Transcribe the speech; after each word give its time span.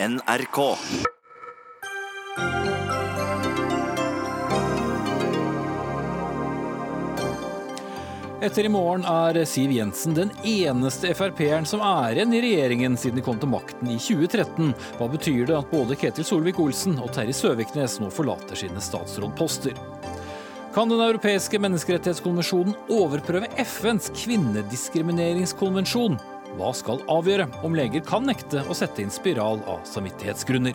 NRK. 0.00 0.76
Etter 8.40 8.64
i 8.64 8.68
morgen 8.70 9.02
er 9.02 9.42
Siv 9.42 9.74
Jensen 9.74 10.14
den 10.14 10.30
eneste 10.46 11.10
Frp-eren 11.18 11.66
som 11.66 11.82
er 11.82 12.14
igjen 12.14 12.30
i 12.30 12.46
regjeringen 12.46 12.94
siden 12.94 13.18
de 13.18 13.26
kom 13.26 13.42
til 13.42 13.50
makten 13.50 13.90
i 13.90 13.98
2013. 13.98 14.70
Hva 15.00 15.10
betyr 15.10 15.50
det 15.50 15.58
at 15.58 15.66
både 15.74 15.98
Ketil 15.98 16.22
Solvik-Olsen 16.30 17.02
og 17.02 17.10
Terje 17.18 17.34
Søviknes 17.34 17.98
nå 17.98 18.06
forlater 18.14 18.54
sine 18.62 18.78
statsrådposter? 18.78 19.74
Kan 20.78 20.94
Den 20.94 21.02
europeiske 21.02 21.58
menneskerettighetskonvensjonen 21.58 22.78
overprøve 22.86 23.50
FNs 23.66 24.14
kvinnediskrimineringskonvensjon? 24.14 26.37
Hva 26.58 26.72
skal 26.74 26.98
avgjøre 27.06 27.46
om 27.62 27.76
leger 27.78 28.02
kan 28.02 28.24
nekte 28.26 28.64
å 28.66 28.74
sette 28.74 29.04
inn 29.04 29.12
spiral 29.14 29.60
av 29.70 29.84
samvittighetsgrunner? 29.86 30.74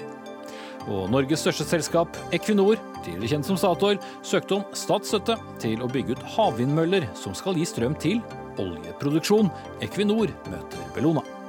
Og 0.88 1.12
Norges 1.12 1.44
største 1.44 1.68
selskap, 1.68 2.16
Equinor, 2.36 2.80
tidligere 3.04 3.36
kjent 3.36 3.48
som 3.50 3.60
Statoil, 3.60 4.00
søkte 4.24 4.62
om 4.62 4.66
statsstøtte 4.76 5.36
til 5.64 5.84
å 5.84 5.92
bygge 5.92 6.16
ut 6.16 6.26
havvindmøller 6.38 7.08
som 7.20 7.36
skal 7.36 7.60
gi 7.60 7.68
strøm 7.68 8.00
til 8.00 8.24
oljeproduksjon. 8.64 9.52
Equinor 9.84 10.32
møter 10.52 10.92
Bellona. 10.96 11.43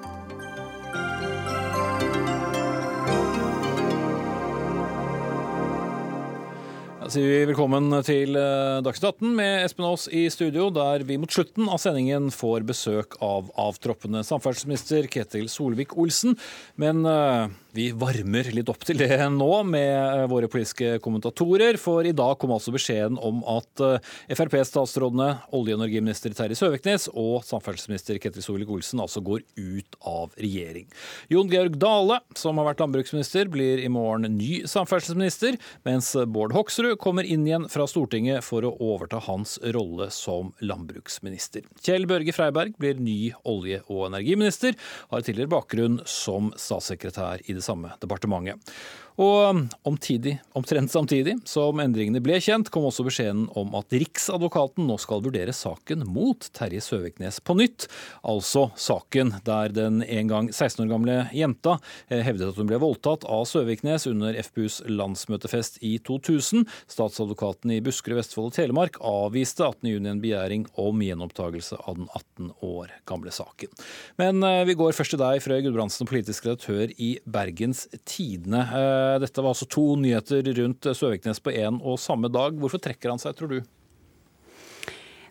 Sier 7.15 7.29
vi 7.31 7.47
velkommen 7.47 7.93
til 8.03 8.35
eh, 8.35 8.81
Dagsnytt 8.83 9.21
18 9.21 9.35
med 9.37 9.53
Espen 9.63 9.85
Aas 9.87 10.09
i 10.11 10.25
studio, 10.35 10.67
der 10.75 11.05
vi 11.07 11.15
mot 11.21 11.31
slutten 11.31 11.69
av 11.71 11.79
sendingen 11.79 12.27
får 12.35 12.65
besøk 12.67 13.15
av 13.23 13.53
avtroppende 13.61 14.25
samferdselsminister 14.27 15.07
Ketil 15.13 15.47
Solvik-Olsen. 15.53 16.35
Men 16.81 17.05
eh, 17.07 17.53
vi 17.75 17.89
varmer 17.99 18.47
litt 18.55 18.71
opp 18.71 18.85
til 18.87 19.01
det 19.01 19.19
nå 19.35 19.51
med 19.67 19.91
eh, 19.91 20.25
våre 20.31 20.49
politiske 20.51 20.99
kommentatorer, 21.03 21.79
for 21.81 22.07
i 22.07 22.15
dag 22.15 22.37
kom 22.39 22.53
altså 22.55 22.71
beskjeden 22.75 23.19
om 23.19 23.41
at 23.51 23.83
Frp-statsrådene 24.31 25.29
olje- 25.57 25.75
og 25.75 25.83
energiminister 25.83 26.35
Terje 26.37 26.59
Søviknes 26.59 27.09
og 27.11 27.43
samferdselsminister 27.47 28.21
Ketil 28.23 28.45
Solvik-Olsen 28.45 29.03
altså 29.03 29.23
går 29.25 29.43
ut 29.59 29.99
av 30.07 30.35
regjering. 30.39 30.87
Jon 31.33 31.51
Georg 31.51 31.79
Dale, 31.83 32.21
som 32.39 32.61
har 32.61 32.69
vært 32.71 32.85
landbruksminister, 32.85 33.51
blir 33.51 33.83
i 33.83 33.91
morgen 33.93 34.29
ny 34.39 34.63
samferdselsminister, 34.71 35.59
mens 35.87 36.13
Bård 36.31 36.55
Hoksrud 36.55 36.95
kommer 37.03 37.27
inn 37.27 37.47
igjen 37.49 37.67
fra 37.73 37.89
Stortinget 37.91 38.47
for 38.47 38.67
å 38.67 38.75
overta 38.85 39.19
hans 39.27 39.57
rolle 39.75 40.11
som 40.15 40.53
landbruksminister. 40.63 41.67
Kjell 41.83 42.07
Børge 42.11 42.35
Freiberg 42.37 42.79
blir 42.79 43.03
ny 43.03 43.35
olje- 43.43 43.83
og 43.89 44.07
energiminister, 44.13 44.79
har 45.11 45.27
tidligere 45.27 45.55
bakgrunn 45.57 46.01
som 46.09 46.53
statssekretær 46.61 47.43
i 47.49 47.57
det 47.57 47.64
samme 47.65 47.95
departementet. 48.01 48.73
Og 49.15 49.69
omtidig, 49.87 50.41
omtrent 50.59 50.91
samtidig 50.91 51.37
som 51.47 51.79
endringene 51.79 52.19
ble 52.25 52.41
kjent, 52.43 52.67
kom 52.75 52.89
også 52.89 53.05
beskjeden 53.07 53.45
om 53.55 53.77
at 53.79 53.95
Riksadvokaten 53.95 54.89
nå 54.89 54.97
skal 54.99 55.23
vurdere 55.23 55.55
saken 55.55 56.03
mot 56.11 56.49
Terje 56.57 56.83
Søviknes 56.83 57.39
på 57.39 57.55
nytt. 57.61 57.87
Altså 58.27 58.67
saken 58.75 59.37
der 59.47 59.71
den 59.75 60.03
en 60.03 60.33
gang 60.33 60.49
16 60.51 60.83
år 60.85 60.91
gamle 60.91 61.19
jenta 61.35 61.77
eh, 62.09 62.25
hevdet 62.27 62.51
at 62.51 62.59
hun 62.59 62.71
ble 62.71 62.81
voldtatt 62.83 63.27
av 63.31 63.47
Søviknes 63.47 64.09
under 64.11 64.35
FPUs 64.43 64.81
landsmøtefest 64.91 65.79
i 65.87 65.95
2000. 66.03 66.67
Statsadvokaten 66.91 67.77
i 67.77 67.79
Buskerud, 67.85 68.19
Vestfold 68.19 68.51
og 68.51 68.59
Telemark 68.59 68.99
avviste 68.99 69.63
18. 69.63 69.93
juni 69.93 70.11
en 70.11 70.25
begjæring 70.25 70.67
om 70.81 71.07
gjenopptakelse 71.07 71.79
av 71.85 72.01
den 72.01 72.11
18 72.11 72.51
år 72.67 72.91
gamle 73.07 73.31
saken. 73.35 73.71
Men 74.19 74.43
eh, 74.43 74.65
vi 74.67 74.79
går 74.79 74.99
først 74.99 75.15
til 75.15 75.23
deg, 75.23 75.39
Frøy 75.45 75.63
Gudbrandsen, 75.69 76.11
politisk 76.11 76.51
redaktør 76.51 76.91
i 76.99 77.15
Bergens 77.31 77.87
Tidende. 78.03 78.67
Eh, 79.05 79.21
dette 79.23 79.43
var 79.43 79.55
altså 79.55 79.69
to 79.71 79.87
nyheter 80.01 80.47
rundt 80.59 80.89
Søviknes 80.97 81.43
på 81.45 81.55
én 81.55 81.81
og 81.83 81.99
samme 82.01 82.31
dag. 82.33 82.57
Hvorfor 82.61 82.83
trekker 82.83 83.13
han 83.13 83.23
seg, 83.23 83.37
tror 83.39 83.57
du? 83.57 83.59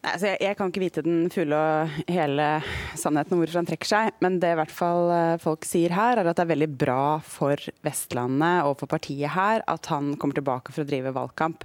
Nei, 0.04 0.12
altså 0.18 0.28
jeg, 0.34 0.40
jeg, 0.44 0.56
kan 0.60 0.72
ikke 0.72 0.82
vite 0.84 1.02
den 1.06 1.20
fulle 1.32 1.56
og 1.56 1.92
hele 2.12 2.46
sannheten 3.00 3.38
om 3.38 3.40
hvorfor 3.40 3.62
han 3.62 3.68
trekker 3.70 3.88
seg, 3.88 4.10
men 4.26 4.36
det 4.44 4.50
i 4.52 4.58
hvert 4.60 4.74
fall 4.76 5.12
eh, 5.16 5.36
folk 5.40 5.64
sier 5.64 5.94
her, 5.96 6.20
er 6.20 6.28
at 6.28 6.36
det 6.36 6.44
er 6.44 6.50
veldig 6.50 6.68
bra 6.82 7.04
for 7.24 7.56
Vestlandet 7.88 8.68
og 8.68 8.76
for 8.82 8.92
partiet 8.92 9.32
her 9.32 9.64
at 9.72 9.88
han 9.94 10.12
kommer 10.20 10.36
tilbake 10.36 10.76
for 10.76 10.84
å 10.84 10.90
drive 10.90 11.14
valgkamp. 11.16 11.64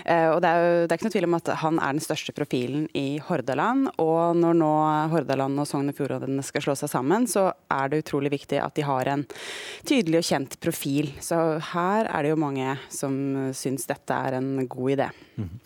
Eh, 0.00 0.30
og 0.30 0.40
det 0.40 0.48
er, 0.48 0.64
jo, 0.64 0.80
det 0.80 0.88
er 0.88 0.96
ikke 0.96 1.10
noe 1.10 1.16
tvil 1.18 1.28
om 1.28 1.38
at 1.42 1.52
han 1.60 1.82
er 1.84 1.98
den 1.98 2.06
største 2.08 2.36
profilen 2.36 2.88
i 2.96 3.06
Hordaland. 3.28 3.92
Og 4.00 4.40
når 4.40 4.58
nå 4.64 4.72
Hordaland 5.12 5.60
og 5.60 5.68
Sogn 5.68 5.92
og 5.92 6.00
Fjordane 6.00 6.48
skal 6.48 6.64
slå 6.64 6.78
seg 6.80 6.94
sammen, 6.96 7.28
så 7.28 7.50
er 7.68 7.92
det 7.92 8.00
utrolig 8.06 8.32
viktig 8.38 8.64
at 8.64 8.80
de 8.80 8.88
har 8.88 9.12
en 9.12 9.28
tydelig 9.84 10.22
og 10.22 10.30
kjent 10.32 10.56
profil. 10.64 11.12
Så 11.20 11.44
her 11.74 12.08
er 12.08 12.24
det 12.24 12.32
jo 12.32 12.40
mange 12.48 12.78
som 12.88 13.52
syns 13.52 13.84
dette 13.92 14.24
er 14.24 14.40
en 14.40 14.54
god 14.64 14.96
idé. 14.96 15.14
Mm. 15.36 15.58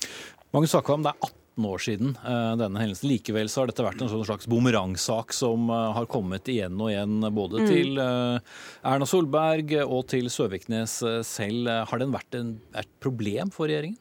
Snakker 0.67 0.99
om 0.99 1.05
det 1.07 1.15
er 1.15 1.28
18 1.28 1.47
år 1.67 1.83
siden 1.83 2.15
eh, 2.23 2.53
denne 2.61 2.81
hendelsen. 2.83 3.09
Likevel 3.11 3.51
så 3.51 3.63
har 3.63 3.71
dette 3.71 3.87
vært 3.87 4.03
en 4.05 4.11
sånn 4.13 4.27
slags 4.29 4.49
bumerangsak 4.51 5.35
som 5.37 5.71
eh, 5.73 5.87
har 5.97 6.09
kommet 6.11 6.49
igjen 6.51 6.79
og 6.79 6.93
igjen 6.93 7.23
både 7.35 7.63
mm. 7.65 7.69
til 7.71 8.03
eh, 8.03 8.59
Erna 8.93 9.09
Solberg 9.09 9.75
og 9.87 10.05
til 10.13 10.31
Søviknes 10.33 11.01
selv. 11.27 11.73
Har 11.91 12.03
den 12.03 12.15
vært 12.15 12.39
en, 12.39 12.59
et 12.79 12.91
problem 13.03 13.51
for 13.55 13.71
regjeringen? 13.71 13.99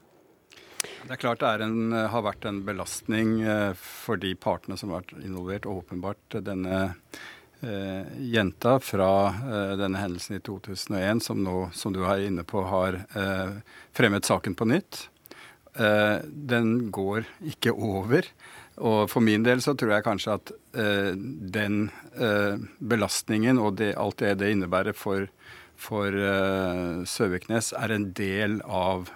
Det 0.78 1.16
er 1.16 1.19
klart 1.19 1.41
det 1.41 1.50
er 1.50 1.63
en, 1.66 1.95
har 2.12 2.23
vært 2.23 2.45
en 2.45 2.59
belastning 2.68 3.40
for 3.79 4.19
de 4.22 4.35
partene 4.38 4.78
som 4.78 4.91
har 4.91 5.01
vært 5.01 5.25
involvert. 5.25 5.66
Åpenbart 5.68 6.38
denne 6.45 6.84
eh, 7.62 8.19
jenta 8.19 8.79
fra 8.79 9.28
eh, 9.28 9.78
denne 9.78 9.97
hendelsen 9.97 10.38
i 10.38 10.39
2001, 10.39 11.24
som 11.24 11.44
nå, 11.44 11.69
som 11.74 11.94
du 11.94 12.03
er 12.06 12.28
inne 12.28 12.45
på, 12.47 12.62
har 12.69 13.01
eh, 13.18 13.57
fremmet 13.97 14.28
saken 14.28 14.56
på 14.56 14.69
nytt. 14.69 15.07
Eh, 15.77 16.19
den 16.25 16.89
går 16.91 17.27
ikke 17.45 17.73
over. 17.73 18.25
Og 18.77 19.09
for 19.09 19.25
min 19.25 19.45
del 19.45 19.61
så 19.61 19.73
tror 19.77 19.95
jeg 19.95 20.05
kanskje 20.05 20.38
at 20.38 20.51
eh, 20.77 21.13
den 21.57 21.88
eh, 22.17 22.57
belastningen 22.77 23.61
og 23.61 23.77
det, 23.81 23.93
alt 23.97 24.19
det 24.21 24.38
det 24.41 24.51
innebærer 24.53 24.97
for, 24.97 25.29
for 25.77 26.13
Søviknes, 27.05 27.73
er 27.77 27.93
en 27.93 28.11
del 28.17 28.59
av 28.65 29.11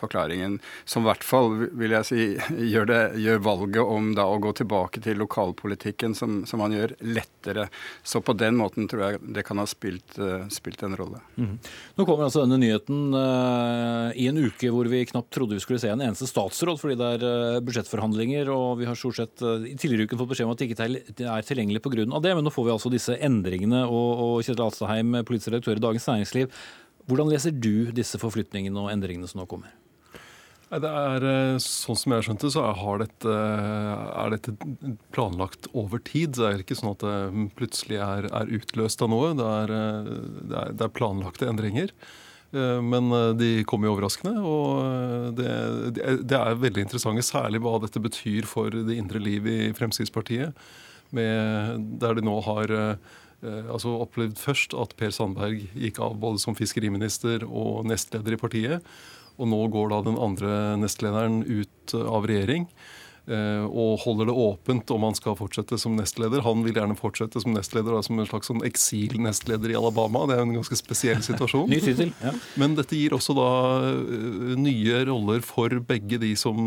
forklaringen. 0.00 0.58
Som 0.88 1.04
i 1.04 1.10
hvert 1.10 1.24
fall, 1.26 1.66
vil 1.78 1.94
jeg 1.94 2.08
si, 2.08 2.26
gjør, 2.72 2.88
det, 2.90 3.00
gjør 3.22 3.42
valget 3.44 3.82
om 3.84 4.12
da 4.16 4.26
å 4.28 4.40
gå 4.42 4.52
tilbake 4.60 5.02
til 5.04 5.20
lokalpolitikken 5.20 6.16
som, 6.16 6.42
som 6.48 6.62
han 6.64 6.74
gjør, 6.76 6.96
lettere. 7.04 7.68
Så 8.02 8.22
på 8.24 8.34
den 8.38 8.58
måten 8.60 8.88
tror 8.90 9.04
jeg 9.06 9.22
det 9.36 9.44
kan 9.46 9.60
ha 9.60 9.66
spilt, 9.68 10.16
uh, 10.20 10.48
spilt 10.52 10.82
en 10.86 10.96
rolle. 10.98 11.22
Mm. 11.36 11.56
Nå 11.98 12.06
kommer 12.08 12.26
altså 12.26 12.44
denne 12.44 12.60
nyheten 12.62 13.14
uh, 13.16 14.10
i 14.16 14.28
en 14.30 14.40
uke 14.40 14.72
hvor 14.72 14.88
vi 14.90 15.04
knapt 15.10 15.32
trodde 15.34 15.56
vi 15.56 15.64
skulle 15.64 15.80
se 15.82 15.92
en 15.92 16.04
eneste 16.04 16.28
statsråd, 16.30 16.80
fordi 16.80 16.98
det 17.00 17.12
er 17.16 17.26
uh, 17.26 17.62
budsjettforhandlinger, 17.64 18.50
og 18.54 18.80
vi 18.80 18.88
har 18.88 18.98
stort 18.98 19.20
sett 19.20 19.44
i 19.44 19.76
tidligere 19.78 20.08
uken 20.08 20.20
fått 20.20 20.34
beskjed 20.34 20.48
om 20.48 20.54
at 20.54 20.60
det 20.60 20.70
ikke 20.70 21.26
er 21.30 21.46
tilgjengelig 21.46 21.82
pga. 21.84 22.04
det. 22.06 22.34
Men 22.36 22.46
nå 22.46 22.52
får 22.54 22.66
vi 22.66 22.74
altså 22.74 22.92
disse 22.92 23.16
endringene, 23.20 23.84
og, 23.86 24.24
og 24.24 24.46
Kjetil 24.46 24.66
Alstaheim, 24.66 25.20
politisk 25.26 25.52
redaktør 25.52 25.80
i 25.80 25.84
Dagens 25.84 26.08
Næringsliv. 26.10 26.62
Hvordan 27.10 27.30
leser 27.32 27.54
du 27.54 27.90
disse 27.94 28.20
forflytningene 28.22 28.78
og 28.78 28.92
endringene 28.92 29.28
som 29.30 29.42
nå 29.42 29.48
kommer? 29.50 29.72
Det 30.70 30.86
er, 30.86 31.24
eh, 31.26 31.56
sånn 31.58 31.98
som 31.98 32.12
jeg 32.14 32.24
skjønte, 32.28 32.48
så 32.54 32.62
er 32.70 33.00
dette, 33.02 33.32
er 33.34 34.30
dette, 34.30 34.52
planlagt 35.10 35.66
over 35.74 35.98
tid. 35.98 36.36
Det 36.38 36.46
er 36.46 36.62
ikke 36.62 36.78
sånn 36.78 36.92
at 36.94 37.02
det 37.02 37.46
plutselig 37.58 37.98
er, 37.98 38.28
er 38.30 38.52
utløst 38.54 39.02
av 39.02 39.10
noe. 39.10 39.32
Det 39.34 39.48
er, 39.48 39.72
eh, 39.74 40.10
det, 40.46 40.60
er, 40.60 40.72
det 40.78 40.86
er, 40.86 40.94
planlagte 40.94 41.50
endringer. 41.50 41.90
Eh, 42.54 42.78
men 42.86 43.10
de 43.40 43.64
kommer 43.66 43.90
jo 43.90 43.96
overraskende. 43.96 44.36
Og 44.46 45.34
det, 45.34 45.50
det, 46.22 46.38
er 46.38 46.62
veldig 46.62 46.86
interessante, 46.86 47.26
særlig 47.26 47.64
hva 47.66 47.80
dette 47.82 48.06
betyr 48.06 48.46
for 48.46 48.70
det 48.70 48.94
indre 48.94 49.18
liv 49.18 49.50
i 49.50 49.60
Fremskrittspartiet. 49.74 50.54
Med, 51.10 51.88
der 51.98 52.14
de 52.14 52.22
nå 52.22 52.36
har 52.46 52.70
altså 53.40 53.96
opplevd 54.04 54.36
først 54.38 54.76
at 54.78 54.92
Per 55.00 55.10
Sandberg 55.10 55.64
gikk 55.74 55.98
av 56.04 56.14
både 56.22 56.38
som 56.38 56.54
fiskeriminister 56.54 57.42
og 57.48 57.88
nestleder 57.90 58.36
i 58.36 58.38
partiet. 58.38 58.92
Og 59.40 59.48
nå 59.48 59.60
går 59.72 59.92
da 59.92 60.02
den 60.06 60.18
andre 60.20 60.56
nestlederen 60.80 61.42
ut 61.48 61.94
eh, 61.96 62.04
av 62.04 62.26
regjering 62.28 62.66
eh, 63.24 63.64
og 63.64 64.02
holder 64.04 64.28
det 64.28 64.34
åpent 64.42 64.92
om 64.92 65.06
han 65.08 65.16
skal 65.16 65.36
fortsette 65.38 65.78
som 65.80 65.96
nestleder. 65.96 66.44
Han 66.44 66.64
vil 66.66 66.76
gjerne 66.76 66.98
fortsette 66.98 67.40
som 67.40 67.56
nestleder, 67.56 67.96
som 68.04 68.20
en 68.20 68.28
slags 68.28 68.50
sånn 68.52 68.60
eksil-nestleder 68.68 69.72
i 69.72 69.78
Alabama. 69.80 70.26
Det 70.28 70.36
er 70.36 70.42
jo 70.42 70.48
en 70.50 70.56
ganske 70.60 70.78
spesiell 70.78 71.24
situasjon. 71.24 71.70
Ny 71.72 71.80
titel, 71.84 72.12
ja. 72.20 72.34
Men 72.60 72.76
dette 72.78 72.98
gir 72.98 73.16
også 73.16 73.36
da 73.38 73.50
eh, 73.88 74.56
nye 74.60 75.04
roller 75.08 75.44
for 75.46 75.80
begge 75.88 76.20
de 76.20 76.34
som 76.38 76.60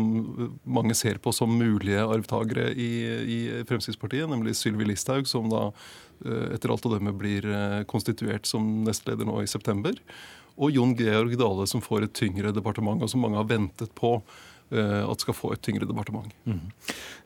mange 0.66 0.98
ser 0.98 1.22
på 1.22 1.34
som 1.36 1.54
mulige 1.54 2.02
arvtakere 2.02 2.72
i, 2.74 2.92
i 3.06 3.40
Fremskrittspartiet, 3.68 4.26
nemlig 4.30 4.56
Sylvi 4.58 4.90
Listhaug, 4.90 5.30
som 5.30 5.52
da 5.52 5.68
etter 6.24 6.70
alt 6.70 6.86
å 6.86 6.92
dømme 6.92 7.10
blir 7.18 7.44
konstituert 7.90 8.46
som 8.48 8.62
nestleder 8.86 9.26
nå 9.28 9.40
i 9.42 9.48
september 9.50 9.98
og 10.54 10.74
Jon 10.74 10.96
Georg 10.98 11.36
Dale, 11.40 11.68
som 11.70 11.82
får 11.84 12.08
et 12.08 12.16
tyngre 12.16 12.52
departement, 12.54 13.02
og 13.02 13.10
som 13.10 13.24
mange 13.24 13.40
har 13.40 13.48
ventet 13.50 13.94
på. 13.98 14.18
at 14.74 15.20
skal 15.20 15.34
få 15.36 15.52
et 15.52 15.60
tyngre 15.62 15.86
departement. 15.86 16.32
Mm. 16.48 16.70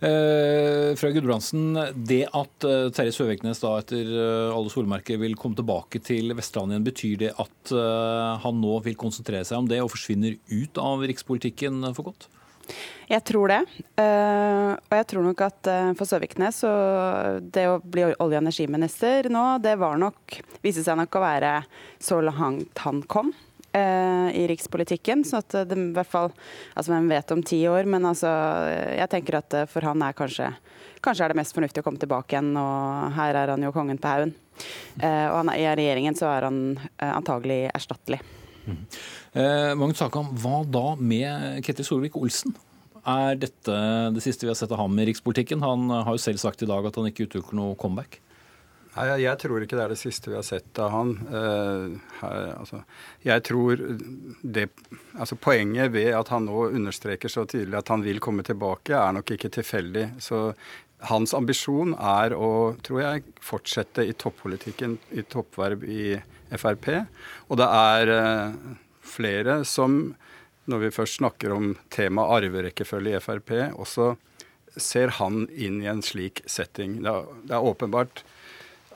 Eh, 0.05 0.91
fra 0.99 1.09
Gudbrandsen, 1.15 1.79
det 1.95 2.27
at 2.27 2.67
uh, 2.67 2.91
Terje 2.93 3.15
Søviknes 3.15 3.63
da 3.63 3.71
etter 3.79 4.11
uh, 4.11 4.51
alle 4.53 4.69
solmerker 4.69 5.17
vil 5.23 5.37
komme 5.39 5.57
tilbake 5.57 6.03
til 6.05 6.35
Vestlandet 6.37 6.75
igjen, 6.75 6.89
betyr 6.91 7.15
det 7.23 7.31
at 7.39 7.73
han 8.43 8.61
nå 8.61 8.75
vil 8.85 8.99
konsentrere 9.01 9.47
seg 9.49 9.63
om 9.63 9.71
det 9.71 9.79
og 9.81 9.95
forsvinner 9.95 10.37
ut 10.51 10.83
av 10.83 11.07
rikspolitikken 11.09 11.89
for 11.95 12.11
godt? 12.11 12.29
Jeg 13.09 13.25
tror 13.25 13.49
det. 13.49 13.59
Uh, 13.97 14.77
og 14.77 14.95
jeg 14.99 15.07
tror 15.09 15.25
nok 15.25 15.43
at 15.47 15.69
uh, 15.73 15.91
for 15.97 16.09
Søviknes 16.09 16.61
så 16.61 16.71
det 17.41 17.65
å 17.71 17.79
bli 17.81 18.05
olje- 18.11 18.19
og 18.21 18.39
energiminister 18.43 19.31
nå, 19.33 19.45
det 19.65 19.79
var 19.81 19.99
nok 20.01 20.41
Viste 20.61 20.83
seg 20.85 20.99
nok 20.99 21.17
å 21.17 21.23
være 21.23 21.53
så 22.03 22.19
langt 22.25 22.83
han 22.85 23.01
kom 23.09 23.31
uh, 23.31 24.29
i 24.35 24.45
rikspolitikken. 24.51 25.23
Så 25.25 25.41
at 25.41 25.57
det 25.71 25.79
i 25.79 25.87
hvert 25.97 26.11
fall 26.11 26.33
Altså 26.75 26.93
hvem 26.93 27.09
vet 27.13 27.33
om 27.33 27.45
ti 27.47 27.63
år, 27.71 27.89
men 27.89 28.09
altså 28.11 28.33
Jeg 28.99 29.09
tenker 29.15 29.41
at 29.41 29.61
for 29.73 29.89
han 29.89 30.05
er 30.05 30.17
kanskje 30.19 30.51
Kanskje 31.05 31.29
er 31.29 31.33
det 31.33 31.39
mest 31.39 31.55
fornuftig 31.55 31.81
å 31.81 31.87
komme 31.87 32.01
tilbake 32.03 32.35
igjen, 32.35 32.51
og 32.59 33.15
her 33.15 33.37
er 33.39 33.53
han 33.55 33.63
jo 33.63 33.71
kongen 33.71 34.01
på 34.03 34.11
haugen. 34.11 34.33
og 34.99 35.37
han, 35.37 35.53
i 35.55 35.63
regjeringen 35.79 36.19
så 36.19 36.27
er 36.33 36.49
han 36.49 36.59
antagelig 36.99 37.69
erstattelig. 37.71 38.19
Mm. 38.69 38.81
Eh, 39.33 39.73
Magnus 39.81 40.05
Hakan, 40.05 40.33
hva 40.43 40.63
da 40.69 40.87
med 41.01 41.63
Ketil 41.67 41.87
Solvik-Olsen? 41.89 42.55
Er 43.09 43.39
dette 43.41 43.77
det 44.13 44.23
siste 44.25 44.45
vi 44.45 44.53
har 44.53 44.59
sett 44.59 44.73
av 44.75 44.83
ham 44.83 44.99
i 45.01 45.07
rikspolitikken? 45.09 45.65
Han 45.65 45.89
har 45.91 46.13
jo 46.13 46.21
selv 46.21 46.43
sagt 46.43 46.63
i 46.63 46.69
dag 46.69 46.87
at 46.87 46.99
han 46.99 47.09
ikke 47.09 47.29
utelukker 47.29 47.57
noe 47.57 47.77
comeback. 47.81 48.21
Nei, 48.99 49.21
Jeg 49.23 49.39
tror 49.39 49.63
ikke 49.63 49.77
det 49.79 49.85
er 49.85 49.93
det 49.95 50.01
siste 50.01 50.31
vi 50.33 50.37
har 50.39 50.47
sett 50.47 50.79
av 50.83 50.91
han. 50.91 51.13
Eh, 51.31 52.27
altså, 52.59 52.83
jeg 53.23 53.45
tror 53.47 53.85
det, 54.43 54.69
altså 55.15 55.39
Poenget 55.39 55.93
ved 55.95 56.11
at 56.19 56.33
han 56.35 56.49
nå 56.49 56.67
understreker 56.73 57.31
så 57.31 57.47
tydelig 57.47 57.79
at 57.79 57.93
han 57.95 58.03
vil 58.03 58.21
komme 58.21 58.43
tilbake, 58.47 58.97
er 58.97 59.15
nok 59.15 59.37
ikke 59.37 59.53
tilfeldig. 59.55 60.09
Så 60.25 60.51
hans 61.13 61.35
ambisjon 61.37 61.95
er 61.95 62.35
å, 62.35 62.75
tror 62.83 63.05
jeg, 63.05 63.29
fortsette 63.45 64.03
i 64.09 64.17
toppolitikken, 64.19 64.99
i 65.15 65.23
toppverv 65.23 65.87
i 65.87 66.03
Frp. 66.55 66.89
Og 67.49 67.61
det 67.61 67.69
er 67.69 68.13
eh, 68.15 68.57
flere 69.05 69.61
som, 69.69 69.99
når 70.71 70.87
vi 70.87 70.95
først 70.95 71.21
snakker 71.21 71.55
om 71.55 71.75
temaet 71.95 72.49
arverekkefølge 72.49 73.17
i 73.19 73.23
Frp, 73.25 73.55
også 73.75 74.15
ser 74.79 75.17
han 75.19 75.47
inn 75.51 75.81
i 75.83 75.91
en 75.91 76.05
slik 76.05 76.45
setting. 76.47 77.01
Det 77.03 77.13
er, 77.13 77.33
det 77.49 77.57
er 77.57 77.71
åpenbart 77.73 78.23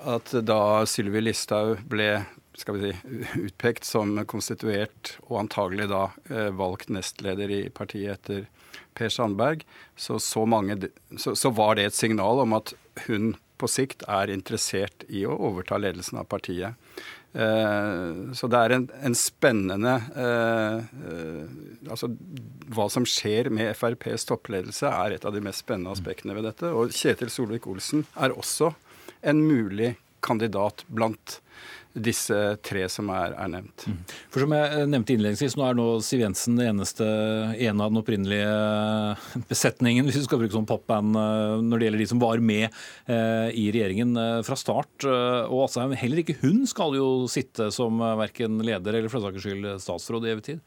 at 0.02 0.32
da 0.46 0.84
Sylvi 0.88 1.22
Listhaug 1.22 1.82
ble 1.90 2.24
skal 2.58 2.76
vi 2.76 2.90
si, 2.90 3.20
utpekt 3.40 3.86
som 3.88 4.16
konstituert 4.28 5.14
og 5.24 5.38
antagelig 5.44 5.88
da 5.92 6.02
eh, 6.28 6.50
valgt 6.54 6.90
nestleder 6.92 7.50
i 7.50 7.62
partiet 7.72 8.18
etter 8.18 8.44
Per 8.92 9.08
Sandberg, 9.08 9.64
så, 9.96 10.18
så, 10.20 10.44
mange, 10.44 10.76
så, 11.16 11.34
så 11.38 11.52
var 11.54 11.78
det 11.78 11.88
et 11.88 11.96
signal 11.96 12.42
om 12.44 12.52
at 12.58 12.74
hun 13.06 13.32
på 13.60 13.70
sikt 13.70 14.04
er 14.10 14.32
interessert 14.32 15.06
i 15.08 15.24
å 15.24 15.36
overta 15.48 15.78
ledelsen 15.80 16.20
av 16.20 16.28
partiet. 16.28 16.76
Eh, 17.32 18.32
så 18.36 18.48
det 18.52 18.58
er 18.60 18.74
en, 18.76 18.82
en 19.08 19.14
spennende 19.16 19.94
eh, 20.20 20.82
eh, 21.08 21.46
Altså 21.88 22.10
hva 22.76 22.84
som 22.92 23.06
skjer 23.08 23.48
med 23.48 23.70
FrPs 23.72 24.26
toppledelse, 24.28 24.90
er 24.90 25.16
et 25.16 25.24
av 25.24 25.32
de 25.32 25.40
mest 25.44 25.64
spennende 25.64 25.94
aspektene 25.96 26.36
ved 26.36 26.46
dette. 26.50 26.68
Og 26.76 26.92
Kjetil 26.92 27.32
Solvik-Olsen 27.32 28.04
er 28.20 28.36
også 28.36 28.72
en 29.28 29.40
mulig 29.44 29.94
kandidat 30.24 30.84
blant 30.92 31.40
disse 31.92 32.36
tre 32.64 32.86
som 32.92 33.10
er, 33.12 33.34
er, 33.36 33.50
nevnt. 33.52 33.84
Mm. 33.86 33.96
For 34.32 34.44
Som 34.44 34.54
jeg 34.56 34.86
nevnte 34.88 35.14
innledningsvis, 35.14 35.56
nå 35.58 35.66
er 35.66 35.76
nå 35.78 35.86
Siv 36.04 36.22
Jensen 36.24 36.58
det 36.58 36.68
eneste 36.70 37.06
en 37.06 37.82
av 37.82 37.92
den 37.92 38.00
opprinnelige 38.00 39.42
besetningen, 39.50 40.04
hvis 40.08 40.22
vi 40.22 40.24
skal 40.26 40.42
bruke 40.42 40.56
sånn 40.56 40.68
popband, 40.68 41.18
eh, 41.18 41.56
når 41.64 41.82
det 41.82 41.88
gjelder 41.88 42.04
de 42.04 42.08
som 42.14 42.22
var 42.22 42.44
med 42.52 42.68
eh, 42.68 43.48
i 43.58 43.66
regjeringen 43.74 44.16
eh, 44.16 44.38
fra 44.46 44.58
start. 44.58 45.08
Og 45.08 45.66
altså, 45.66 45.88
heller 45.98 46.22
ikke 46.22 46.40
hun 46.42 46.64
skal 46.70 46.96
jo 46.98 47.10
sitte 47.30 47.70
som 47.74 48.00
verken 48.20 48.60
leder 48.64 48.98
eller 48.98 49.12
for 49.12 49.20
den 49.20 49.30
saks 49.30 49.46
skyld 49.46 49.70
statsråd 49.82 50.26
i 50.26 50.34
evig 50.34 50.48
tid. 50.52 50.64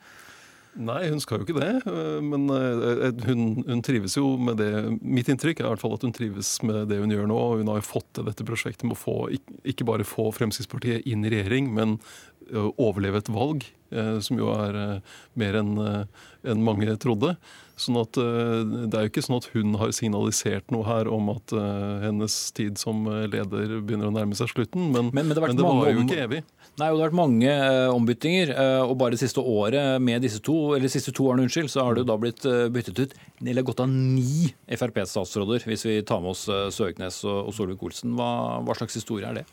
Nei, 0.76 1.06
hun 1.08 1.22
skal 1.24 1.40
jo 1.40 1.46
ikke 1.46 1.56
det. 1.56 1.72
Eh, 1.88 2.20
men 2.24 2.50
eh, 2.52 3.06
hun, 3.30 3.64
hun, 3.64 3.82
trives 3.86 4.18
jo 4.18 4.34
med 4.42 4.60
det. 4.60 4.72
Mitt 5.00 5.30
inntrykk 5.32 5.62
er 5.62 5.70
i 5.70 5.72
hvert 5.74 5.84
fall 5.84 5.96
at 5.96 6.04
hun 6.04 6.16
trives 6.16 6.52
med 6.68 6.90
det 6.92 7.00
hun 7.00 7.14
gjør 7.14 7.30
nå. 7.32 7.42
Hun 7.62 7.72
har 7.72 7.80
jo 7.80 7.88
fått 7.88 8.10
til 8.18 8.28
dette 8.28 8.48
prosjektet 8.48 8.88
med 8.88 8.98
å 8.98 9.00
få, 9.00 9.18
ikke 9.64 9.88
bare 9.88 10.08
få 10.08 10.30
Fremskrittspartiet 10.36 11.08
inn 11.08 11.24
i 11.26 11.32
regjering, 11.34 11.72
men 11.76 12.00
overleve 12.78 13.24
et 13.24 13.32
valg, 13.34 13.64
eh, 13.96 14.18
som 14.22 14.38
jo 14.42 14.52
er 14.54 15.00
mer 15.40 15.62
enn 15.62 15.78
en 15.80 16.66
mange 16.66 16.98
trodde. 17.02 17.34
Sånn 17.76 17.98
at 18.00 18.16
Det 18.16 18.96
er 18.96 19.06
jo 19.06 19.12
ikke 19.12 19.24
sånn 19.26 19.38
at 19.40 19.50
hun 19.52 19.76
har 19.82 19.92
signalisert 19.96 20.72
noe 20.72 20.86
her 20.88 21.10
om 21.12 21.28
at 21.34 21.52
hennes 22.06 22.36
tid 22.56 22.80
som 22.80 23.04
leder 23.04 23.82
begynner 23.82 24.08
å 24.08 24.14
nærme 24.16 24.38
seg 24.38 24.52
slutten, 24.54 24.90
men, 24.94 25.10
men, 25.12 25.28
men 25.28 25.36
det, 25.36 25.44
men 25.44 25.60
det 25.60 25.66
var 25.68 25.90
jo 25.92 26.06
ikke 26.06 26.22
evig. 26.24 26.42
Nei, 26.76 26.90
og 26.92 26.98
Det 26.98 27.04
har 27.04 27.10
vært 27.10 27.18
mange 27.20 27.52
ombyttinger. 27.96 28.54
Og 28.88 28.96
Bare 29.00 29.16
det 29.16 29.22
siste 29.22 29.44
året 29.44 30.02
med 30.04 30.24
disse 30.24 30.42
to 30.44 30.58
eller 30.76 30.92
siste 30.92 31.14
to 31.16 31.28
årene, 31.30 31.46
unnskyld, 31.48 31.72
så 31.72 31.86
har 31.88 31.96
det 31.96 32.04
jo 32.04 32.10
da 32.10 32.18
blitt 32.20 32.44
byttet 32.76 33.00
ut 33.00 33.16
eller 33.44 33.68
gått 33.68 33.84
av 33.84 33.92
ni 33.92 34.50
Frp-statsråder, 34.72 35.68
hvis 35.68 35.86
vi 35.88 36.00
tar 36.08 36.24
med 36.24 36.34
oss 36.34 36.48
Søknes 36.76 37.22
og, 37.28 37.50
og 37.50 37.56
Solvik-Olsen. 37.56 38.16
Hva, 38.16 38.30
hva 38.64 38.76
slags 38.80 39.00
historie 39.00 39.28
er 39.28 39.42
det? 39.42 39.46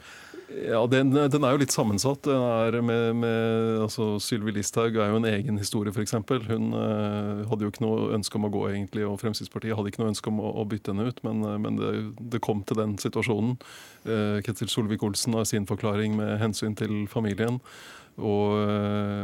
Ja, 0.52 0.80
den, 0.86 1.12
den, 1.14 1.44
er 1.44 1.54
jo 1.54 1.60
litt 1.62 1.74
sammensatt. 1.74 2.26
Den 2.26 2.86
med, 2.86 3.16
med, 3.22 3.78
altså 3.84 4.16
Sylvi 4.22 4.54
Listhaug 4.56 4.96
er 4.96 5.12
jo 5.12 5.20
en 5.20 5.28
egen 5.30 5.60
historie, 5.60 5.92
f.eks. 5.92 6.14
Hun 6.48 6.74
uh, 6.76 7.42
hadde 7.48 7.64
jo 7.66 7.72
ikke 7.72 7.84
noe 7.84 8.10
ønske 8.16 8.38
om 8.38 8.48
å 8.48 8.52
gå, 8.52 8.66
egentlig, 8.72 9.06
og 9.08 9.20
Fremskrittspartiet 9.22 9.78
hadde 9.78 9.92
ikke 9.92 10.02
noe 10.02 10.12
ønske 10.12 10.32
om 10.32 10.42
å, 10.42 10.52
å 10.62 10.66
bytte 10.68 10.92
henne 10.92 11.08
ut, 11.08 11.22
men, 11.26 11.44
uh, 11.46 11.56
men 11.62 11.80
det, 11.80 11.92
det, 12.34 12.42
kom 12.44 12.64
til 12.68 12.80
den 12.82 12.98
situasjonen. 13.02 13.56
Uh, 14.04 14.38
Ketil 14.44 14.70
Solvik-Olsen 14.72 15.38
har 15.38 15.48
sin 15.48 15.68
forklaring 15.70 16.18
med 16.20 16.36
hensyn 16.42 16.76
til 16.78 17.06
familien. 17.10 17.62
og, 18.20 18.58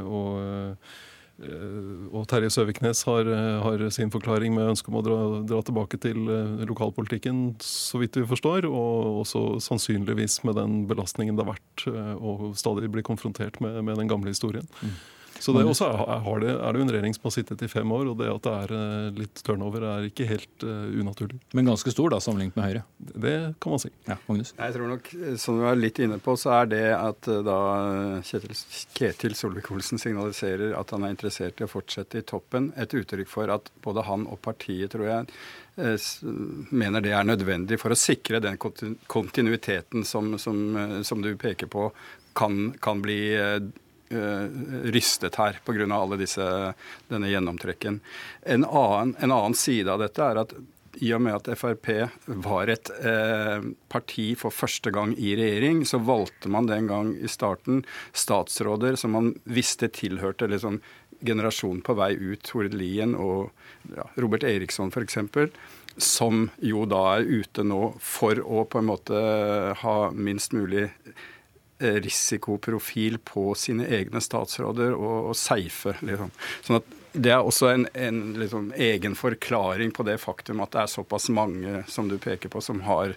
og 0.09 0.29
Eh, 0.39 1.08
og 1.39 2.25
Terje 2.27 2.51
Søviknes 2.51 3.05
har, 3.07 3.29
eh, 3.31 3.59
har, 3.63 3.91
sin 3.95 4.11
forklaring 4.11 4.55
med 4.55 4.73
ønske 4.73 4.91
om 4.91 4.99
å 4.99 5.03
dra, 5.07 5.19
dra, 5.47 5.61
tilbake 5.63 6.01
til 6.03 6.27
eh, 6.27 6.65
lokalpolitikken, 6.67 7.61
så 7.63 8.01
vidt 8.03 8.19
vi 8.19 8.27
forstår. 8.27 8.67
Og 8.67 9.23
også 9.23 9.61
sannsynligvis 9.63 10.43
med 10.49 10.59
den 10.59 10.81
belastningen 10.91 11.39
det 11.39 11.47
har 11.47 11.55
vært 11.55 11.87
å 12.19 12.51
stadig 12.59 12.91
bli 12.91 13.07
konfrontert 13.07 13.61
med, 13.63 13.85
med 13.87 14.01
den 14.03 14.11
gamle 14.11 14.35
historien. 14.35 14.67
Mm. 14.83 14.99
Så 15.39 15.55
det 15.55 15.65
også 15.69 15.89
er, 15.89 16.41
det, 16.43 16.53
er 16.55 16.75
det 16.75 16.81
jo 16.81 16.85
en 16.87 16.93
regjering 16.93 17.15
som 17.17 17.29
har 17.29 17.35
sittet 17.35 17.63
i 17.63 17.71
fem 17.71 17.93
år, 17.95 18.11
og 18.11 18.19
det 18.21 18.31
at 18.33 18.47
det 18.47 18.55
er 18.65 18.75
eh, 18.79 19.11
litt 19.21 19.43
turnover, 19.47 19.87
er 19.87 20.09
ikke 20.09 20.27
helt 20.29 20.67
uh, 20.67 20.89
unaturlig. 20.99 21.39
Men 21.57 21.71
ganske 21.71 21.93
stor 21.95 22.13
da, 22.15 22.21
sammenlignet 22.23 22.59
med 22.59 22.67
Høyre? 22.67 22.83
Det 22.99 23.35
kan 23.63 23.75
man 23.75 23.83
si. 23.83 23.93
Ja, 24.09 24.19
Magnus? 24.27 24.53
Jeg 24.59 24.77
tror 24.77 24.93
nok, 24.95 25.13
som 25.43 25.61
du 25.61 25.67
er 25.71 25.79
litt 25.79 26.03
inne 26.03 26.19
på, 26.23 26.35
så 26.41 26.55
er 26.59 26.73
det 26.73 26.83
at 26.97 27.31
da 27.47 27.59
Kjetil, 28.27 28.57
Ketil 28.99 29.39
Solvik-Olsen 29.39 30.03
signaliserer 30.03 30.75
at 30.79 30.95
han 30.95 31.07
er 31.07 31.15
interessert 31.15 31.63
i 31.63 31.67
å 31.69 31.71
fortsette 31.71 32.23
i 32.23 32.27
toppen, 32.27 32.73
et 32.77 32.95
uttrykk 32.99 33.31
for 33.31 33.55
at 33.55 33.71
både 33.85 34.07
han 34.09 34.27
og 34.29 34.41
partiet, 34.45 34.91
tror 34.93 35.09
jeg, 35.09 35.29
mener 36.75 37.05
det 37.05 37.13
er 37.15 37.27
nødvendig 37.27 37.79
for 37.79 37.95
å 37.95 37.99
sikre 37.99 38.41
den 38.43 38.57
kontinuiteten 38.59 40.03
som, 40.09 40.33
som, 40.43 40.59
som 41.07 41.23
du 41.23 41.37
peker 41.39 41.71
på, 41.71 41.93
kan, 42.39 42.73
kan 42.83 43.03
bli 43.03 43.21
uh, 43.39 43.61
rystet 44.09 45.37
her 45.37 45.61
pga. 45.65 45.85
alle 45.95 46.17
disse, 46.17 46.75
denne 47.09 47.29
gjennomtrekken. 47.29 48.01
En 48.43 48.65
annen, 48.65 49.17
en 49.21 49.33
annen, 49.33 49.55
side 49.55 49.93
av 49.93 50.01
dette 50.01 50.23
er 50.25 50.41
at 50.41 50.55
i 50.99 51.13
og 51.15 51.23
med 51.23 51.37
at 51.37 51.49
Frp 51.59 51.91
var 52.43 52.71
et 52.73 52.91
eh, 53.07 53.67
parti 53.93 54.33
for 54.39 54.55
første 54.55 54.91
gang 54.95 55.13
i 55.15 55.35
regjering, 55.39 55.85
så 55.87 56.01
valgte 56.03 56.51
man 56.51 56.67
den 56.67 56.89
gang 56.91 57.13
i 57.15 57.31
starten 57.31 57.85
statsråder 58.17 58.99
som 58.99 59.15
man 59.15 59.33
visste 59.45 59.91
tilhørte 59.95 60.49
liksom, 60.51 60.81
generasjonen 61.25 61.83
på 61.87 61.97
vei 61.99 62.13
ut, 62.15 62.43
Tord 62.47 62.75
Lien 62.75 63.15
og 63.19 63.51
ja, 63.95 64.09
Robert 64.19 64.47
Eriksson 64.47 64.93
f.eks., 64.95 65.19
som 65.99 66.47
jo 66.63 66.85
da 66.87 67.01
er 67.17 67.27
ute 67.27 67.65
nå 67.67 67.93
for 68.03 68.39
å 68.39 68.63
på 68.71 68.79
en 68.79 68.91
måte 68.91 69.23
ha 69.81 69.97
minst 70.15 70.55
mulig 70.55 70.87
Eh, 70.87 71.38
risikoprofil 71.79 73.19
på 73.25 73.53
sine 73.59 73.87
egne 73.87 74.23
statsråder 74.25 74.95
og, 74.97 75.33
og 75.33 75.37
safe. 75.39 75.95
Liksom. 76.03 76.33
Sånn 76.67 76.81
at 76.81 76.97
det 77.13 77.33
er 77.33 77.43
også 77.43 77.71
en, 77.73 77.87
en 77.95 78.23
liksom, 78.39 78.73
egen 78.77 79.15
forklaring 79.19 79.93
på 79.97 80.05
det 80.07 80.19
faktum 80.23 80.63
at 80.65 80.75
det 80.75 80.83
er 80.85 80.93
såpass 80.93 81.29
mange 81.35 81.83
som 81.91 82.11
du 82.11 82.19
peker 82.21 82.53
på, 82.53 82.61
som 82.63 82.83
har, 82.87 83.15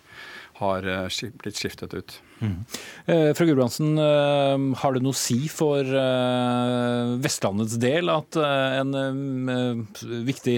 har 0.61 0.87
uh, 0.87 1.31
blitt 1.41 1.59
skiftet 1.59 1.93
ut. 1.93 2.19
Mm. 2.41 2.55
Eh, 3.05 3.33
fra 3.37 3.45
Gulbrandsen, 3.45 3.97
eh, 4.01 4.63
har 4.81 4.95
det 4.95 5.03
noe 5.05 5.13
å 5.13 5.17
si 5.17 5.45
for 5.53 5.85
eh, 5.85 7.11
Vestlandets 7.21 7.77
del 7.81 8.09
at 8.09 8.37
eh, 8.41 8.79
en 8.79 9.85
viktig 10.25 10.57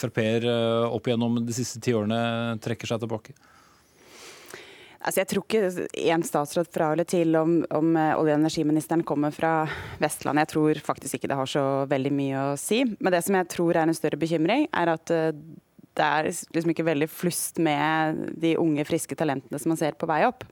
Frp-er 0.00 0.48
opp 0.88 1.10
gjennom 1.10 1.42
de 1.44 1.56
siste 1.56 1.82
ti 1.84 1.92
årene 1.96 2.56
trekker 2.64 2.88
seg 2.88 3.04
tilbake? 3.04 3.36
Altså, 4.98 5.20
jeg 5.20 5.28
tror 5.30 5.44
ikke 5.46 5.86
én 6.10 6.24
statsråd 6.26 6.68
fra 6.74 6.90
eller 6.92 7.06
til 7.06 7.36
om, 7.38 7.60
om 7.70 7.92
olje- 7.94 8.34
og 8.34 8.40
energiministeren 8.40 9.04
kommer 9.06 9.30
fra 9.34 9.52
Vestlandet. 10.02 10.48
Jeg 10.48 10.52
tror 10.54 10.82
faktisk 10.90 11.18
ikke 11.18 11.30
det 11.30 11.38
har 11.38 11.50
så 11.50 11.64
veldig 11.90 12.12
mye 12.18 12.42
å 12.50 12.58
si. 12.58 12.82
Men 12.98 13.14
det 13.14 13.22
som 13.26 13.38
jeg 13.38 13.50
tror 13.54 13.78
er 13.78 13.86
en 13.86 13.96
større 13.96 14.18
bekymring, 14.18 14.66
er 14.74 14.94
at 14.96 15.14
det 15.98 16.06
er 16.06 16.30
liksom 16.30 16.72
ikke 16.72 16.86
veldig 16.86 17.08
flust 17.10 17.58
med 17.62 18.24
de 18.38 18.54
unge, 18.60 18.86
friske 18.86 19.16
talentene 19.18 19.58
som 19.58 19.72
man 19.72 19.80
ser 19.80 19.98
på 19.98 20.08
vei 20.10 20.22
opp. 20.28 20.44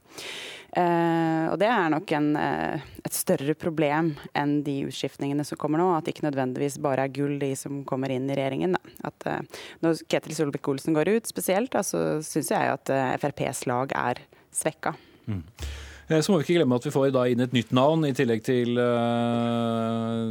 Uh, 0.77 1.47
og 1.53 1.55
det 1.61 1.69
er 1.71 1.87
nok 1.93 2.11
en, 2.17 2.27
uh, 2.35 2.87
et 3.07 3.15
større 3.15 3.55
problem 3.57 4.11
enn 4.37 4.59
de 4.65 4.81
utskiftningene 4.89 5.45
som 5.47 5.59
kommer 5.59 5.81
nå. 5.81 5.87
At 5.95 6.05
det 6.05 6.15
ikke 6.15 6.27
nødvendigvis 6.27 6.77
bare 6.83 7.07
er 7.07 7.13
gull 7.15 7.37
de 7.41 7.53
som 7.57 7.79
kommer 7.87 8.11
inn 8.13 8.27
i 8.29 8.37
regjeringen. 8.37 8.75
Da. 8.75 8.95
At 9.09 9.29
uh, 9.31 9.61
Når 9.85 10.03
Ketil 10.11 10.35
Solvik-Olsen 10.37 10.97
går 10.97 11.15
ut 11.15 11.31
spesielt, 11.31 11.71
da, 11.73 11.85
så 11.87 12.19
syns 12.25 12.51
jeg 12.53 12.75
at 12.75 12.91
FrPs 13.23 13.65
lag 13.69 13.95
er 13.95 14.21
svekka. 14.57 14.97
Mm. 15.27 15.43
Så 16.07 16.31
må 16.31 16.37
vi 16.39 16.45
ikke 16.45 16.61
glemme 16.61 16.77
at 16.79 16.85
vi 16.87 16.91
får 16.93 17.09
inn 17.27 17.43
et 17.43 17.51
nytt 17.51 17.73
navn, 17.75 18.05
i 18.07 18.15
tillegg 18.15 18.39
til 18.47 18.77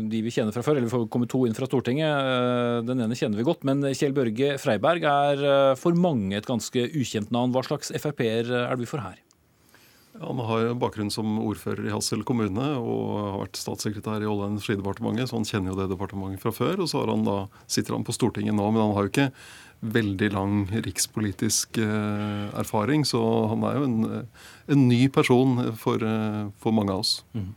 de 0.08 0.20
vi 0.24 0.32
kjenner 0.32 0.54
fra 0.56 0.62
før. 0.64 0.78
Eller 0.78 0.88
vi 0.88 0.94
får 0.94 1.04
komme 1.12 1.28
to 1.28 1.42
inn 1.44 1.56
fra 1.58 1.68
Stortinget. 1.68 2.86
Den 2.88 3.04
ene 3.04 3.18
kjenner 3.18 3.36
vi 3.36 3.44
godt. 3.44 3.66
Men 3.68 3.84
Kjell 3.92 4.16
Børge 4.16 4.54
Freiberg 4.62 5.04
er 5.04 5.76
for 5.76 5.92
mange 5.92 6.32
et 6.38 6.48
ganske 6.48 6.88
ukjent 6.96 7.28
navn. 7.28 7.52
Hva 7.52 7.66
slags 7.68 7.92
Frp-er 7.92 8.48
er 8.62 8.72
det 8.72 8.86
vi 8.86 8.88
får 8.88 9.04
her? 9.04 9.20
Han 10.16 10.40
har 10.48 10.70
bakgrunn 10.80 11.12
som 11.12 11.34
ordfører 11.44 11.90
i 11.90 11.92
Hassel 11.92 12.22
kommune 12.24 12.70
og 12.80 13.08
har 13.20 13.38
vært 13.42 13.58
statssekretær 13.60 14.24
i 14.24 14.28
Olje- 14.30 14.46
og 14.46 14.54
energidepartementet, 14.54 15.28
så 15.28 15.36
han 15.36 15.44
kjenner 15.44 15.74
jo 15.74 15.78
det 15.82 15.90
departementet 15.92 16.40
fra 16.40 16.54
før. 16.56 16.80
Og 16.80 16.88
så 16.88 17.04
han 17.04 17.26
da, 17.26 17.34
sitter 17.68 17.98
han 17.98 18.06
på 18.06 18.16
Stortinget 18.16 18.56
nå, 18.56 18.64
men 18.72 18.80
han 18.80 18.96
har 18.96 19.04
jo 19.04 19.12
ikke 19.12 19.28
veldig 19.94 20.30
lang 20.34 20.66
rikspolitisk 20.84 21.78
eh, 21.82 22.46
erfaring, 22.58 23.04
så 23.08 23.20
han 23.52 23.64
er 23.66 23.78
jo 23.78 23.86
en, 23.86 23.96
en 24.72 24.86
ny 24.88 25.06
person 25.12 25.58
for, 25.78 26.02
eh, 26.02 26.42
for, 26.62 26.74
mange 26.76 26.94
av 26.94 27.04
oss. 27.04 27.12
Mm. 27.36 27.48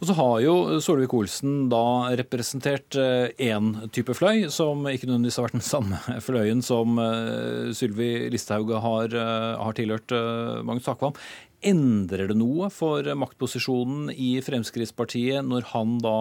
Og 0.00 0.08
Så 0.08 0.16
har 0.18 0.34
jo 0.44 0.54
Solvik-Olsen 0.84 1.68
da 1.72 1.84
representert 2.20 2.98
én 2.98 3.70
eh, 3.74 3.88
type 3.94 4.16
fløy, 4.16 4.48
som 4.52 4.84
ikke 4.90 5.08
nødvendigvis 5.08 5.40
har 5.40 5.48
vært 5.48 5.58
den 5.58 5.66
samme 5.66 6.00
fløyen 6.26 6.62
som 6.64 7.00
eh, 7.00 7.72
Sylvi 7.76 8.28
Listhaug 8.32 8.72
har, 8.84 9.14
eh, 9.14 9.50
har 9.60 9.76
tilhørt 9.78 10.14
eh, 10.14 10.62
Magnus 10.64 10.88
Takvam. 10.88 11.16
Endrer 11.64 12.28
det 12.28 12.36
noe 12.36 12.68
for 12.72 13.06
maktposisjonen 13.16 14.10
i 14.12 14.34
Fremskrittspartiet 14.44 15.46
når 15.48 15.70
han 15.70 15.94
da 16.04 16.18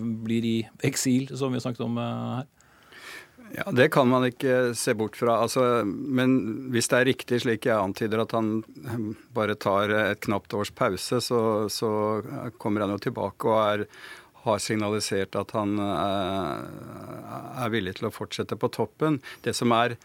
blir 0.00 0.46
i 0.48 0.56
eksil, 0.88 1.28
som 1.36 1.52
vi 1.52 1.60
har 1.60 1.66
snakket 1.66 1.84
om 1.84 2.00
her? 2.00 2.46
Ja, 3.54 3.70
Det 3.72 3.88
kan 3.94 4.08
man 4.08 4.26
ikke 4.26 4.74
se 4.74 4.94
bort 4.94 5.16
fra. 5.16 5.38
Altså, 5.44 5.84
men 5.86 6.68
hvis 6.74 6.90
det 6.90 6.98
er 6.98 7.08
riktig, 7.10 7.40
slik 7.44 7.68
jeg 7.68 7.78
antyder, 7.78 8.24
at 8.24 8.34
han 8.36 8.62
bare 9.36 9.54
tar 9.54 9.92
et 9.94 10.20
knapt 10.26 10.54
års 10.56 10.72
pause, 10.74 11.20
så, 11.22 11.40
så 11.72 11.90
kommer 12.58 12.84
han 12.84 12.96
jo 12.96 13.02
tilbake 13.06 13.48
og 13.50 13.60
er, 13.62 13.86
har 14.46 14.62
signalisert 14.62 15.38
at 15.38 15.54
han 15.56 15.78
eh, 15.82 16.68
er 17.64 17.72
villig 17.74 17.96
til 17.98 18.10
å 18.10 18.14
fortsette 18.14 18.58
på 18.58 18.70
toppen. 18.74 19.20
Det 19.46 19.54
som 19.56 19.74
er 19.76 19.96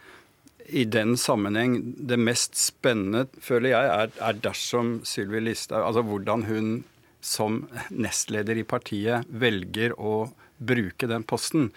i 0.71 0.86
den 0.86 1.17
sammenheng 1.19 1.79
det 1.98 2.19
mest 2.21 2.55
spennende, 2.60 3.25
føler 3.43 3.74
jeg, 3.74 3.91
er, 3.91 4.13
er 4.24 4.39
dersom 4.45 5.00
Sylvi 5.07 5.41
Listhaug 5.43 5.83
Altså 5.83 6.03
hvordan 6.07 6.45
hun 6.48 6.69
som 7.21 7.65
nestleder 7.93 8.57
i 8.57 8.65
partiet 8.65 9.27
velger 9.29 9.93
å 10.00 10.31
bruke 10.62 11.10
den 11.10 11.25
posten. 11.25 11.69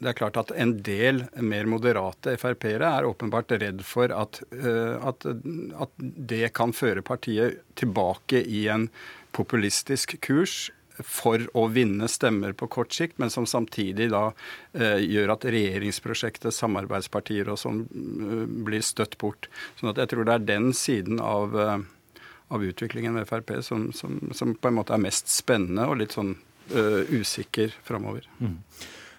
Det 0.00 0.10
er 0.10 0.16
klart 0.16 0.36
at 0.40 0.50
En 0.56 0.74
del 0.84 1.22
mer 1.40 1.68
moderate 1.68 2.34
Frp-ere 2.40 2.88
er 2.98 3.08
åpenbart 3.08 3.52
redd 3.60 3.80
for 3.86 4.12
at, 4.12 4.42
uh, 4.52 4.96
at, 5.08 5.24
at, 5.26 5.94
det 6.00 6.52
kan 6.56 6.74
føre 6.76 7.04
partiet 7.04 7.62
tilbake 7.80 8.42
i 8.44 8.66
en 8.72 8.88
populistisk 9.36 10.16
kurs 10.24 10.68
for 11.06 11.42
å 11.56 11.66
vinne 11.72 12.08
stemmer 12.10 12.52
på 12.56 12.68
kort 12.72 12.92
sikt, 12.92 13.18
men 13.22 13.30
som 13.32 13.46
samtidig 13.48 14.10
da 14.12 14.30
eh, 14.72 15.00
gjør 15.04 15.34
at 15.36 15.46
regjeringsprosjektet, 15.52 16.54
samarbeidspartier 16.54 17.50
og 17.52 17.60
sånn 17.60 17.84
eh, 17.86 18.44
blir 18.66 18.84
støtt 18.84 19.16
bort. 19.20 19.48
Sånn 19.80 19.92
at 19.92 20.00
jeg 20.02 20.12
tror 20.12 20.28
det 20.28 20.36
er 20.36 20.46
den 20.52 20.70
siden 20.76 21.22
av, 21.24 21.56
eh, 21.56 22.22
av 22.50 22.66
utviklingen 22.66 23.16
ved 23.18 23.28
Frp 23.30 23.56
som, 23.66 23.90
som, 23.96 24.20
som, 24.36 24.54
på 24.54 24.70
en 24.70 24.80
måte 24.80 24.96
er 24.96 25.02
mest 25.02 25.30
spennende 25.32 25.88
og 25.88 26.00
litt 26.02 26.16
sånn 26.16 26.34
uh, 26.74 27.02
usikker 27.08 27.72
framover. 27.86 28.26
Mm. 28.42 28.58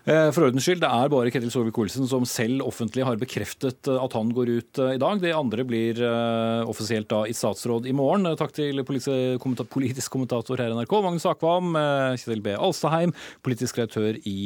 Eh, 0.01 0.31
for 0.33 0.47
ordens 0.47 0.65
skyld, 0.65 0.79
det 0.81 0.89
er 0.89 1.09
bare 1.13 1.29
Ketil 1.33 1.51
Solvik-Olsen 1.53 2.07
som 2.09 2.23
selv 2.25 2.63
offentlig 2.65 3.03
har 3.05 3.19
bekreftet 3.21 3.85
eh, 3.85 3.99
at 4.01 4.15
han 4.17 4.31
går 4.33 4.49
ut 4.49 4.81
eh, 4.81 4.95
i 4.95 5.01
dag. 5.01 5.21
De 5.21 5.33
andre 5.35 5.65
blir 5.67 6.01
offisielt 6.65 7.09
da 7.11 7.21
i 7.29 7.35
statsråd 7.37 7.85
i 7.89 7.93
morgen. 7.93 8.25
Takk 8.39 8.55
til 8.55 8.81
politisk 8.85 10.13
kommentator 10.13 10.61
her 10.61 10.73
i 10.73 10.77
NRK, 10.77 10.95
Magnus 11.05 11.27
Akvam, 11.29 11.75
Kjetil 12.17 12.41
B. 12.45 12.55
Alstaheim, 12.57 13.13
politisk 13.45 13.77
redaktør 13.77 14.17
i 14.25 14.37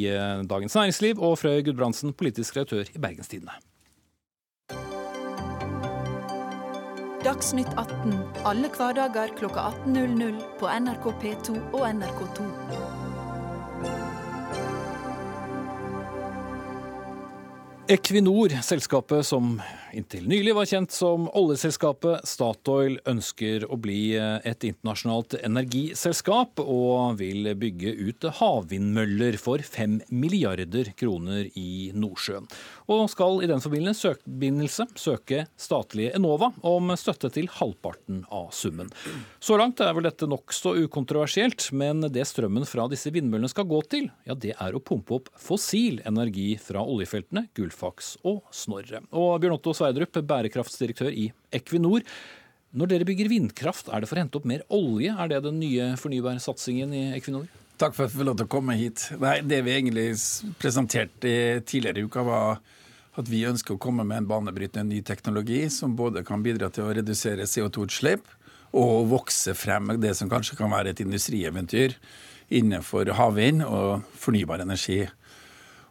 Dagens 0.48 0.76
Næringsliv, 0.76 1.22
og 1.22 1.38
Frøy 1.40 1.62
Gudbrandsen, 1.64 2.12
politisk 2.16 2.58
redaktør 2.58 2.84
i 2.92 3.00
Bergenstidene. 3.00 3.56
Dagsnytt 7.26 7.72
18 7.74 8.12
alle 8.46 8.70
hverdager 8.76 9.32
kl 9.38 9.48
18.00 9.50 10.38
på 10.60 10.70
NRK 10.70 11.10
P2 11.24 11.58
og 11.72 11.82
NRK2. 11.88 13.05
Equinor, 17.88 18.50
selskapet 18.66 19.22
som 19.26 19.60
inntil 19.94 20.24
nylig 20.26 20.56
var 20.56 20.66
kjent 20.66 20.90
som 20.90 21.28
oljeselskapet 21.38 22.24
Statoil, 22.26 22.96
ønsker 23.06 23.62
å 23.70 23.78
bli 23.78 24.16
et 24.18 24.66
internasjonalt 24.66 25.36
energiselskap 25.38 26.58
og 26.64 27.20
vil 27.20 27.52
bygge 27.54 27.92
ut 28.08 28.26
havvindmøller 28.40 29.38
for 29.38 29.62
fem 29.62 30.00
milliarder 30.10 30.90
kroner 30.98 31.46
i 31.54 31.92
Nordsjøen 31.94 32.50
og 32.92 33.08
skal 33.10 33.42
i 33.42 33.48
den 33.50 33.62
forbindelse 33.62 34.86
søke 34.98 35.44
statlige 35.58 36.14
Enova 36.16 36.52
om 36.66 36.92
støtte 36.98 37.30
til 37.34 37.48
halvparten 37.50 38.22
av 38.32 38.52
summen. 38.54 38.90
Så 39.42 39.58
langt 39.58 39.82
er 39.82 39.92
vel 39.96 40.06
dette 40.06 40.28
nokså 40.30 40.76
ukontroversielt, 40.84 41.68
men 41.76 42.06
det 42.12 42.26
strømmen 42.30 42.66
fra 42.68 42.86
disse 42.92 43.10
vindmøllene 43.14 43.50
skal 43.50 43.68
gå 43.70 43.82
til, 43.90 44.08
ja 44.28 44.38
det 44.38 44.54
er 44.54 44.76
å 44.76 44.82
pumpe 44.82 45.18
opp 45.18 45.30
fossil 45.40 46.00
energi 46.06 46.54
fra 46.62 46.84
oljefeltene 46.84 47.48
Gullfaks 47.56 48.16
og 48.26 48.42
Snorre. 48.54 49.02
Og 49.10 49.36
Bjørn 49.42 49.58
Otto 49.58 49.74
Sverdrup, 49.76 50.16
bærekraftsdirektør 50.26 51.12
i 51.12 51.30
Equinor. 51.54 52.06
Når 52.76 52.90
dere 52.90 53.06
bygger 53.08 53.30
vindkraft, 53.32 53.88
er 53.88 54.02
det 54.02 54.10
for 54.10 54.18
å 54.18 54.24
hente 54.24 54.38
opp 54.38 54.48
mer 54.48 54.64
olje? 54.74 55.14
Er 55.14 55.30
det 55.30 55.44
den 55.46 55.60
nye 55.62 55.94
fornybarsatsingen 56.00 56.92
i 56.92 57.04
Equinor? 57.16 57.46
Takk 57.80 57.92
for 57.92 58.06
at 58.06 58.12
vi 58.12 58.20
fikk 58.20 58.28
lov 58.30 58.38
til 58.40 58.48
å 58.48 58.52
komme 58.52 58.76
hit. 58.78 59.02
Nei, 59.20 59.40
Det 59.44 59.60
vi 59.64 59.74
egentlig 59.74 60.08
presenterte 60.60 61.60
tidligere 61.68 62.00
i 62.00 62.08
uka, 62.08 62.24
var 62.24 62.60
at 63.16 63.28
vi 63.32 63.46
ønsker 63.48 63.74
å 63.74 63.80
komme 63.80 64.04
med 64.04 64.22
en 64.22 64.28
banebrytende 64.28 64.92
ny 64.92 65.02
teknologi 65.04 65.64
som 65.72 65.96
både 65.96 66.24
kan 66.26 66.42
bidra 66.44 66.68
til 66.72 66.84
å 66.86 66.94
redusere 66.96 67.48
CO2-utslipp 67.48 68.28
og 68.76 69.06
vokse 69.08 69.54
frem 69.56 69.94
det 70.02 70.12
som 70.18 70.28
kanskje 70.28 70.58
kan 70.58 70.72
være 70.72 70.92
et 70.92 71.00
industrieventyr 71.04 71.96
innenfor 72.52 73.08
havvind 73.16 73.64
og 73.64 74.04
fornybar 74.20 74.62
energi. 74.62 75.06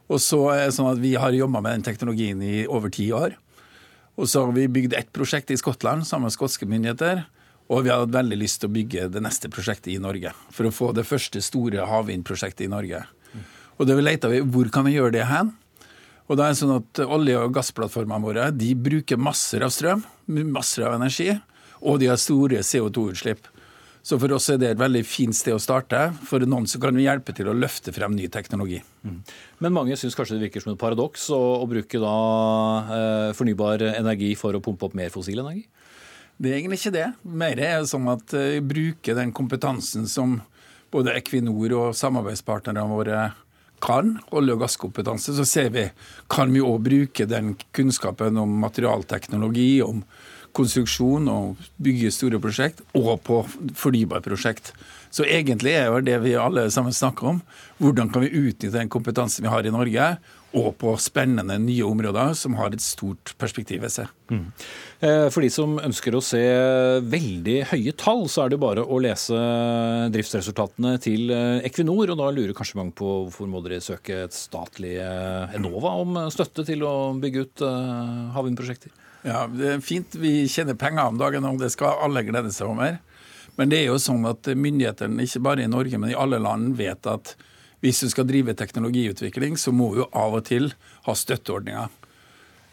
Og 0.05 0.21
så 0.21 0.41
er 0.53 0.67
det 0.67 0.75
sånn 0.77 0.91
at 0.91 1.01
Vi 1.01 1.15
har 1.17 1.33
jobba 1.33 1.63
med 1.63 1.79
den 1.79 1.87
teknologien 1.87 2.41
i 2.45 2.67
over 2.67 2.93
ti 2.93 3.09
år. 3.11 3.33
Og 4.15 4.29
så 4.29 4.45
har 4.45 4.53
vi 4.53 4.69
bygd 4.71 4.93
ett 4.93 5.11
prosjekt 5.11 5.49
i 5.51 5.57
Skottland 5.57 6.05
sammen 6.07 6.29
med 6.29 6.35
skotske 6.35 6.69
myndigheter. 6.69 7.25
Og 7.73 7.83
vi 7.83 7.89
har 7.89 8.03
hatt 8.03 8.13
veldig 8.13 8.37
lyst 8.37 8.61
til 8.61 8.69
å 8.69 8.75
bygge 8.75 9.09
det 9.11 9.23
neste 9.25 9.49
prosjektet 9.49 9.95
i 9.95 9.99
Norge. 9.99 10.31
For 10.53 10.69
å 10.69 10.73
få 10.73 10.91
det 10.93 11.07
første 11.09 11.41
store 11.41 11.87
havvindprosjektet 11.89 12.67
i 12.67 12.71
Norge. 12.71 13.01
Og 13.75 13.89
da 13.89 13.97
vi 13.97 14.05
leita 14.05 14.29
vi, 14.31 14.39
hvor 14.45 14.69
kan 14.71 14.85
vi 14.85 14.93
gjøre 14.95 15.17
det 15.17 15.25
hen? 15.27 15.55
Og 16.25 16.39
det 16.39 16.45
er 16.45 16.55
sånn 16.57 16.77
at 16.79 17.01
Olje- 17.05 17.41
og 17.41 17.53
gassplattformene 17.53 18.25
våre 18.25 18.47
de 18.53 18.71
bruker 18.73 19.19
masser 19.21 19.65
av 19.65 19.73
strøm, 19.73 20.01
masser 20.49 20.87
av 20.87 20.95
energi, 20.97 21.35
og 21.85 21.99
de 22.01 22.09
har 22.09 22.17
store 22.21 22.63
CO2-utslipp. 22.65 23.51
Så 24.05 24.19
for 24.21 24.35
oss 24.37 24.51
er 24.53 24.59
det 24.61 24.67
et 24.69 24.81
veldig 24.81 25.01
fint 25.05 25.33
sted 25.33 25.55
å 25.55 25.61
starte. 25.61 25.97
For 26.29 26.43
noen 26.45 26.67
så 26.69 26.77
kan 26.81 26.93
vi 26.93 27.07
hjelpe 27.07 27.33
til 27.33 27.49
å 27.49 27.55
løfte 27.57 27.89
frem 27.93 28.13
ny 28.13 28.27
teknologi. 28.29 28.77
Mm. 29.01 29.15
Men 29.65 29.73
mange 29.73 29.97
syns 29.97 30.17
kanskje 30.17 30.37
det 30.37 30.45
virker 30.45 30.61
som 30.61 30.75
et 30.75 30.81
paradoks 30.81 31.23
å, 31.33 31.39
å 31.63 31.65
bruke 31.69 32.01
da, 32.01 32.17
eh, 32.85 33.29
fornybar 33.37 33.81
energi 33.95 34.35
for 34.37 34.53
å 34.53 34.61
pumpe 34.61 34.85
opp 34.85 34.97
mer 34.97 35.09
fossil 35.13 35.41
energi? 35.41 35.65
Det 36.37 36.51
er 36.51 36.59
egentlig 36.59 36.81
ikke 36.83 36.93
det. 36.93 37.07
Mer 37.41 37.61
er 37.65 37.87
sånn 37.89 38.05
at 38.13 38.35
vi 38.35 38.59
eh, 38.59 38.67
bruker 38.75 39.17
den 39.17 39.33
kompetansen 39.33 40.05
som 40.11 40.37
både 40.93 41.15
Equinor 41.17 41.73
og 41.79 41.97
samarbeidspartnerne 41.97 42.85
våre 42.91 43.23
kan, 43.85 44.15
olje- 44.33 44.55
og 44.55 44.63
gasskompetanse, 44.65 45.35
så 45.37 45.45
ser 45.45 45.69
vi 45.75 45.89
kan 46.31 46.53
vi 46.53 46.63
òg 46.63 46.81
bruke 46.87 47.27
den 47.29 47.53
kunnskapen 47.75 48.37
om 48.41 48.57
materialteknologi, 48.63 49.83
om 49.85 50.01
konstruksjon 50.55 51.27
og 51.29 51.65
bygge 51.83 52.13
store 52.15 52.39
prosjekt, 52.41 52.81
og 52.95 53.19
på 53.27 53.41
fornybarprosjekt. 53.75 54.71
Så 55.11 55.27
egentlig 55.27 55.75
er 55.75 55.89
jo 55.91 56.03
det 56.03 56.17
vi 56.23 56.33
alle 56.39 56.67
sammen 56.73 56.95
snakker 56.95 57.35
om, 57.35 57.41
hvordan 57.79 58.09
kan 58.11 58.25
vi 58.25 58.33
utnytte 58.33 58.73
den 58.75 58.91
kompetansen 58.91 59.45
vi 59.45 59.51
har 59.51 59.67
i 59.67 59.73
Norge, 59.73 60.15
og 60.55 60.75
på 60.79 60.93
spennende 61.01 61.57
nye 61.59 61.83
områder 61.83 62.33
som 62.39 62.55
har 62.59 62.73
et 62.73 62.83
stort 62.83 63.33
perspektiv 63.41 63.83
ved 63.83 63.91
seg. 63.91 64.11
Mm. 64.31 64.47
For 65.33 65.43
de 65.43 65.49
som 65.53 65.75
ønsker 65.83 66.15
å 66.15 66.21
se 66.23 66.41
veldig 67.03 67.57
høye 67.73 67.93
tall, 67.99 68.23
så 68.31 68.45
er 68.45 68.53
det 68.53 68.61
bare 68.63 68.85
å 68.85 68.99
lese 69.03 69.37
driftsresultatene 70.15 70.95
til 71.03 71.33
eh, 71.35 71.65
Equinor. 71.67 72.13
Og 72.13 72.19
da 72.21 72.31
lurer 72.33 72.55
kanskje 72.57 72.79
mange 72.79 72.95
på 72.97 73.09
hvorfor 73.25 73.51
må 73.51 73.61
dere 73.65 73.83
søke 73.83 74.23
et 74.23 74.35
statlig 74.35 74.95
eh, 75.03 75.57
Enova 75.59 75.93
om 76.01 76.17
støtte 76.33 76.65
til 76.67 76.85
å 76.87 76.95
bygge 77.21 77.43
ut 77.45 77.65
havvindprosjekter? 78.37 78.95
Ja, 79.25 79.45
det 79.49 79.69
er 79.73 79.83
fint. 79.83 80.15
Vi 80.21 80.45
tjener 80.51 80.77
penger 80.77 81.09
om 81.09 81.19
dagen, 81.19 81.45
og 81.49 81.59
det 81.61 81.71
skal 81.73 81.99
alle 82.05 82.23
glede 82.27 82.53
seg 82.53 82.69
over. 82.69 82.99
Men 83.57 83.71
det 83.71 83.81
er 83.81 83.89
jo 83.89 83.99
sånn 84.01 84.25
at 84.29 84.47
myndighetene, 84.51 85.25
ikke 85.25 85.43
bare 85.47 85.65
i 85.65 85.71
Norge, 85.71 85.99
men 86.01 86.11
i 86.11 86.17
alle 86.19 86.41
land, 86.43 86.75
vet 86.77 87.07
at 87.09 87.33
hvis 87.85 88.01
du 88.01 88.09
skal 88.09 88.25
drive 88.25 88.55
teknologiutvikling, 88.57 89.59
så 89.61 89.73
må 89.75 89.91
du 89.93 90.03
av 90.09 90.39
og 90.39 90.47
til 90.47 90.71
ha 91.05 91.13
støtteordninger. 91.13 92.01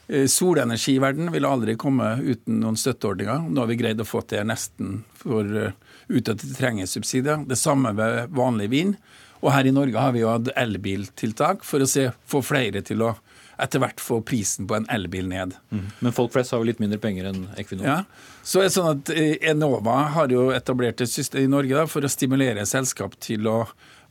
Eh, 0.09 0.27
solenergi 0.27 0.97
i 0.97 1.03
verden 1.03 1.29
vil 1.35 1.47
aldri 1.47 1.77
komme 1.81 2.15
uten 2.21 2.63
noen 2.63 2.79
støtteordninger. 2.81 3.45
Nå 3.49 3.63
har 3.63 3.71
vi 3.71 3.81
greid 3.81 4.01
å 4.01 4.09
få 4.09 4.25
til 4.29 4.49
nesten 4.49 5.03
for, 5.21 5.45
uh, 5.45 5.77
uten 6.09 6.35
at 6.35 6.43
de 6.43 6.55
trenger 6.57 6.89
subsidier. 6.91 7.45
Det 7.49 7.61
samme 7.61 7.95
ved 7.97 8.33
vanlig 8.35 8.71
vin. 8.73 8.97
Og 9.43 9.53
her 9.53 9.67
i 9.67 9.75
Norge 9.75 9.99
har 9.99 10.13
vi 10.15 10.23
jo 10.23 10.31
hatt 10.31 10.51
elbiltiltak 10.57 11.65
for 11.67 11.83
å 11.83 11.89
se, 11.91 12.11
få 12.31 12.43
flere 12.47 12.83
til 12.87 13.03
å 13.03 13.15
etter 13.63 13.83
hvert 13.83 14.01
få 14.03 14.21
prisen 14.27 14.67
på 14.67 14.75
en 14.75 14.87
elbil 14.91 15.29
ned. 15.31 15.55
Mm. 15.71 15.87
Men 16.01 16.15
folk 16.17 16.33
flest 16.35 16.55
har 16.55 16.63
jo 16.63 16.67
litt 16.67 16.81
mindre 16.83 16.99
penger 17.03 17.29
enn 17.31 17.45
Equinor? 17.61 17.87
Ja, 17.87 17.99
så 18.43 18.63
er 18.63 18.69
det 18.69 18.75
sånn 18.75 18.91
at 18.91 19.13
eh, 19.15 19.37
Enova 19.53 19.99
har 20.17 20.33
jo 20.33 20.49
etablert 20.55 21.03
et 21.05 21.13
system 21.13 21.45
i 21.45 21.51
Norge 21.51 21.77
da, 21.77 21.87
for 21.91 22.03
å 22.03 22.11
stimulere 22.11 22.65
selskap 22.67 23.15
til 23.23 23.47
å 23.51 23.59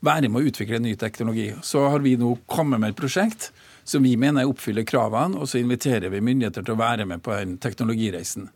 være 0.05 0.29
med 0.29 0.41
å 0.41 0.50
utvikle 0.50 0.81
ny 0.81 0.96
teknologi. 1.00 1.51
Så 1.63 1.86
har 1.93 2.01
vi 2.03 2.15
nå 2.20 2.34
kommet 2.50 2.81
med 2.81 2.93
et 2.93 3.00
prosjekt 3.00 3.51
som 3.88 4.03
vi 4.05 4.15
mener 4.20 4.50
oppfyller 4.50 4.86
kravene, 4.88 5.38
og 5.38 5.50
så 5.50 5.62
inviterer 5.62 6.12
vi 6.13 6.24
myndigheter 6.24 6.65
til 6.65 6.75
å 6.75 6.81
være 6.81 7.08
med 7.10 7.24
på 7.25 7.34
den 7.36 7.58
teknologireisen. 7.62 8.50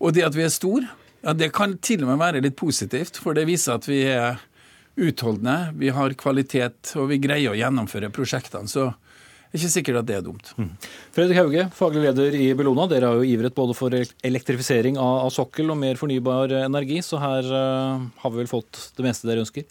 Og 0.00 0.16
det 0.16 0.24
at 0.26 0.36
vi 0.36 0.44
er 0.46 0.52
stor, 0.52 0.86
ja, 1.20 1.34
det 1.36 1.52
kan 1.56 1.76
til 1.84 2.04
og 2.04 2.12
med 2.12 2.22
være 2.22 2.44
litt 2.44 2.56
positivt, 2.60 3.20
for 3.20 3.36
det 3.36 3.48
viser 3.48 3.76
at 3.76 3.88
vi 3.88 4.02
er 4.08 4.40
utholdende, 5.00 5.74
vi 5.80 5.92
har 5.94 6.16
kvalitet, 6.18 6.94
og 6.96 7.10
vi 7.12 7.20
greier 7.22 7.52
å 7.52 7.58
gjennomføre 7.58 8.12
prosjektene. 8.12 8.68
Så 8.68 8.90
det 8.90 9.58
er 9.58 9.62
ikke 9.64 9.72
sikkert 9.74 10.00
at 10.00 10.08
det 10.08 10.16
er 10.16 10.24
dumt. 10.24 10.50
Mm. 10.56 10.72
Fredrik 11.16 11.40
Hauge, 11.40 11.66
faglig 11.74 12.04
leder 12.04 12.36
i 12.38 12.50
Bellona. 12.56 12.86
Dere 12.90 13.10
har 13.10 13.20
jo 13.20 13.26
ivret 13.26 13.56
både 13.56 13.76
for 13.76 13.94
elektrifisering 13.96 15.00
av, 15.00 15.28
sokkel 15.34 15.72
og 15.72 15.80
mer 15.80 15.98
fornybar 16.00 16.54
energi, 16.60 17.00
så 17.02 17.20
her 17.22 17.48
uh, 17.50 18.04
har 18.22 18.32
vi 18.32 18.42
vel 18.42 18.50
fått 18.50 18.92
det 18.96 19.06
meste 19.08 19.28
dere 19.28 19.42
ønsker? 19.44 19.66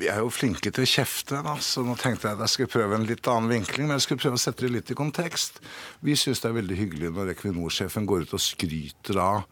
Vi 0.00 0.08
er 0.10 0.20
jo 0.22 0.30
flinke 0.32 0.70
til 0.74 0.84
å 0.84 0.88
kjefte, 0.88 1.38
da, 1.44 1.54
så 1.62 1.82
nå 1.84 1.94
tenkte 2.00 2.28
jeg 2.28 2.36
at 2.36 2.42
jeg 2.44 2.52
skulle 2.52 2.72
prøve 2.72 2.96
en 2.96 3.06
litt 3.08 3.28
annen 3.30 3.50
vinkling. 3.52 3.86
Men 3.86 3.98
jeg 3.98 4.06
skulle 4.06 4.22
prøve 4.22 4.38
å 4.38 4.42
sette 4.42 4.66
det 4.66 4.72
litt 4.74 4.90
i 4.90 4.96
kontekst. 4.98 5.60
Vi 6.04 6.16
syns 6.18 6.42
det 6.42 6.50
er 6.50 6.56
veldig 6.58 6.78
hyggelig 6.78 7.12
når 7.14 7.32
Equinor-sjefen 7.34 8.08
går 8.08 8.24
ut 8.24 8.34
og 8.36 8.42
skryter 8.42 9.20
av 9.22 9.44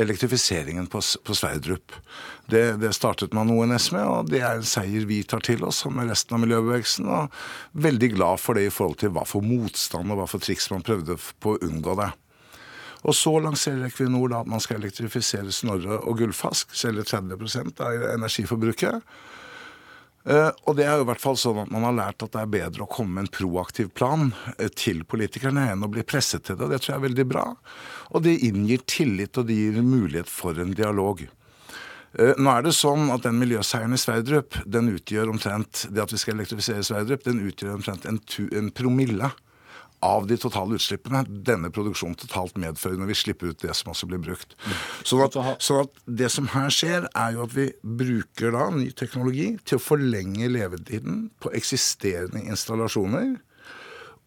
elektrifiseringen 0.00 0.88
på, 0.90 1.02
på 1.24 1.36
Sverdrup. 1.38 1.94
Det, 2.50 2.64
det, 2.82 2.90
startet 2.96 3.36
man 3.36 3.52
ONS 3.54 3.90
med, 3.94 4.04
og 4.08 4.32
det 4.32 4.42
er 4.42 4.58
en 4.58 4.66
seier 4.66 5.06
vi 5.10 5.20
tar 5.28 5.44
til 5.46 5.62
oss 5.68 5.84
sammen 5.84 6.02
med 6.02 6.14
resten 6.14 6.36
av 6.36 6.42
miljøbevegelsen. 6.42 7.08
Og 7.08 7.84
veldig 7.86 8.10
glad 8.16 8.42
for 8.42 8.58
det 8.58 8.66
i 8.68 8.74
forhold 8.74 8.98
til 9.04 9.14
hva 9.14 9.26
for 9.28 9.46
motstand 9.46 10.10
og 10.10 10.22
hva 10.22 10.28
for 10.30 10.42
triks 10.42 10.70
man 10.74 10.84
prøvde 10.86 11.18
på 11.44 11.54
å 11.54 11.62
unngå 11.68 11.98
det. 12.02 12.10
Og 13.04 13.12
så 13.12 13.34
lanserer 13.44 13.84
Equinor 13.86 14.30
da 14.32 14.40
at 14.40 14.48
man 14.48 14.62
skal 14.64 14.80
elektrifisere 14.80 15.52
Snorre 15.52 16.00
og 16.00 16.18
Gullfask, 16.22 16.72
selge 16.76 17.04
30% 17.10 17.82
av 17.84 18.06
energiforbruket. 18.14 19.04
Eh, 20.24 20.50
og 20.64 20.78
det 20.78 20.86
er 20.88 20.96
jo 20.96 21.04
i 21.04 21.08
hvert 21.10 21.20
fall 21.20 21.36
sånn 21.36 21.66
at 21.66 21.72
man 21.72 21.84
har 21.84 21.96
lært 21.98 22.24
at 22.24 22.32
det 22.32 22.40
er 22.40 22.52
bedre 22.54 22.86
å 22.86 22.90
komme 22.90 23.18
med 23.18 23.26
en 23.26 23.34
proaktiv 23.34 23.90
plan 23.92 24.30
eh, 24.56 24.70
til 24.72 25.02
politikerne 25.04 25.66
enn 25.74 25.84
å 25.84 25.90
bli 25.92 26.04
presset 26.06 26.46
til 26.46 26.56
det. 26.56 26.64
og 26.64 26.72
Det 26.72 26.80
tror 26.80 26.94
jeg 26.94 27.00
er 27.00 27.06
veldig 27.08 27.26
bra. 27.28 27.46
Og 28.16 28.24
det 28.24 28.38
inngir 28.48 28.86
tillit, 28.88 29.36
og 29.36 29.50
det 29.50 29.58
gir 29.58 29.80
mulighet 29.84 30.32
for 30.32 30.56
en 30.60 30.72
dialog. 30.76 31.26
Eh, 32.16 32.32
nå 32.40 32.54
er 32.54 32.64
det 32.64 32.72
sånn 32.78 33.12
at 33.12 33.26
den 33.26 33.36
miljøseieren 33.42 33.96
i 33.96 34.00
Sverdrup, 34.00 34.56
den 34.64 34.88
utgjør 34.94 35.34
omtrent 35.34 35.84
det 35.92 36.06
at 36.06 36.14
vi 36.14 36.22
skal 36.22 36.38
elektrifisere 36.38 36.86
Sverdrup, 36.88 37.26
den 37.28 37.44
utgjør 37.44 37.76
omtrent 37.76 38.08
en, 38.08 38.22
en 38.56 38.72
promille 38.72 39.28
av 40.04 40.26
de 40.28 40.36
totale 40.40 40.76
utslippene 40.78 41.22
denne 41.48 41.70
produksjonen 41.74 42.18
totalt 42.20 42.58
medfører 42.60 43.00
når 43.00 43.10
vi 43.12 43.18
slipper 43.18 43.52
ut 43.52 43.62
det 43.64 43.72
som 43.76 43.92
også 43.94 44.08
blir 44.10 44.20
brukt. 44.22 44.52
Så 45.06 45.20
at, 45.24 45.38
sånn 45.64 45.86
at 45.86 46.04
det 46.20 46.30
som 46.34 46.50
her 46.52 46.68
skjer, 46.74 47.08
er 47.16 47.36
jo 47.36 47.46
at 47.46 47.56
vi 47.56 47.70
bruker 47.82 48.54
da 48.54 48.68
ny 48.74 48.90
teknologi 48.96 49.54
til 49.64 49.80
å 49.80 49.84
forlenge 49.84 50.50
levetiden 50.52 51.28
på 51.42 51.52
eksisterende 51.56 52.44
installasjoner 52.44 53.36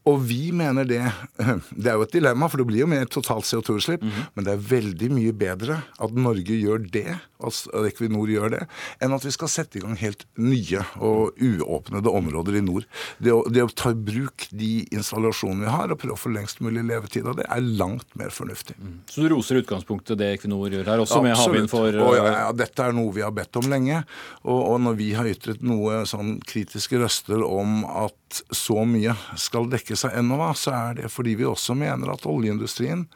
og 0.07 0.21
vi 0.27 0.51
mener 0.55 0.87
det 0.87 1.01
Det 1.83 1.91
er 1.91 1.97
jo 1.97 2.05
et 2.05 2.13
dilemma, 2.15 2.47
for 2.49 2.61
det 2.61 2.67
blir 2.69 2.83
jo 2.85 2.89
mer 2.89 3.07
totalt 3.11 3.47
CO2-utslipp. 3.47 4.01
Mm 4.01 4.09
-hmm. 4.09 4.27
Men 4.35 4.45
det 4.45 4.53
er 4.53 4.67
veldig 4.69 5.09
mye 5.11 5.33
bedre 5.33 5.81
at 5.99 6.13
Norge 6.13 6.53
gjør 6.55 6.77
det, 6.91 7.19
at 7.43 7.67
Equinor 7.85 8.27
gjør 8.27 8.49
det, 8.49 8.63
enn 9.01 9.13
at 9.13 9.25
vi 9.25 9.31
skal 9.31 9.47
sette 9.47 9.77
i 9.77 9.81
gang 9.81 9.95
helt 9.95 10.25
nye 10.37 10.81
og 10.97 11.37
uåpnede 11.37 12.09
områder 12.09 12.57
i 12.57 12.61
nord. 12.61 12.85
Det 13.19 13.31
å, 13.33 13.43
det 13.49 13.63
å 13.63 13.69
ta 13.69 13.91
i 13.91 13.93
bruk 13.93 14.47
de 14.51 14.87
installasjonene 14.91 15.65
vi 15.65 15.71
har, 15.71 15.91
og 15.91 15.99
prøve 16.01 16.13
å 16.13 16.23
få 16.23 16.33
lengst 16.33 16.61
mulig 16.61 16.83
levetid 16.83 17.27
av 17.27 17.37
det, 17.37 17.45
er 17.49 17.61
langt 17.61 18.07
mer 18.15 18.29
fornuftig. 18.29 18.75
Mm. 18.79 18.99
Så 19.09 19.21
du 19.21 19.29
roser 19.29 19.61
utgangspunktet 19.61 20.17
det 20.17 20.31
Equinor 20.37 20.69
gjør 20.69 20.85
her, 20.85 20.99
også 20.99 21.21
med 21.21 21.37
havvind 21.37 21.69
for 21.69 21.87
og 21.87 22.15
ja, 22.17 22.25
ja, 22.25 22.51
dette 22.51 22.83
er 22.83 22.95
noe 22.95 23.13
vi 23.13 23.21
har 23.21 23.31
bedt 23.31 23.55
om 23.59 23.69
lenge. 23.69 24.03
Og, 24.43 24.59
og 24.73 24.81
når 24.81 24.97
vi 24.97 25.13
har 25.17 25.29
ytret 25.29 25.61
noe 25.61 26.03
sånn 26.09 26.37
kritiske 26.47 26.97
røster 27.01 27.43
om 27.43 27.83
at 27.85 28.41
så 28.51 28.83
mye 28.87 29.13
skal 29.39 29.69
dekkes 29.71 29.96
av 30.05 30.15
Enova, 30.17 30.53
så 30.53 30.73
er 30.75 30.97
det 31.01 31.11
fordi 31.13 31.37
vi 31.39 31.47
også 31.47 31.75
mener 31.77 32.11
at 32.13 32.27
oljeindustrien 32.29 33.07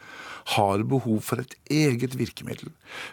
har 0.55 0.81
behov 0.89 1.19
for 1.25 1.41
et 1.43 1.53
eget 1.69 2.15
virkemiddel. 2.17 2.71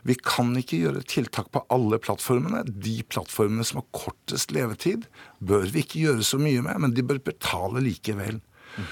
Vi 0.08 0.16
kan 0.16 0.54
ikke 0.56 0.80
gjøre 0.80 1.04
tiltak 1.08 1.50
på 1.52 1.64
alle 1.72 1.98
plattformene. 2.00 2.64
De 2.68 3.02
plattformene 3.04 3.66
som 3.68 3.82
har 3.82 3.88
kortest 3.96 4.54
levetid, 4.56 5.04
bør 5.38 5.68
vi 5.68 5.84
ikke 5.84 6.06
gjøre 6.06 6.24
så 6.26 6.40
mye 6.40 6.64
med, 6.64 6.80
men 6.84 6.96
de 6.96 7.04
bør 7.04 7.20
betale 7.28 7.84
likevel. 7.84 8.40
Mm. 8.78 8.88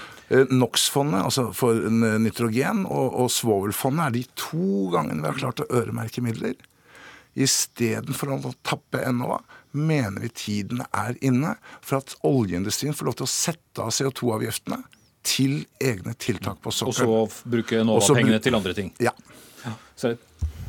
NOx-fondet, 0.59 1.23
altså 1.23 1.49
for 1.55 1.87
nitrogen, 2.19 2.83
og, 2.85 3.13
og 3.23 3.29
svovelfondet 3.31 4.05
er 4.05 4.15
de 4.17 4.25
to 4.37 4.89
gangene 4.93 5.23
vi 5.23 5.31
har 5.31 5.39
klart 5.39 5.63
å 5.63 5.69
øremerke 5.79 6.23
midler. 6.25 6.57
Istedenfor 7.37 8.33
å 8.35 8.53
tappe 8.65 9.01
Enova, 9.07 9.39
mener 9.71 10.23
vi 10.23 10.29
tiden 10.29 10.83
er 10.91 11.17
inne 11.25 11.55
for 11.81 12.01
at 12.01 12.15
oljeindustrien 12.27 12.95
får 12.95 13.09
lov 13.09 13.19
til 13.19 13.27
å 13.27 13.31
sette 13.31 13.83
av 13.83 13.93
CO2-avgiftene 13.95 14.81
til 15.27 15.59
egne 15.83 16.15
tiltak 16.19 16.61
på 16.63 16.71
sokkelen. 16.71 17.11
Og 17.11 17.31
så 17.31 17.49
bruke 17.51 17.81
Enova-pengene 17.81 18.39
til 18.43 18.55
andre 18.57 18.75
ting. 18.77 18.93
Ja. 19.03 19.13
ja. 19.65 19.75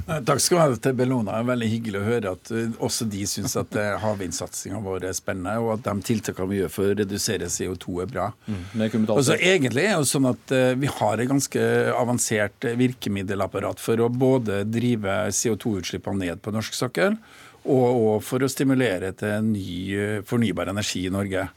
Takk 0.08 0.40
skal 0.40 0.56
du 0.56 0.62
ha 0.62 0.76
til 0.80 0.94
Bellona. 0.96 1.34
Det 1.34 1.40
er 1.42 1.48
veldig 1.50 1.66
hyggelig 1.68 1.98
å 2.00 2.04
høre 2.06 2.30
at 2.32 2.50
eh, 2.56 2.70
også 2.84 3.04
de 3.12 3.26
syns 3.28 3.54
at 3.60 3.74
eh, 3.76 3.96
havvindsatsinga 4.00 4.80
vår 4.80 5.04
er 5.10 5.16
spennende, 5.16 5.58
og 5.60 5.74
at 5.74 5.84
de 5.84 6.06
tiltakene 6.08 6.48
vi 6.48 6.60
gjør 6.62 6.72
for 6.72 6.88
å 6.88 6.94
redusere 6.96 7.50
CO2 7.52 7.98
er 8.06 8.12
bra. 8.14 8.28
Mm, 8.48 8.86
og 9.12 9.20
så 9.26 9.36
Egentlig 9.36 9.84
er 9.84 9.98
det 10.00 10.08
sånn 10.08 10.30
at 10.30 10.54
eh, 10.56 10.72
vi 10.80 10.88
har 10.88 11.20
et 11.20 11.28
ganske 11.28 11.66
avansert 11.92 12.70
virkemiddelapparat 12.80 13.82
for 13.84 14.00
å 14.00 14.08
både 14.08 14.62
drive 14.68 15.18
CO2-utslippene 15.36 16.24
ned 16.24 16.42
på 16.44 16.56
norsk 16.56 16.78
sokkel, 16.78 17.20
og, 17.68 18.18
for 18.24 18.42
å 18.42 18.50
stimulere 18.50 19.12
til 19.18 19.50
ny 19.52 20.22
fornybar 20.26 20.70
energi 20.72 21.06
i 21.06 21.12
Norge. 21.12 21.48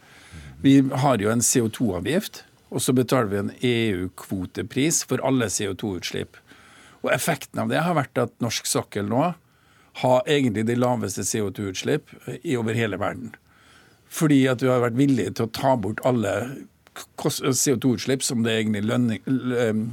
Vi 0.61 0.77
har 1.03 1.21
jo 1.23 1.31
en 1.31 1.41
CO2-avgift, 1.41 2.43
og 2.71 2.83
så 2.83 2.93
betaler 2.95 3.31
vi 3.31 3.39
en 3.39 3.53
EU-kvotepris 3.67 5.03
for 5.09 5.23
alle 5.27 5.49
CO2-utslipp. 5.51 6.37
Og 7.01 7.09
Effekten 7.15 7.63
av 7.63 7.71
det 7.71 7.81
har 7.81 7.97
vært 7.97 8.19
at 8.21 8.35
norsk 8.43 8.69
sokkel 8.69 9.09
nå 9.09 9.31
har 10.01 10.27
egentlig 10.29 10.67
de 10.69 10.77
laveste 10.77 11.25
CO2-utslipp 11.27 12.13
over 12.57 12.77
hele 12.77 12.99
verden. 13.01 13.33
Fordi 14.11 14.45
at 14.51 14.61
vi 14.63 14.69
har 14.69 14.83
vært 14.83 14.99
villige 14.99 15.33
til 15.35 15.47
å 15.47 15.55
ta 15.55 15.73
bort 15.79 16.03
alle 16.07 16.35
CO2-utslipp 17.17 18.23
som 18.23 18.43
det 18.43 18.53
er 18.53 18.63
egentlig 18.63 19.21
eh, 19.57 19.83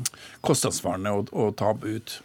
kostnadsvarende 0.44 1.14
å, 1.14 1.24
å 1.32 1.50
ta 1.56 1.74
ut. 1.82 2.20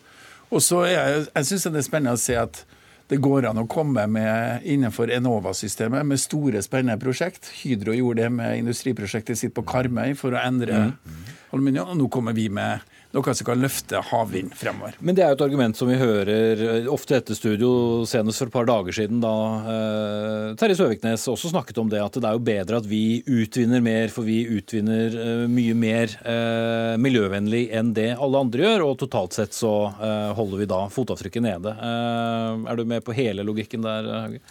Og 0.53 0.61
så 0.61 0.83
er 0.85 0.93
Jeg, 0.93 1.25
jeg 1.31 1.49
syns 1.49 1.67
det 1.69 1.81
er 1.81 1.87
spennende 1.87 2.17
å 2.17 2.21
se 2.21 2.37
at 2.37 2.63
det 3.11 3.19
går 3.21 3.49
an 3.49 3.59
å 3.61 3.67
komme 3.69 4.05
med 4.07 4.63
innenfor 4.69 5.11
Enova-systemet 5.11 6.07
med 6.07 6.21
store, 6.21 6.61
spennende 6.63 6.95
prosjekt. 7.01 7.49
Hydro 7.59 7.95
gjorde 7.97 8.23
det 8.23 8.31
med 8.33 8.61
industriprosjektet 8.61 9.39
sitt 9.39 9.55
på 9.55 9.65
Karmøy 9.67 10.15
for 10.19 10.35
å 10.35 10.41
endre 10.41 10.85
mm. 10.87 11.17
aluminium, 11.51 11.91
og 11.93 11.99
nå 11.99 12.09
kommer 12.13 12.37
vi 12.37 12.47
med 12.53 12.85
noe 13.13 13.33
som 13.37 13.45
kan 13.45 13.61
løfte 13.61 14.01
havvind 14.09 14.55
fremover. 14.57 14.95
Men 14.99 15.17
det 15.17 15.23
er 15.23 15.31
jo 15.31 15.37
et 15.37 15.45
argument 15.45 15.77
som 15.77 15.89
vi 15.89 15.99
hører 15.99 16.87
ofte 16.91 17.17
etter 17.19 17.37
studio, 17.37 17.69
senest 18.09 18.41
for 18.41 18.49
et 18.49 18.55
par 18.55 18.67
dager 18.69 18.97
siden, 18.97 19.21
da 19.23 19.33
eh, 19.73 20.47
Terje 20.59 20.79
Søviknes 20.79 21.27
også 21.29 21.53
snakket 21.53 21.79
om 21.83 21.91
det, 21.91 22.01
at 22.01 22.17
det 22.17 22.29
er 22.29 22.39
jo 22.39 22.43
bedre 22.49 22.81
at 22.81 22.89
vi 22.89 23.21
utvinner 23.29 23.83
mer, 23.85 24.09
for 24.13 24.25
vi 24.25 24.41
utvinner 24.57 25.13
eh, 25.13 25.45
mye 25.51 25.77
mer 25.77 26.17
eh, 26.25 26.95
miljøvennlig 27.01 27.67
enn 27.77 27.93
det 27.95 28.11
alle 28.17 28.43
andre 28.47 28.67
gjør, 28.67 28.87
og 28.89 28.99
totalt 29.05 29.37
sett 29.37 29.57
så 29.57 29.73
eh, 29.93 30.33
holder 30.37 30.63
vi 30.63 30.69
da 30.73 30.83
fotavtrykket 30.93 31.45
nede. 31.45 31.77
Eh, 31.77 32.69
er 32.71 32.79
du 32.79 32.85
med 32.89 33.05
på 33.05 33.15
hele 33.17 33.45
logikken 33.45 33.85
der, 33.85 34.13
Hauge? 34.25 34.41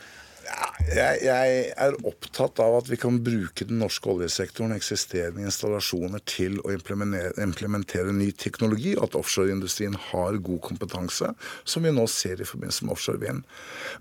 Jeg, 0.92 1.22
jeg, 1.24 1.60
er 1.80 1.94
opptatt 2.08 2.60
av 2.60 2.74
at 2.80 2.88
vi 2.90 2.98
kan 3.00 3.20
bruke 3.24 3.64
den 3.68 3.78
norske 3.80 4.10
oljesektoren, 4.12 4.74
eksisterende 4.76 5.46
installasjoner, 5.46 6.20
til 6.28 6.58
å 6.64 6.72
implementere, 6.74 7.32
implementere 7.44 8.12
ny 8.16 8.28
teknologi, 8.36 8.96
og 8.98 9.08
at 9.08 9.16
offshoreindustrien 9.22 9.96
har 10.10 10.40
god 10.44 10.60
kompetanse, 10.66 11.32
som 11.64 11.86
vi 11.86 11.94
nå 11.94 12.04
ser 12.10 12.42
i 12.42 12.48
forbindelse 12.48 12.84
med 12.84 12.96
offshore 12.96 13.22
vind. 13.22 13.46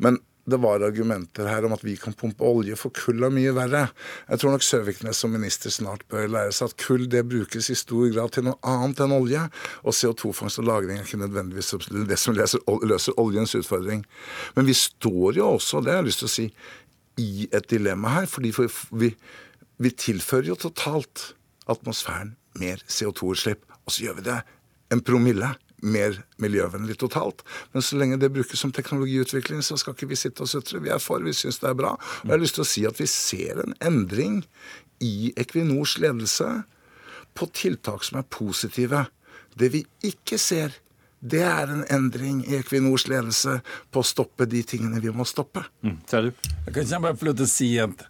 Men 0.04 0.20
det 0.52 0.60
var 0.62 0.84
argumenter 0.86 1.48
her 1.50 1.66
om 1.68 1.74
at 1.76 1.84
vi 1.86 1.96
kan 2.00 2.16
pumpe 2.18 2.46
olje, 2.46 2.76
for 2.80 2.94
kull 2.96 3.24
er 3.24 3.34
mye 3.34 3.54
verre. 3.56 3.86
Jeg 4.28 4.42
tror 4.42 4.56
nok 4.56 4.66
Søviknes 4.66 5.22
som 5.24 5.34
minister 5.34 5.74
snart 5.74 6.04
bør 6.12 6.30
lære 6.32 6.54
seg 6.56 6.72
at 6.72 6.78
kull 6.82 7.08
det 7.12 7.24
brukes 7.32 7.72
i 7.72 7.78
stor 7.80 8.10
grad 8.14 8.36
til 8.36 8.48
noe 8.48 8.60
annet 8.68 9.02
enn 9.06 9.16
olje. 9.16 9.46
Og 9.86 9.96
CO2-fangst 9.98 10.62
og 10.62 10.68
-lagring 10.68 11.00
er 11.00 11.08
ikke 11.08 11.24
nødvendigvis 11.24 11.74
det 12.10 12.20
som 12.20 12.36
løser, 12.36 13.20
oljens 13.20 13.56
utfordring. 13.56 14.06
Men 14.56 14.68
vi 14.68 14.74
står 14.74 15.38
jo 15.40 15.50
også, 15.56 15.82
det 15.82 15.94
har 15.96 16.02
jeg 16.02 16.12
lyst 16.12 16.24
til 16.26 16.32
å 16.32 16.36
si, 16.36 16.48
i 17.18 17.50
et 17.52 17.70
dilemma 17.70 18.10
her. 18.10 18.26
fordi 18.26 18.54
vi, 18.92 19.16
vi 19.78 19.90
tilfører 19.90 20.48
jo 20.54 20.56
totalt 20.56 21.36
atmosfæren 21.68 22.36
mer 22.60 22.82
CO2-utslipp, 22.88 23.64
og 23.86 23.92
så 23.92 24.04
gjør 24.04 24.20
vi 24.20 24.28
det 24.28 24.42
en 24.92 25.02
promille 25.02 25.54
mer 25.82 26.18
miljøvennlig 26.42 26.98
totalt. 27.02 27.42
Men 27.74 27.86
så 27.86 27.98
lenge 28.00 28.20
det 28.22 28.32
brukes 28.34 28.60
som 28.60 28.74
teknologiutvikling, 28.76 29.64
så 29.66 29.78
skal 29.80 29.96
ikke 29.96 30.12
vi 30.12 30.20
sitte 30.20 30.46
og 30.46 30.52
sutre. 30.52 30.82
Vi 30.84 30.94
er 30.94 31.02
for, 31.02 31.24
vi 31.26 31.34
syns 31.36 31.62
det 31.62 31.72
er 31.72 31.80
bra. 31.80 31.96
Og 31.98 32.30
jeg 32.30 32.36
har 32.36 32.44
lyst 32.44 32.58
til 32.60 32.66
å 32.66 32.72
si 32.72 32.86
at 32.90 33.02
vi 33.02 33.10
ser 33.10 33.64
en 33.64 33.76
endring 33.82 34.44
i 35.02 35.32
Equinors 35.42 35.98
ledelse 36.02 36.50
på 37.38 37.48
tiltak 37.56 38.06
som 38.06 38.22
er 38.22 38.30
positive. 38.30 39.06
Det 39.58 39.72
vi 39.74 39.84
ikke 40.08 40.38
ser, 40.42 40.76
det 41.20 41.44
er 41.46 41.72
en 41.72 41.86
endring 41.94 42.44
i 42.48 42.60
Equinors 42.60 43.08
ledelse 43.10 43.60
på 43.92 44.04
å 44.04 44.08
stoppe 44.08 44.48
de 44.50 44.64
tingene 44.68 45.02
vi 45.02 45.14
må 45.14 45.26
stoppe. 45.28 45.64
Mm, 45.86 45.98
ser 46.10 46.28
du? 46.28 46.46
Jeg 46.68 46.76
kan 46.76 46.86
ikke 46.86 47.02
bare 47.08 47.20
få 47.20 47.32
lov 47.32 47.42
til 47.42 47.50
å 47.50 47.56
si 47.56 47.72
at 47.82 48.06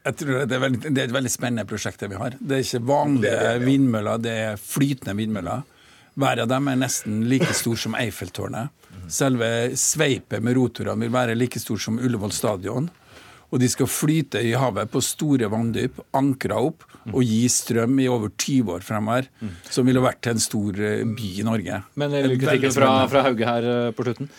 jeg 0.00 0.16
tror 0.16 0.46
det 0.48 0.56
er, 0.56 0.62
veldig, 0.62 0.80
det 0.86 1.02
er 1.02 1.10
et 1.10 1.12
veldig 1.12 1.30
spennende 1.32 1.68
prosjekt 1.68 2.00
det 2.00 2.08
vi 2.08 2.16
har. 2.20 2.36
Det 2.40 2.56
er 2.56 2.64
ikke 2.64 2.86
vanlige 2.88 3.50
vindmøller, 3.66 4.22
det 4.24 4.32
er 4.46 4.62
flytende 4.62 5.12
vindmøller. 5.18 5.66
Hver 6.20 6.42
av 6.42 6.50
dem 6.50 6.68
er 6.68 6.80
nesten 6.82 7.22
like 7.30 7.54
stor 7.56 7.78
som 7.80 7.94
Eiffeltårnet. 7.96 8.74
Selve 9.10 9.48
sveipet 9.78 10.42
med 10.44 10.58
rotorene 10.58 11.06
vil 11.06 11.14
være 11.14 11.36
like 11.38 11.60
stor 11.62 11.80
som 11.80 11.98
Ullevål 11.98 12.34
stadion. 12.34 12.90
Og 13.50 13.58
de 13.58 13.66
skal 13.70 13.88
flyte 13.90 14.42
i 14.46 14.52
havet 14.54 14.92
på 14.92 15.00
store 15.02 15.48
vanndyp, 15.50 15.96
ankra 16.14 16.60
opp 16.62 16.84
og 17.10 17.24
gi 17.24 17.48
strøm 17.50 17.96
i 17.98 18.06
over 18.12 18.30
20 18.36 18.76
år 18.76 18.84
fremover. 18.86 19.26
Som 19.72 19.88
ville 19.88 20.02
vært 20.04 20.20
til 20.22 20.36
en 20.36 20.44
stor 20.44 20.78
eh, 20.78 21.02
by 21.08 21.30
i 21.40 21.46
Norge. 21.46 21.80
Men 21.98 22.14
kritikken 22.36 22.76
fra, 22.76 22.92
fra 23.10 23.24
Hauge 23.26 23.48
her 23.48 23.70
eh, 23.72 23.90
på 23.96 24.06
slutten? 24.06 24.30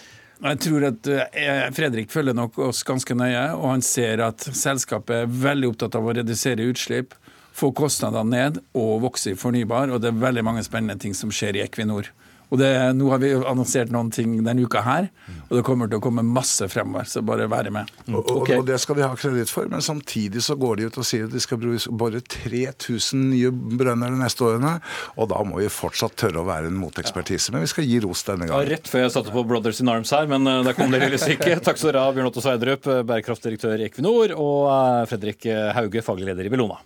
Jeg 0.42 0.58
tror 0.64 0.88
at 0.88 1.10
eh, 1.12 1.66
Fredrik 1.76 2.14
følger 2.14 2.38
nok 2.38 2.62
oss 2.70 2.86
ganske 2.88 3.18
nøye, 3.18 3.44
og 3.58 3.68
han 3.74 3.84
ser 3.86 4.24
at 4.26 4.48
selskapet 4.48 5.26
er 5.26 5.36
veldig 5.44 5.74
opptatt 5.74 5.98
av 6.00 6.08
å 6.08 6.16
redusere 6.22 6.70
utslipp 6.72 7.18
få 7.62 7.72
kostnadene 7.78 8.32
ned 8.34 8.60
og 8.78 9.06
vokse 9.06 9.34
i 9.34 9.40
fornybar. 9.40 9.94
Og 9.94 10.02
det 10.02 10.12
er 10.12 10.26
veldig 10.26 10.46
mange 10.48 10.66
spennende 10.68 11.00
ting 11.02 11.16
som 11.18 11.34
skjer 11.34 11.60
i 11.60 11.66
Equinor. 11.66 12.12
Og 12.52 12.60
det, 12.60 12.68
Nå 13.00 13.08
har 13.14 13.22
vi 13.24 13.32
annonsert 13.34 13.92
noen 13.96 14.10
ting 14.12 14.34
denne 14.44 14.66
uka 14.68 14.82
her, 14.84 15.08
og 15.48 15.54
det 15.56 15.62
kommer 15.64 15.88
til 15.88 16.02
å 16.02 16.04
komme 16.04 16.24
masse 16.28 16.68
fremover. 16.72 17.08
Så 17.08 17.24
bare 17.24 17.48
være 17.52 17.72
med. 17.72 17.88
Mm. 18.04 18.18
Og, 18.20 18.28
og, 18.28 18.52
og, 18.58 18.66
Det 18.68 18.80
skal 18.84 19.00
de 19.00 19.06
ha 19.06 19.16
kreditt 19.16 19.54
for, 19.54 19.70
men 19.72 19.84
samtidig 19.86 20.44
så 20.44 20.58
går 20.60 20.82
de 20.82 20.90
ut 20.92 21.00
og 21.00 21.08
sier 21.08 21.30
at 21.30 21.32
de 21.36 21.42
skal 21.44 21.62
bore 21.62 22.20
3000 22.20 23.24
nye 23.32 23.54
brønner 23.56 24.12
de 24.12 24.20
neste 24.20 24.44
årene. 24.44 24.76
Og 25.16 25.32
da 25.32 25.40
må 25.48 25.62
vi 25.64 25.72
fortsatt 25.72 26.18
tørre 26.20 26.44
å 26.44 26.48
være 26.50 26.68
en 26.68 26.80
motekspertise. 26.82 27.56
Men 27.56 27.64
vi 27.64 27.72
skal 27.72 27.88
gi 27.88 28.04
ros 28.04 28.28
denne 28.28 28.50
gangen. 28.50 28.68
Ja, 28.68 28.76
rett 28.76 28.92
før 28.92 29.06
jeg 29.06 29.16
satte 29.16 29.32
på 29.32 29.48
Brothers 29.48 29.80
in 29.80 29.96
Arms 29.96 30.12
her, 30.12 30.28
men 30.32 30.44
uh, 30.44 30.60
der 30.68 30.76
kom 30.76 30.92
det 30.92 31.06
lille 31.06 31.22
stykket. 31.24 31.64
Takk 31.64 31.80
skal 31.80 31.94
dere 31.94 32.04
ha, 32.04 32.16
Bjørn 32.18 32.34
Otto 32.34 32.44
Sveidrup, 32.44 32.92
bærekraftdirektør 33.08 33.80
i 33.80 33.88
Equinor, 33.88 34.36
og 34.36 34.68
uh, 34.68 35.04
Fredrik 35.08 35.48
Hauge, 35.78 36.04
faglig 36.04 36.34
leder 36.34 36.52
i 36.52 36.52
Bellona. 36.52 36.84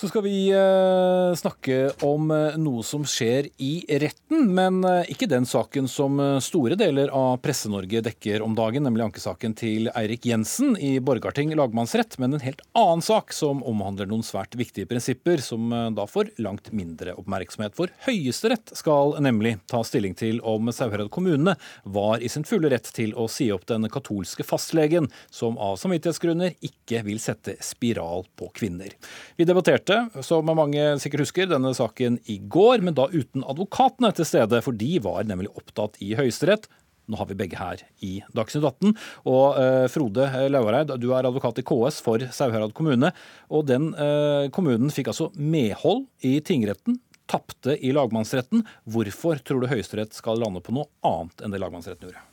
Så 0.00 0.08
skal 0.08 0.22
vi 0.22 0.54
uh, 0.54 1.34
snakke 1.34 1.90
om 2.06 2.30
uh, 2.30 2.54
noe 2.54 2.84
som 2.86 3.02
skjer 3.02 3.48
i 3.58 3.82
retten, 3.98 4.44
men 4.54 4.76
uh, 4.86 5.00
ikke 5.10 5.26
den 5.26 5.42
saken 5.42 5.88
som 5.90 6.20
store 6.38 6.76
deler 6.78 7.10
av 7.10 7.40
Presse-Norge 7.42 8.04
dekker 8.06 8.44
om 8.46 8.54
dagen, 8.54 8.86
nemlig 8.86 9.08
ankesaken 9.08 9.56
til 9.58 9.90
Eirik 9.98 10.28
Jensen 10.30 10.76
i 10.78 10.92
Borgarting 11.02 11.50
lagmannsrett, 11.58 12.14
men 12.22 12.36
en 12.36 12.44
helt 12.44 12.62
annen 12.78 13.02
sak 13.02 13.34
som 13.34 13.64
omhandler 13.66 14.06
noen 14.06 14.22
svært 14.22 14.54
viktige 14.60 14.86
prinsipper, 14.86 15.42
som 15.42 15.74
da 15.96 16.06
får 16.06 16.30
langt 16.46 16.70
mindre 16.70 17.16
oppmerksomhet. 17.18 17.74
For 17.74 17.90
Høyesterett 18.06 18.76
skal 18.78 19.16
nemlig 19.24 19.56
ta 19.66 19.82
stilling 19.82 20.14
til 20.14 20.38
om 20.46 20.70
Sauherad 20.70 21.10
kommune 21.10 21.56
var 21.82 22.22
i 22.22 22.30
sin 22.30 22.46
fulle 22.46 22.70
rett 22.70 22.86
til 22.94 23.16
å 23.18 23.26
si 23.26 23.50
opp 23.50 23.66
den 23.66 23.90
katolske 23.90 24.46
fastlegen, 24.46 25.10
som 25.26 25.58
av 25.58 25.74
samvittighetsgrunner 25.82 26.54
ikke 26.70 27.02
vil 27.10 27.18
sette 27.22 27.58
spiral 27.66 28.28
på 28.38 28.52
kvinner. 28.54 28.94
Vi 29.34 29.48
debatterte 29.48 29.87
debatterte, 29.88 30.22
som 30.22 30.46
mange 30.46 30.98
sikkert 31.00 31.24
husker, 31.26 31.48
denne 31.48 31.72
saken 31.74 32.18
i 32.26 32.38
går, 32.38 32.82
men 32.82 32.94
da 32.96 33.08
uten 33.08 33.44
advokatene 33.44 34.12
til 34.14 34.26
stede, 34.26 34.60
for 34.62 34.76
de 34.76 34.98
var 35.00 35.24
nemlig 35.24 35.50
opptatt 35.56 35.98
i 36.00 36.14
Høyesterett. 36.18 36.68
Nå 37.08 37.16
har 37.16 37.28
vi 37.30 37.38
begge 37.38 37.56
her 37.56 37.80
i 38.04 38.18
Dagsnytt 38.36 38.66
18. 38.68 38.92
Og 39.24 39.56
eh, 39.56 39.86
Frode 39.88 40.28
Lauareid, 40.52 40.92
du 41.00 41.08
er 41.14 41.24
advokat 41.24 41.62
i 41.62 41.64
KS 41.64 42.02
for 42.04 42.20
Sauherad 42.20 42.74
kommune. 42.76 43.14
Og 43.48 43.64
den 43.64 43.94
eh, 43.96 44.50
kommunen 44.52 44.92
fikk 44.92 45.08
altså 45.14 45.30
medhold 45.40 46.04
i 46.20 46.36
tingretten, 46.44 47.00
tapte 47.28 47.78
i 47.80 47.94
lagmannsretten. 47.96 48.66
Hvorfor 48.84 49.40
tror 49.40 49.64
du 49.64 49.72
Høyesterett 49.72 50.12
skal 50.16 50.44
lande 50.44 50.60
på 50.60 50.76
noe 50.76 50.90
annet 51.00 51.40
enn 51.40 51.54
det 51.54 51.64
lagmannsretten 51.64 52.10
gjorde? 52.10 52.28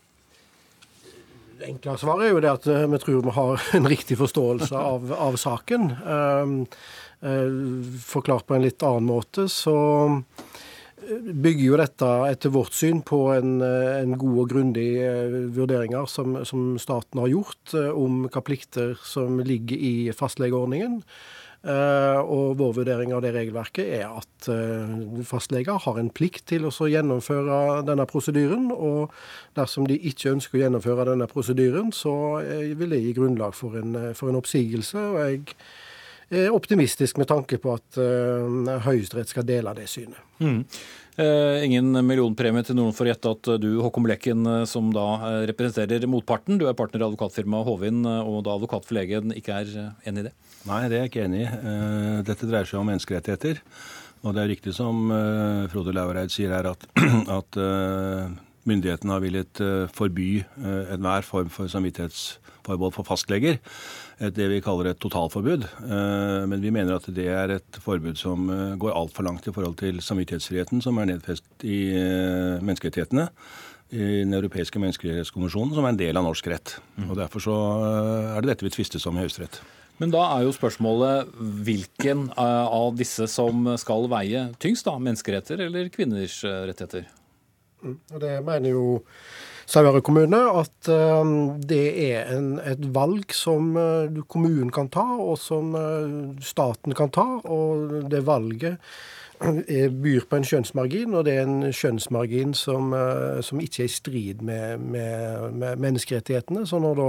Det 1.55 1.69
enkle 1.69 1.95
svaret 1.95 2.25
er 2.25 2.33
jo 2.33 2.43
det 2.43 2.51
at 2.51 2.65
eh, 2.67 2.85
vi 2.91 2.97
tror 2.99 3.21
vi 3.23 3.33
har 3.37 3.65
en 3.77 3.87
riktig 3.87 4.19
forståelse 4.19 4.75
av, 4.75 5.07
av 5.15 5.39
saken. 5.39 5.87
Um, 6.03 6.55
forklart 8.05 8.47
på 8.47 8.55
en 8.55 8.65
litt 8.65 8.83
annen 8.85 9.07
måte, 9.09 9.47
så 9.51 9.75
eh, 10.09 11.31
bygger 11.31 11.63
jo 11.63 11.79
dette 11.79 12.11
etter 12.29 12.53
vårt 12.53 12.75
syn 12.77 13.01
på 13.05 13.21
en, 13.35 13.55
eh, 13.65 14.01
en 14.01 14.17
god 14.19 14.43
og 14.43 14.51
grundig 14.53 14.89
vurderinger 15.55 16.09
som, 16.11 16.39
som, 16.45 16.75
staten 16.81 17.23
har 17.23 17.31
gjort 17.31 17.77
om 17.93 18.27
hva 18.27 18.45
plikter 18.45 18.95
som 19.05 19.41
ligger 19.41 19.79
i 19.79 19.95
fastlegeordningen. 20.15 21.01
Og 21.65 22.59
vår 22.59 22.73
vurdering 22.77 23.09
av 23.15 23.23
det 23.23 23.31
regelverket 23.33 23.87
er 23.97 24.03
at 24.05 24.49
fastleger 25.25 25.79
har 25.81 25.95
en 25.97 26.11
plikt 26.13 26.43
til 26.51 26.67
å 26.69 26.69
gjennomføre 26.69 27.79
denne 27.87 28.05
prosedyren. 28.05 28.67
Og 28.69 29.09
dersom 29.57 29.87
de 29.89 29.97
ikke 30.11 30.35
ønsker 30.35 30.59
å 30.59 30.61
gjennomføre 30.61 31.07
denne 31.09 31.25
prosedyren, 31.31 31.89
så 31.89 32.13
vil 32.77 32.93
det 32.93 33.01
gi 33.01 33.15
grunnlag 33.17 33.57
for 33.57 33.79
en, 33.81 33.97
for 34.13 34.29
en 34.29 34.37
oppsigelse. 34.43 35.07
og 35.09 35.17
jeg 35.23 35.41
Eh, 35.55 35.94
optimistisk 36.31 37.19
med 37.21 37.29
tanke 37.29 37.59
på 37.61 37.75
at 37.75 37.97
uh, 38.01 38.77
Høyesterett 38.85 39.29
skal 39.29 39.45
dele 39.47 39.73
det 39.77 39.87
synet. 39.91 40.21
Mm. 40.41 40.63
Eh, 41.15 41.63
ingen 41.63 41.95
millionpremie 42.03 42.65
til 42.67 42.75
noen 42.75 42.91
for 42.95 43.07
å 43.07 43.11
gjette 43.13 43.31
at 43.37 43.49
du, 43.63 43.69
Håkon 43.79 44.03
Blekken, 44.03 44.47
som 44.67 44.89
da 44.91 45.05
representerer 45.47 46.09
motparten. 46.11 46.57
Du 46.59 46.65
er 46.67 46.75
partner 46.75 47.05
i 47.05 47.07
advokatfirmaet 47.07 47.69
Håvin, 47.69 48.01
og 48.03 48.41
da 48.43 48.55
advokat 48.57 48.83
for 48.83 48.97
legen, 48.97 49.31
ikke 49.31 49.61
er 49.61 49.93
enig 50.09 50.25
i 50.25 50.27
det? 50.27 50.33
Nei, 50.67 50.81
det 50.91 50.97
er 50.97 51.05
jeg 51.05 51.13
ikke 51.13 51.23
enig 51.29 51.45
i. 51.45 51.51
Dette 52.27 52.49
dreier 52.49 52.67
seg 52.67 52.81
om 52.81 52.91
menneskerettigheter. 52.91 53.61
Og 54.25 54.35
det 54.35 54.43
er 54.43 54.51
riktig 54.51 54.73
som 54.75 55.07
Frode 55.71 55.93
Laureid 55.95 56.33
sier 56.35 56.51
her, 56.51 56.67
at, 56.73 56.83
at 57.39 57.61
myndighetene 58.67 59.15
har 59.15 59.23
villet 59.23 59.63
forby 59.95 60.29
enhver 60.59 61.23
form 61.23 61.47
for 61.53 61.71
samvittighetsforbehold 61.71 62.97
for 62.97 63.07
fastleger 63.07 63.61
det 64.19 64.47
vi 64.47 64.61
kaller 64.63 64.91
et 64.91 64.99
totalforbud. 65.03 65.65
Eh, 65.83 66.41
men 66.47 66.63
vi 66.63 66.71
mener 66.71 66.95
at 66.95 67.07
det 67.11 67.27
er 67.31 67.57
et 67.57 67.79
forbud 67.83 68.17
som 68.19 68.49
eh, 68.49 68.75
går 68.79 68.95
altfor 68.95 69.27
langt 69.27 69.47
i 69.47 69.53
forhold 69.55 69.75
til 69.81 69.99
samvittighetsfriheten 70.03 70.83
som 70.83 70.99
er 70.99 71.09
nedfest 71.11 71.65
i 71.67 71.79
eh, 71.99 72.61
menneskerettighetene. 72.63 73.27
I 73.95 74.23
Den 74.25 74.33
europeiske 74.33 74.79
menneskerettighetskonvensjonen, 74.81 75.75
som 75.75 75.85
er 75.85 75.93
en 75.93 75.99
del 75.99 76.17
av 76.17 76.25
norsk 76.25 76.47
rett. 76.49 76.77
Mm. 76.97 77.09
Og 77.11 77.19
Derfor 77.19 77.43
så 77.43 77.57
er 78.33 78.39
det 78.41 78.49
dette 78.49 78.65
vi 78.65 78.73
tvistes 78.73 79.05
om 79.05 79.19
i 79.19 79.21
Høyesterett. 79.21 79.59
Men 80.01 80.11
da 80.11 80.23
er 80.33 80.43
jo 80.43 80.55
spørsmålet 80.55 81.29
hvilken 81.67 82.25
av 82.35 82.97
disse 82.97 83.29
som 83.31 83.69
skal 83.79 84.09
veie 84.11 84.47
tyngst, 84.59 84.89
da? 84.89 84.97
Menneskeretter 84.99 85.61
eller 85.67 85.91
kvinners 85.93 86.41
rettigheter? 86.43 87.05
Mm. 87.85 87.99
Og 88.09 88.19
Det 88.25 88.33
mener 88.43 88.73
jo 88.73 88.87
Sauherad 89.65 90.03
kommune 90.05 90.37
at 90.59 90.89
um, 90.93 91.57
det 91.57 91.85
er 92.05 92.29
en, 92.35 92.59
et 92.61 92.83
valg 92.93 93.33
som 93.33 93.71
uh, 93.73 94.23
kommunen 94.29 94.69
kan 94.73 94.91
ta, 94.93 95.05
og 95.17 95.39
som 95.41 95.73
uh, 95.73 96.35
staten 96.45 96.93
kan 96.97 97.09
ta. 97.13 97.25
Og 97.43 98.05
det 98.11 98.21
valget 98.27 98.77
byr 99.39 100.25
på 100.29 100.37
en 100.37 100.45
skjønnsmargin, 100.47 101.13
og 101.15 101.25
det 101.27 101.33
er 101.35 101.45
en 101.45 101.73
skjønnsmargin 101.75 102.53
som, 102.57 102.93
eh, 102.95 103.41
som 103.43 103.59
ikke 103.61 103.83
er 103.83 103.89
i 103.89 103.93
strid 103.93 104.41
med, 104.45 104.79
med, 104.79 105.53
med, 105.53 105.79
menneskerettighetene. 105.83 106.65
Så 106.67 106.79
når 106.79 106.95
da 106.99 107.07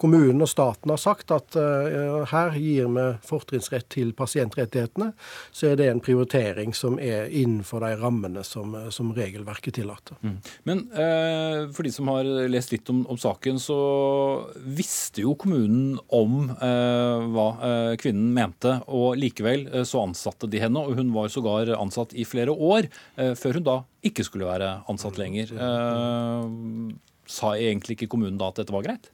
kommunen 0.00 0.42
og 0.42 0.50
staten 0.50 0.90
har 0.90 1.00
sagt 1.00 1.30
at 1.34 1.56
uh, 1.58 2.24
her 2.28 2.56
gir 2.58 2.88
vi 2.92 3.04
fortrinnsrett 3.26 3.88
til 3.92 4.12
pasientrettighetene, 4.16 5.12
så 5.52 5.70
er 5.70 5.78
det 5.78 5.88
en 5.90 6.02
prioritering 6.02 6.74
som 6.76 6.98
er 6.98 7.28
innenfor 7.28 7.84
de 7.84 7.94
rammene 8.00 8.44
som, 8.46 8.74
som 8.94 9.12
regelverket 9.16 9.78
tillater. 9.78 10.18
Mm. 10.22 10.36
Men 10.68 10.84
uh, 10.92 11.68
for 11.74 11.86
de 11.86 11.94
som 11.94 12.10
har 12.12 12.28
lest 12.50 12.74
litt 12.74 12.90
om, 12.92 13.04
om, 13.08 13.18
saken, 13.18 13.58
så 13.62 13.78
visste 14.62 15.24
jo 15.24 15.36
kommunen 15.38 15.98
om 16.14 16.50
uh, 16.62 17.26
hva 17.28 17.48
kvinnen 18.00 18.32
mente, 18.34 18.78
og 18.86 19.18
likevel 19.18 19.66
så 19.88 20.04
ansatte 20.06 20.48
de 20.50 20.60
henne, 20.62 20.80
og 20.80 20.98
hun 20.98 21.10
var 21.14 21.30
sågar 21.32 21.67
ansatt 21.76 22.14
i 22.14 22.26
flere 22.28 22.54
år, 22.54 22.88
eh, 23.16 23.34
før 23.38 23.58
hun 23.58 23.66
da 23.66 23.76
ikke 24.06 24.24
skulle 24.26 24.48
være 24.48 24.72
ansatt 24.88 25.18
lenger. 25.20 25.52
Eh, 25.52 26.96
sa 27.28 27.54
egentlig 27.56 27.98
ikke 27.98 28.12
kommunen 28.14 28.38
da 28.40 28.48
at 28.48 28.62
dette 28.62 28.74
var 28.74 28.86
greit? 28.86 29.10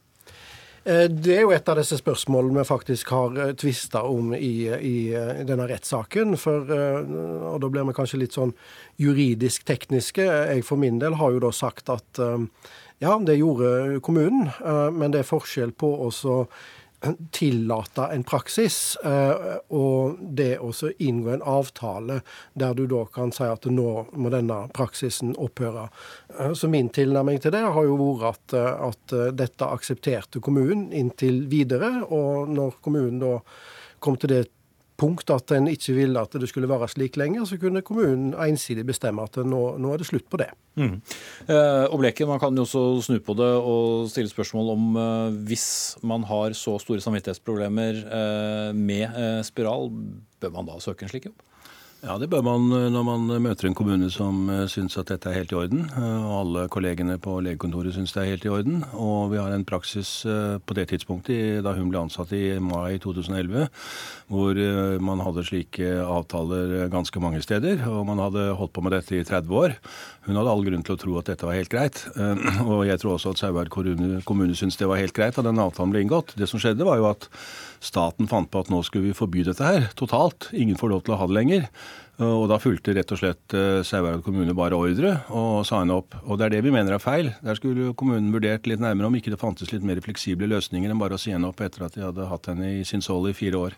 Eh, 0.85 1.07
det 1.09 1.33
er 1.35 1.41
jo 1.41 1.51
et 1.55 1.67
av 1.67 1.79
disse 1.79 1.97
spørsmålene 1.97 2.61
vi 2.61 2.67
faktisk 2.69 3.09
har 3.09 3.53
tvista 3.57 4.03
om 4.05 4.33
i, 4.37 4.69
i, 4.69 4.95
denne 5.43 5.67
rettssaken. 5.67 6.37
For, 6.37 6.69
og 6.69 7.59
da 7.63 7.71
blir 7.73 7.89
vi 7.89 7.97
kanskje 7.97 8.21
litt 8.21 8.37
sånn 8.37 8.53
juridisk 9.01 9.65
tekniske. 9.65 10.23
Jeg 10.23 10.65
for 10.67 10.77
min 10.77 11.01
del 11.01 11.17
har 11.19 11.33
jo 11.33 11.43
da 11.47 11.51
sagt 11.51 11.89
at 11.89 12.21
ja, 13.03 13.17
det 13.19 13.41
gjorde 13.41 13.99
kommunen, 13.99 14.53
men 14.95 15.11
det 15.11 15.25
er 15.25 15.27
forskjell 15.27 15.73
på 15.75 15.89
å 16.05 16.13
tillate 17.31 18.07
en 18.11 18.23
praksis, 18.23 18.97
eh, 19.03 19.57
og 19.69 20.17
det 20.19 20.57
å 20.59 20.71
inngå 20.97 21.33
en 21.33 21.45
avtale 21.45 22.21
der 22.53 22.73
du 22.73 22.85
da 22.89 23.03
kan 23.13 23.33
si 23.35 23.45
at 23.45 23.67
nå 23.69 23.91
må 24.13 24.31
denne 24.33 24.65
praksisen 24.73 25.35
opphøre. 25.41 25.87
Eh, 26.39 26.53
så 26.53 26.69
min 26.71 26.89
tilnærming 26.89 27.41
til 27.41 27.53
det 27.55 27.63
har 27.65 27.85
jo 27.85 27.97
vært 27.99 28.25
at, 28.31 28.57
eh, 28.57 28.89
at 28.89 29.37
dette 29.37 29.69
aksepterte 29.69 30.41
kommunen 30.41 30.91
inntil 30.93 31.45
videre, 31.51 32.05
og 32.09 32.49
når 32.49 32.81
kommunen 32.81 33.19
da 33.19 33.39
kom 33.99 34.17
til 34.17 34.29
det 34.29 34.43
punkt 34.99 35.31
at 35.33 35.51
en 35.55 35.67
ikke 35.71 35.95
ville 35.97 36.21
at 36.21 36.35
det 36.39 36.49
skulle 36.49 36.69
være 36.69 36.87
slik 36.91 37.17
lenger, 37.19 37.45
så 37.47 37.59
kunne 37.59 37.83
kommunen 37.85 38.33
ensidig 38.45 38.85
bestemme 38.87 39.25
at 39.25 39.39
nå, 39.43 39.61
nå 39.81 39.93
er 39.93 40.01
det 40.01 40.07
slutt 40.09 40.27
på 40.31 40.39
det. 40.41 40.49
Mm. 40.79 40.99
Eh, 41.47 41.85
og 41.87 41.99
Bleken, 42.01 42.27
Man 42.27 42.39
kan 42.39 42.55
jo 42.55 42.65
også 42.65 42.83
snu 43.07 43.19
på 43.23 43.35
det 43.39 43.51
og 43.55 44.09
stille 44.11 44.31
spørsmål 44.31 44.71
om 44.75 44.99
eh, 44.99 45.41
hvis 45.49 45.67
man 46.03 46.23
har 46.27 46.55
så 46.57 46.77
store 46.83 47.03
samvittighetsproblemer 47.03 48.01
eh, 48.03 48.71
med 48.75 49.05
eh, 49.07 49.41
spiral, 49.47 49.91
bør 50.39 50.55
man 50.55 50.71
da 50.71 50.79
søke 50.83 51.07
en 51.07 51.13
slik 51.13 51.29
jobb? 51.31 51.39
Ja, 52.05 52.19
det 52.21 52.27
bør 52.29 52.43
man 52.45 52.67
eh, 52.69 52.83
når 52.93 53.03
man 53.07 53.23
møter 53.41 53.65
en 53.65 53.73
kommune 53.73 54.11
som 54.13 54.43
eh, 54.53 54.67
syns 54.69 54.93
at 55.01 55.09
dette 55.09 55.25
er 55.31 55.39
helt 55.39 55.53
i 55.55 55.57
orden. 55.57 55.87
Eh, 55.89 56.25
og 56.27 56.33
alle 56.37 56.65
kollegene 56.69 57.15
på 57.17 57.39
legekontoret 57.41 57.95
syns 57.95 58.13
det 58.13 58.21
er 58.21 58.29
helt 58.29 58.45
i 58.45 58.51
orden. 58.53 58.83
Og 58.93 59.31
vi 59.31 59.39
har 59.41 59.49
en 59.55 59.65
praksis 59.65 60.11
på 60.25 60.77
det 60.77 60.85
tidspunktet, 60.91 61.63
da 61.65 61.73
hun 61.73 61.89
ble 61.89 62.03
ansatt 62.03 62.29
i 62.37 62.59
mai 62.61 62.99
2011, 63.01 63.65
hvor 64.29 64.61
man 65.01 65.23
hadde 65.25 65.45
slike 65.47 65.89
avtaler 66.05 66.91
ganske 66.93 67.21
mange 67.23 67.41
steder. 67.41 67.81
Og 67.89 68.05
man 68.05 68.21
hadde 68.21 68.51
holdt 68.59 68.75
på 68.75 68.85
med 68.85 68.93
dette 68.93 69.17
i 69.17 69.25
30 69.25 69.57
år. 69.63 69.75
Hun 70.29 70.37
hadde 70.37 70.53
all 70.53 70.65
grunn 70.67 70.85
til 70.85 70.97
å 70.97 71.01
tro 71.01 71.17
at 71.21 71.31
dette 71.31 71.49
var 71.49 71.57
helt 71.57 71.73
greit. 71.73 72.03
Og 72.65 72.85
jeg 72.85 73.01
tror 73.01 73.15
også 73.15 73.33
at 73.33 73.41
Sauherad 73.41 73.73
kommune, 73.73 74.21
kommune 74.29 74.57
syntes 74.57 74.77
det 74.81 74.89
var 74.89 75.01
helt 75.01 75.15
greit 75.17 75.37
da 75.37 75.45
den 75.45 75.61
avtalen 75.61 75.93
ble 75.93 76.05
inngått. 76.05 76.37
Det 76.37 76.49
som 76.49 76.61
skjedde, 76.61 76.85
var 76.85 77.01
jo 77.01 77.09
at 77.09 77.29
staten 77.85 78.29
fant 78.31 78.49
på 78.51 78.63
at 78.63 78.71
nå 78.73 78.81
skulle 78.85 79.09
vi 79.09 79.17
forby 79.17 79.45
dette 79.45 79.65
her 79.65 79.87
totalt. 79.99 80.49
Ingen 80.57 80.79
får 80.79 80.91
lov 80.91 81.05
til 81.05 81.15
å 81.15 81.19
ha 81.21 81.29
det 81.29 81.37
lenger. 81.37 81.69
Og 82.23 82.45
da 82.47 82.55
fulgte 82.63 82.93
rett 82.95 83.09
og 83.11 83.19
slett 83.19 83.53
uh, 83.57 83.81
Sauherad 83.83 84.21
kommune 84.23 84.53
bare 84.55 84.77
ordre 84.79 85.17
og 85.35 85.65
sa 85.67 85.81
henne 85.81 85.97
opp. 85.99 86.15
Og 86.23 86.39
det 86.39 86.45
er 86.45 86.53
det 86.53 86.61
vi 86.63 86.71
mener 86.71 86.95
er 86.95 87.03
feil. 87.03 87.33
Der 87.43 87.59
skulle 87.59 87.91
kommunen 87.99 88.31
vurdert 88.31 88.69
litt 88.71 88.79
nærmere 88.83 89.09
om 89.09 89.17
ikke 89.19 89.33
det 89.33 89.41
fantes 89.41 89.73
litt 89.73 89.83
mer 89.83 89.99
fleksible 90.03 90.47
løsninger 90.53 90.91
enn 90.91 91.01
bare 91.01 91.19
å 91.19 91.21
si 91.21 91.33
henne 91.35 91.49
opp 91.51 91.59
etter 91.65 91.83
at 91.87 91.97
de 91.97 92.05
hadde 92.05 92.29
hatt 92.31 92.47
henne 92.51 92.71
i 92.77 92.85
sin 92.87 93.03
sål 93.03 93.33
i 93.33 93.35
fire 93.35 93.59
år. 93.67 93.75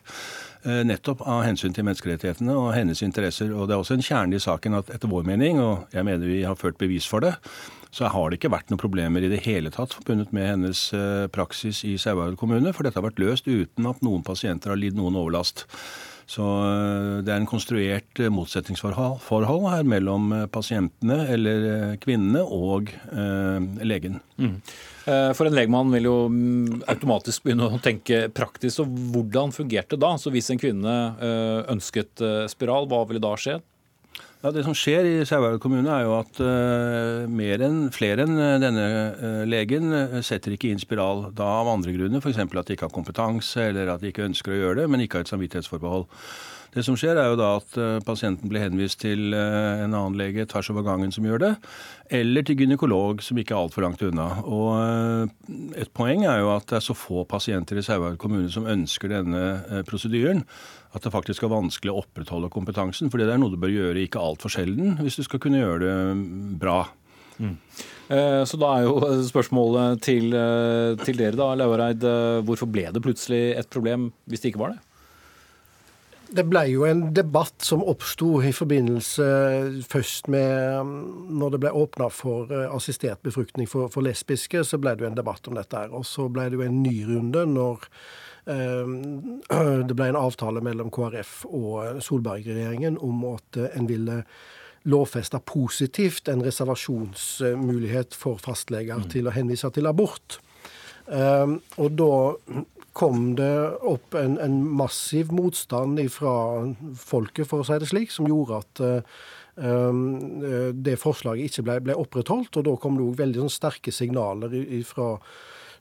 Uh, 0.67 0.81
nettopp 0.83 1.21
av 1.23 1.45
hensyn 1.45 1.71
til 1.71 1.85
menneskerettighetene 1.87 2.51
og 2.59 2.73
hennes 2.75 2.99
interesser. 3.05 3.53
Og 3.55 3.69
det 3.69 3.77
er 3.77 3.81
også 3.83 3.95
en 3.95 4.03
kjerne 4.03 4.35
i 4.35 4.43
saken 4.43 4.75
at 4.81 4.91
etter 4.91 5.11
vår 5.11 5.23
mening, 5.29 5.61
og 5.63 5.87
jeg 5.95 6.03
mener 6.03 6.27
vi 6.27 6.43
har 6.43 6.59
ført 6.59 6.79
bevis 6.81 7.07
for 7.07 7.23
det, 7.23 7.37
så 7.95 8.09
har 8.11 8.29
det 8.29 8.37
ikke 8.39 8.51
vært 8.51 8.71
noen 8.71 8.81
problemer 8.81 9.23
i 9.23 9.31
det 9.31 9.39
hele 9.45 9.71
tatt 9.73 9.95
forbundet 9.95 10.33
med 10.35 10.49
hennes 10.51 10.81
eh, 10.93 11.29
praksis 11.33 11.83
i 11.87 11.95
Sauherad 12.01 12.35
kommune, 12.39 12.73
for 12.75 12.85
dette 12.85 12.99
har 12.99 13.07
vært 13.07 13.21
løst 13.21 13.47
uten 13.47 13.87
at 13.89 14.03
noen 14.05 14.25
pasienter 14.27 14.73
har 14.73 14.79
lidd 14.79 14.97
noen 14.97 15.17
overlast. 15.17 15.65
Så 16.27 16.43
eh, 16.43 17.23
det 17.23 17.31
er 17.31 17.39
en 17.39 17.49
konstruert 17.49 18.19
eh, 18.19 18.31
motsetningsforhold 18.33 19.69
her 19.71 19.87
mellom 19.87 20.29
pasientene, 20.53 21.23
eller 21.31 21.97
kvinnene, 22.03 22.43
og 22.43 22.91
eh, 22.91 23.83
legen. 23.87 24.19
Mm. 24.37 24.59
For 25.07 25.47
en 25.47 25.55
legmann 25.55 25.93
vil 25.93 26.09
jo 26.09 26.15
mm, 26.27 26.81
automatisk 26.91 27.45
begynne 27.45 27.69
å 27.71 27.79
tenke 27.79 28.25
praktisk. 28.35 28.83
og 28.83 28.97
Hvordan 29.13 29.53
fungerte 29.55 29.95
det 29.95 30.03
da? 30.03 30.09
Så 30.19 30.33
Hvis 30.33 30.51
en 30.51 30.59
kvinne 30.59 30.95
ønsket 31.71 32.23
spiral, 32.51 32.89
hva 32.91 33.05
ville 33.07 33.23
da 33.23 33.31
skje? 33.39 33.55
Ja, 34.43 34.51
Det 34.51 34.61
som 34.67 34.75
skjer 34.77 35.07
i 35.07 35.13
Sauherad 35.25 35.61
kommune, 35.63 35.89
er 35.89 36.03
jo 36.05 36.17
at 36.19 36.37
enn, 36.37 37.79
flere 37.95 38.27
enn 38.27 38.37
denne 38.61 38.85
legen 39.49 39.89
setter 40.21 40.53
ikke 40.53 40.69
inn 40.69 40.83
spiral 40.83 41.31
da 41.35 41.47
av 41.63 41.71
andre 41.71 41.95
grunner, 41.95 42.21
f.eks. 42.21 42.43
at 42.43 42.69
de 42.69 42.77
ikke 42.77 42.85
har 42.85 42.93
kompetanse 42.93 43.65
eller 43.71 43.89
at 43.95 44.03
de 44.03 44.11
ikke 44.11 44.27
ønsker 44.27 44.53
å 44.53 44.59
gjøre 44.59 44.83
det, 44.83 44.91
men 44.93 45.03
ikke 45.03 45.19
har 45.19 45.25
et 45.25 45.33
samvittighetsforbehold. 45.33 46.05
Det 46.75 46.83
som 46.85 46.97
skjer, 46.99 47.17
er 47.17 47.31
jo 47.31 47.37
da 47.39 47.53
at 47.57 47.77
pasienten 48.05 48.51
blir 48.51 48.61
henvist 48.65 48.99
til 49.01 49.33
en 49.33 49.93
annen 49.95 50.17
lege 50.19 50.45
tvers 50.49 50.69
over 50.73 50.85
gangen 50.85 51.13
som 51.15 51.25
gjør 51.25 51.41
det, 51.41 51.51
eller 52.19 52.45
til 52.45 52.59
gynekolog 52.59 53.23
som 53.25 53.39
ikke 53.39 53.55
er 53.55 53.61
altfor 53.63 53.85
langt 53.85 54.03
unna. 54.05 54.27
Og 54.45 55.31
Et 55.79 55.89
poeng 55.95 56.25
er 56.27 56.41
jo 56.43 56.51
at 56.53 56.67
det 56.69 56.77
er 56.77 56.85
så 56.85 56.97
få 56.97 57.23
pasienter 57.29 57.79
i 57.79 57.85
Sauherad 57.85 58.19
kommune 58.21 58.51
som 58.53 58.67
ønsker 58.69 59.15
denne 59.15 59.83
prosedyren 59.87 60.43
at 60.95 61.03
det 61.03 61.13
faktisk 61.13 61.45
er 61.45 61.53
vanskelig 61.53 61.93
å 61.93 62.01
opprettholde 62.03 62.51
kompetansen. 62.53 63.11
fordi 63.11 63.27
det 63.27 63.35
er 63.35 63.41
noe 63.41 63.53
du 63.53 63.59
bør 63.59 63.73
gjøre 63.73 64.05
ikke 64.05 64.23
altfor 64.23 64.53
sjelden 64.53 64.97
hvis 65.01 65.19
du 65.19 65.25
skal 65.27 65.41
kunne 65.43 65.61
gjøre 65.61 65.83
det 65.83 66.57
bra. 66.61 66.79
Mm. 67.37 67.55
Eh, 68.07 68.43
så 68.49 68.57
da 68.57 68.73
er 68.73 68.87
jo 68.87 68.97
spørsmålet 69.31 70.01
til, 70.01 70.31
eh, 70.33 70.95
til 71.03 71.19
dere, 71.19 71.37
da, 71.37 71.53
Laureid. 71.59 72.03
Eh, 72.03 72.41
hvorfor 72.47 72.69
ble 72.71 72.87
det 72.91 73.03
plutselig 73.03 73.57
et 73.57 73.69
problem 73.69 74.11
hvis 74.27 74.41
det 74.41 74.53
ikke 74.53 74.63
var 74.63 74.75
det? 74.75 74.86
Det 76.27 76.43
ble 76.49 76.63
jo 76.71 76.83
en 76.87 77.05
debatt 77.15 77.63
som 77.63 77.83
oppsto 77.87 78.41
i 78.43 78.51
forbindelse 78.55 79.27
først 79.87 80.27
med 80.33 80.91
Når 81.39 81.53
det 81.53 81.61
ble 81.63 81.71
åpna 81.71 82.09
for 82.11 82.51
assistert 82.67 83.21
befruktning 83.23 83.69
for, 83.69 83.91
for, 83.93 84.03
lesbiske, 84.03 84.63
så 84.63 84.79
ble 84.81 84.95
det 84.95 85.05
jo 85.05 85.11
en 85.11 85.19
debatt 85.19 85.47
om 85.47 85.55
dette. 85.57 85.77
her. 85.77 85.93
Og 85.95 86.05
så 86.05 86.27
ble 86.27 86.49
det 86.49 86.59
jo 86.59 86.65
en 86.65 86.81
ny 86.83 86.95
runde 87.07 87.45
når 87.53 87.87
eh, 88.51 88.93
det 89.87 89.95
ble 89.95 90.11
en 90.11 90.19
avtale 90.19 90.63
mellom 90.63 90.91
KrF 90.93 91.43
og 91.47 92.03
Solberg-regjeringen 92.03 92.99
om 93.03 93.23
at 93.35 93.61
en 93.71 93.89
ville 93.89 94.23
lovfeste 94.87 95.39
positivt 95.45 96.29
en 96.31 96.43
reservasjonsmulighet 96.45 98.15
for 98.15 98.39
fastleger 98.39 99.01
mm. 99.01 99.09
til 99.11 99.27
å 99.27 99.35
henvise 99.35 99.71
til 99.75 99.89
abort. 99.89 100.39
Ehm, 101.13 101.59
og 101.77 101.97
da 101.99 102.13
kom 102.97 103.33
det 103.37 103.55
opp 103.85 104.15
en, 104.17 104.37
en 104.41 104.61
massiv 104.77 105.31
motstand 105.35 105.99
fra 106.11 106.33
folket, 106.97 107.45
for 107.49 107.61
å 107.61 107.67
si 107.67 107.77
det 107.77 107.89
slik, 107.91 108.13
som 108.13 108.29
gjorde 108.29 108.61
at 108.63 108.81
um, 109.61 109.99
det 110.73 110.95
forslaget 110.97 111.51
ikke 111.51 111.65
ble, 111.67 111.75
ble, 111.85 111.97
opprettholdt. 112.01 112.57
Og 112.57 112.65
da 112.65 112.73
kom 112.81 112.97
det 112.97 113.05
òg 113.05 113.19
veldig 113.21 113.43
sånn, 113.43 113.53
sterke 113.53 113.93
signaler 113.93 114.57
fra 114.89 115.11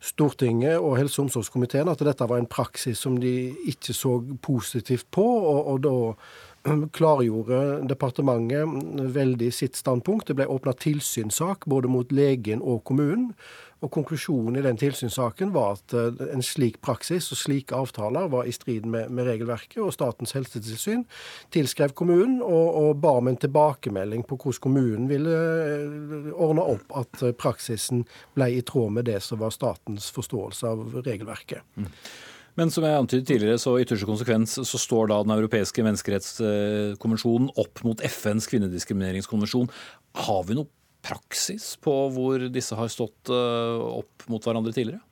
Stortinget 0.06 0.76
og 0.76 0.98
helse- 1.00 1.22
og 1.22 1.30
omsorgskomiteen 1.30 1.88
at 1.88 2.02
dette 2.04 2.26
var 2.28 2.36
en 2.36 2.50
praksis 2.52 3.00
som 3.00 3.16
de 3.16 3.32
ikke 3.72 3.96
så 3.96 4.18
positivt 4.44 5.08
på. 5.16 5.24
og, 5.24 5.72
og 5.72 5.80
da 5.86 5.96
klargjorde 6.92 7.86
departementet 7.88 9.12
veldig 9.14 9.52
sitt 9.54 9.78
standpunkt. 9.78 10.28
Det 10.28 10.36
ble 10.38 10.48
åpna 10.50 10.74
tilsynssak 10.76 11.66
både 11.70 11.90
mot 11.90 12.12
legen 12.14 12.62
og 12.62 12.82
kommunen. 12.88 13.32
Og 13.84 13.90
Konklusjonen 13.92 14.56
i 14.56 14.62
den 14.64 14.78
tilsynssaken 14.80 15.50
var 15.52 15.76
at 15.76 15.94
eh, 15.96 16.22
en 16.32 16.44
slik 16.44 16.78
praksis 16.84 17.28
og 17.34 17.40
slike 17.40 17.76
avtaler 17.76 18.30
var 18.32 18.48
i 18.48 18.54
strid 18.54 18.86
med, 18.88 19.10
med 19.12 19.28
regelverket, 19.28 19.82
og 19.84 19.92
Statens 19.92 20.32
helsetilsyn 20.36 21.04
tilskrev 21.52 21.92
kommunen 21.98 22.38
og, 22.40 22.70
og, 22.80 22.94
ba 23.02 23.16
om 23.20 23.28
en 23.28 23.36
tilbakemelding 23.40 24.24
på 24.28 24.38
hvordan 24.40 24.62
kommunen 24.64 25.10
ville 25.10 25.34
eh, 25.34 26.30
ordne 26.32 26.64
opp 26.76 26.96
at 27.02 27.26
eh, 27.26 27.36
praksisen 27.36 28.06
ble 28.36 28.48
i 28.56 28.64
tråd 28.64 28.96
med 28.96 29.10
det 29.10 29.20
som 29.24 29.42
var 29.42 29.52
statens 29.52 30.08
forståelse 30.16 30.72
av 30.72 30.96
regelverket. 31.04 31.60
Mm. 31.76 31.90
Men 32.56 32.72
som 32.72 32.86
jeg 32.86 32.96
antydet 32.96 33.28
tidligere, 33.28 33.60
så 33.60 33.74
ytterste 33.76 34.08
konsekvens 34.08 34.54
så 34.64 34.78
står 34.80 35.10
da 35.10 35.18
Den 35.20 35.34
europeiske 35.34 35.84
menneskerettskonvensjonen 35.84 37.50
opp 37.60 37.82
mot 37.84 38.00
FNs 38.00 38.48
kvinnediskrimineringskonvensjon. 38.48 39.68
Har 40.24 40.46
vi 40.48 40.56
noe 40.56 40.72
praksis 41.06 41.74
på 41.82 41.94
hvor 42.14 42.48
disse 42.52 42.76
har 42.78 42.90
stått 42.92 43.30
opp 43.30 44.26
mot 44.30 44.42
hverandre 44.42 44.74
tidligere? 44.74 45.02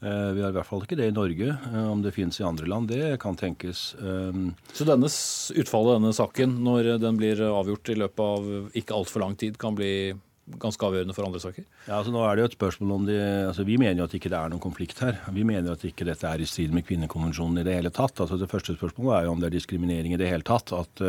Vi 0.00 0.42
har 0.42 0.52
i 0.52 0.54
hvert 0.54 0.68
fall 0.68 0.82
ikke 0.84 0.98
det 0.98 1.08
i 1.08 1.14
Norge. 1.16 1.54
Om 1.88 2.02
det 2.04 2.12
finnes 2.12 2.36
i 2.40 2.44
andre 2.44 2.68
land, 2.68 2.90
det 2.92 3.16
kan 3.22 3.36
tenkes. 3.38 3.88
Så 3.96 4.86
denne 4.86 5.08
utfallet 5.08 5.94
av 5.94 5.96
denne 5.96 6.12
saken, 6.16 6.58
når 6.66 6.96
den 7.02 7.16
blir 7.16 7.40
avgjort 7.48 7.92
i 7.94 7.96
løpet 8.02 8.20
av 8.24 8.76
ikke 8.76 8.96
altfor 8.96 9.24
lang 9.24 9.38
tid, 9.40 9.56
kan 9.60 9.76
bli 9.78 10.12
ganske 10.60 10.86
avgjørende 10.86 11.14
for 11.16 11.26
andre 11.26 11.40
saker? 11.42 11.64
Ja, 11.88 11.96
altså 11.98 12.12
nå 12.14 12.20
er 12.22 12.36
det 12.36 12.44
jo 12.44 12.50
et 12.50 12.56
spørsmål 12.58 12.92
om 12.94 13.06
de, 13.08 13.16
altså 13.48 13.64
Vi 13.66 13.78
mener 13.80 13.98
jo 13.98 14.06
at 14.06 14.14
ikke 14.14 14.30
det 14.30 14.38
er 14.38 14.52
noen 14.52 14.62
konflikt 14.62 15.00
her. 15.02 15.18
Vi 15.34 15.46
mener 15.48 15.74
at 15.74 15.86
ikke 15.88 16.06
dette 16.06 16.28
er 16.28 16.42
i 16.42 16.46
strid 16.48 16.74
med 16.76 16.86
kvinnekonvensjonen 16.86 17.62
i 17.62 17.66
det 17.66 17.74
hele 17.80 17.90
tatt. 17.94 18.20
Altså 18.22 18.38
Det 18.38 18.50
første 18.50 18.76
spørsmålet 18.76 19.16
er 19.16 19.26
jo 19.26 19.34
om 19.34 19.42
det 19.42 19.50
er 19.50 19.56
diskriminering 19.56 20.14
i 20.14 20.20
det 20.20 20.30
hele 20.30 20.46
tatt. 20.46 20.70
At 20.76 21.02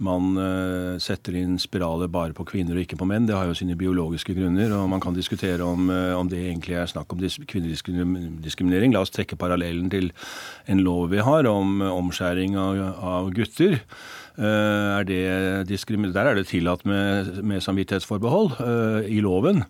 man 0.00 0.36
uh, 0.40 0.98
setter 1.02 1.36
inn 1.40 1.58
spiraler 1.60 2.08
bare 2.12 2.34
på 2.36 2.46
kvinner 2.48 2.76
og 2.76 2.84
ikke 2.84 2.98
på 3.00 3.08
menn. 3.08 3.26
Det 3.28 3.36
har 3.36 3.48
jo 3.50 3.56
sine 3.56 3.76
biologiske 3.78 4.34
grunner. 4.36 4.72
og 4.76 4.88
Man 4.92 5.02
kan 5.02 5.16
diskutere 5.16 5.66
om, 5.66 5.90
uh, 5.92 6.16
om 6.18 6.30
det 6.30 6.40
egentlig 6.46 6.78
er 6.80 6.88
snakk 6.90 7.12
om 7.12 7.20
dis 7.20 7.36
kvinnediskriminering. 7.36 8.94
La 8.96 9.04
oss 9.04 9.12
trekke 9.14 9.38
parallellen 9.40 9.90
til 9.92 10.10
en 10.70 10.82
lov 10.86 11.10
vi 11.12 11.20
har 11.24 11.48
om 11.50 11.82
omskjæring 11.84 12.56
av, 12.60 12.80
av 13.00 13.30
gutter. 13.36 13.80
Eh, 14.38 14.98
er 15.00 15.04
det 15.04 15.74
der 16.14 16.26
er 16.26 16.34
det 16.34 16.46
tillatt 16.46 16.84
med, 16.86 17.42
med 17.42 17.60
samvittighetsforbehold 17.60 18.52
uh, 18.60 19.02
i 19.10 19.20
loven 19.20 19.64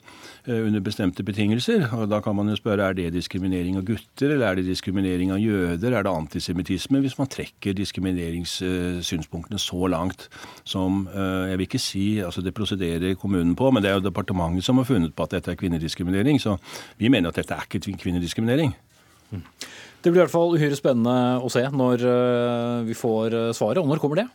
uh, 0.48 0.66
under 0.66 0.80
bestemte 0.80 1.24
betingelser. 1.24 1.88
Og 1.96 2.10
Da 2.10 2.20
kan 2.20 2.36
man 2.36 2.48
jo 2.48 2.56
spørre 2.56 2.90
er 2.90 2.92
det 2.92 3.12
diskriminering 3.12 3.76
av 3.76 3.84
gutter, 3.84 4.34
eller 4.34 4.46
er 4.46 4.54
det 4.56 4.66
diskriminering 4.66 5.32
av 5.32 5.40
jøder? 5.40 5.96
Er 5.96 6.02
det 6.04 6.12
antisemittisme 6.12 7.00
hvis 7.00 7.16
man 7.18 7.26
trekker 7.26 7.72
diskrimineringssynspunktene 7.72 9.58
så 9.58 9.86
langt 9.86 10.28
som 10.64 11.08
Jeg 11.14 11.56
vil 11.58 11.66
ikke 11.66 11.78
si 11.78 12.20
altså 12.20 12.42
det 12.42 12.54
prosederer 12.54 13.14
kommunen 13.14 13.56
på, 13.56 13.70
men 13.70 13.82
det 13.82 13.90
er 13.90 13.98
jo 13.98 14.08
departementet 14.08 14.64
som 14.64 14.76
har 14.76 14.84
funnet 14.84 15.14
på 15.14 15.22
at 15.24 15.30
dette 15.30 15.50
er 15.50 15.58
kvinnediskriminering. 15.58 16.40
Så 16.40 16.56
vi 16.98 17.08
mener 17.08 17.28
at 17.28 17.36
dette 17.36 17.54
er 17.54 17.66
ikke 17.66 17.96
kvinnediskriminering. 17.96 18.74
Mm. 19.30 19.42
Det 20.02 20.12
blir 20.12 20.20
i 20.20 20.24
hvert 20.24 20.32
fall 20.32 20.54
uhyre 20.54 20.76
spennende 20.76 21.40
å 21.40 21.50
se 21.52 21.64
når 21.72 22.06
vi 22.86 22.94
får 22.94 23.54
svaret. 23.56 23.82
Og 23.82 23.88
når 23.88 24.02
kommer 24.02 24.22
det? 24.22 24.28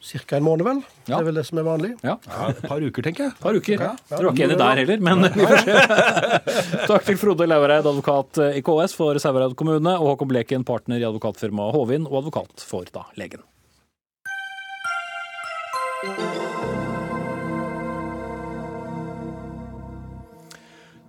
Ca. 0.00 0.36
en 0.36 0.44
måned, 0.46 0.64
vel. 0.64 0.80
Ja. 1.04 1.12
Det 1.12 1.18
er 1.18 1.26
vel 1.28 1.38
det 1.40 1.44
som 1.44 1.60
er 1.60 1.66
vanlig. 1.66 1.90
Ja, 2.06 2.16
ja 2.24 2.48
Et 2.54 2.62
par 2.64 2.80
uker, 2.80 3.04
tenker 3.04 3.26
jeg. 3.26 3.34
Par 3.42 3.58
uker. 3.58 3.84
Ja. 3.84 3.92
Dere 4.08 4.24
var 4.24 4.32
ikke 4.32 4.46
enig 4.48 4.58
der 4.62 4.80
heller, 4.80 5.04
men 5.04 5.28
vi 5.36 5.48
får 5.50 5.62
se. 5.66 6.86
Takk 6.88 7.06
til 7.10 7.20
Frode 7.20 7.48
Laureid, 7.50 7.84
advokat 7.84 8.42
i 8.56 8.64
KS 8.64 8.96
for 8.96 9.20
Sauherad 9.20 9.54
kommune, 9.60 9.94
og 9.98 10.14
Håkon 10.14 10.32
Bleken, 10.32 10.64
partner 10.64 11.02
i 11.02 11.06
advokatfirmaet 11.08 11.76
Håvin 11.76 12.08
og 12.08 12.22
advokat 12.24 12.64
for 12.64 12.88
da 12.94 13.04
legen. 13.20 13.44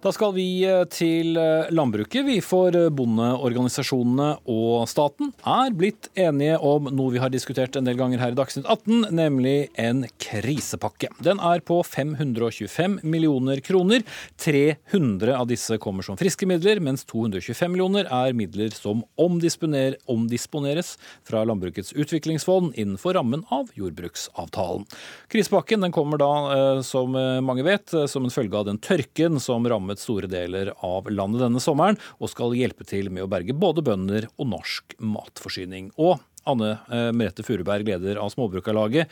Da 0.02 0.10
skal 0.10 0.32
vi 0.34 0.64
eh, 0.66 0.82
til 0.90 1.36
eh, 1.38 1.68
landbruket. 1.70 2.24
Vi 2.26 2.40
for 2.42 2.74
eh, 2.74 2.88
bondeorganisasjonene 2.98 4.32
og 4.50 4.88
staten 4.90 5.30
er 5.46 5.76
blitt 5.78 6.08
enige 6.18 6.56
om 6.58 6.88
noe 6.90 7.14
vi 7.14 7.22
har 7.22 7.30
diskutert 7.30 7.78
en 7.78 7.86
del 7.86 8.00
ganger 8.00 8.18
her 8.18 8.34
i 8.34 8.38
Dagsnytt 8.40 8.66
18, 8.66 9.12
nemlig 9.14 9.70
en 9.78 10.02
krisepakke. 10.18 11.12
Den 11.22 11.38
er 11.46 11.62
på 11.62 11.78
525 11.86 12.98
millioner 13.06 13.62
kroner. 13.62 14.02
300 14.42 15.36
av 15.38 15.46
disse 15.52 15.78
kommer 15.84 16.08
som 16.08 16.18
friske 16.18 16.50
midler, 16.50 16.82
mens 16.82 17.06
225 17.06 17.70
millioner 17.70 18.10
er 18.10 18.34
midler 18.34 18.74
som 18.74 19.06
omdisponer, 19.22 20.00
omdisponeres 20.10 20.96
fra 21.30 21.46
Landbrukets 21.46 21.94
utviklingsfond 21.94 22.74
innenfor 22.74 23.20
rammen 23.20 23.46
av 23.54 23.70
jordbruksavtalen. 23.78 24.90
Krisepakken 25.30 25.86
den 25.86 25.94
kommer 25.94 26.18
da, 26.18 26.34
som 26.82 27.14
mange 27.46 27.70
vet, 27.70 27.94
som 28.10 28.26
en 28.26 28.34
følge 28.34 28.58
av 28.58 28.66
den 28.66 28.82
tørken 28.82 29.38
som 29.44 29.70
rammer 29.70 29.91
rammet 29.92 30.00
store 30.00 30.28
deler 30.28 30.74
av 30.80 31.10
landet 31.10 31.42
denne 31.42 31.60
sommeren, 31.60 31.98
og 32.20 32.30
skal 32.30 32.56
hjelpe 32.56 32.86
til 32.86 33.12
med 33.12 33.24
å 33.24 33.30
berge 33.30 33.54
både 33.54 33.84
bønder 33.84 34.30
og 34.38 34.48
norsk 34.48 34.96
matforsyning. 35.00 35.92
Og 35.98 36.20
Anne 36.46 36.80
eh, 36.90 37.12
Merete 37.12 37.44
Furuberg, 37.44 37.86
leder 37.86 38.18
av 38.18 38.32
Småbrukarlaget. 38.32 39.08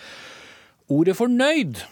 Ordet 0.90 1.16
'fornøyd' 1.16 1.84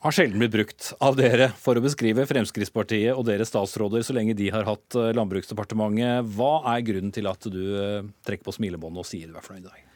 har 0.00 0.12
sjelden 0.14 0.38
blitt 0.38 0.52
brukt 0.54 0.92
av 1.02 1.16
dere 1.16 1.50
for 1.58 1.74
å 1.74 1.82
beskrive 1.82 2.22
Fremskrittspartiet 2.22 3.16
og 3.16 3.26
deres 3.26 3.50
statsråder 3.50 4.04
så 4.06 4.14
lenge 4.14 4.36
de 4.38 4.48
har 4.50 4.64
hatt 4.64 4.94
eh, 4.94 5.10
Landbruksdepartementet. 5.16 6.22
Hva 6.36 6.62
er 6.76 6.86
grunnen 6.86 7.12
til 7.12 7.26
at 7.26 7.42
du 7.50 7.62
eh, 7.74 8.06
trekker 8.22 8.46
på 8.46 8.58
smilebåndet 8.60 9.02
og 9.02 9.08
sier 9.08 9.26
du 9.26 9.34
er 9.34 9.42
fornøyd 9.42 9.66
i 9.66 9.70
dag? 9.72 9.87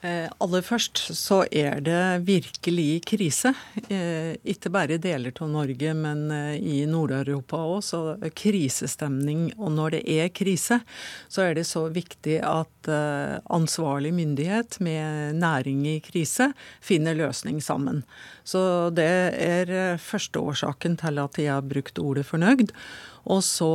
Eh, 0.00 0.28
aller 0.38 0.62
først 0.62 1.00
så 1.18 1.40
er 1.50 1.80
det 1.82 2.22
virkelig 2.22 3.00
krise. 3.10 3.50
Eh, 3.90 4.36
ikke 4.46 4.70
bare 4.70 4.94
i 4.94 5.00
deler 5.02 5.34
av 5.34 5.50
Norge, 5.50 5.94
men 5.98 6.28
eh, 6.30 6.54
i 6.54 6.76
Nord-Europa 6.86 7.58
òg. 7.58 7.80
Så 7.82 8.02
krisestemning. 8.38 9.48
Og 9.58 9.74
når 9.74 9.96
det 9.96 10.02
er 10.06 10.30
krise, 10.30 10.78
så 11.26 11.48
er 11.48 11.58
det 11.58 11.66
så 11.66 11.88
viktig 11.90 12.38
at 12.46 12.68
ansvarlig 12.88 14.14
myndighet 14.16 14.78
med 14.80 15.36
næring 15.42 15.82
i 15.90 15.98
krise 16.00 16.46
finner 16.80 17.18
løsning 17.18 17.58
sammen. 17.60 18.00
Så 18.48 18.88
det 18.96 19.10
er 19.36 19.98
første 20.00 20.40
årsaken 20.40 20.96
til 20.96 21.20
at 21.20 21.36
jeg 21.36 21.52
har 21.52 21.66
brukt 21.68 22.00
ordet 22.00 22.24
fornøyd. 22.30 22.72
Og 23.26 23.42
så 23.44 23.72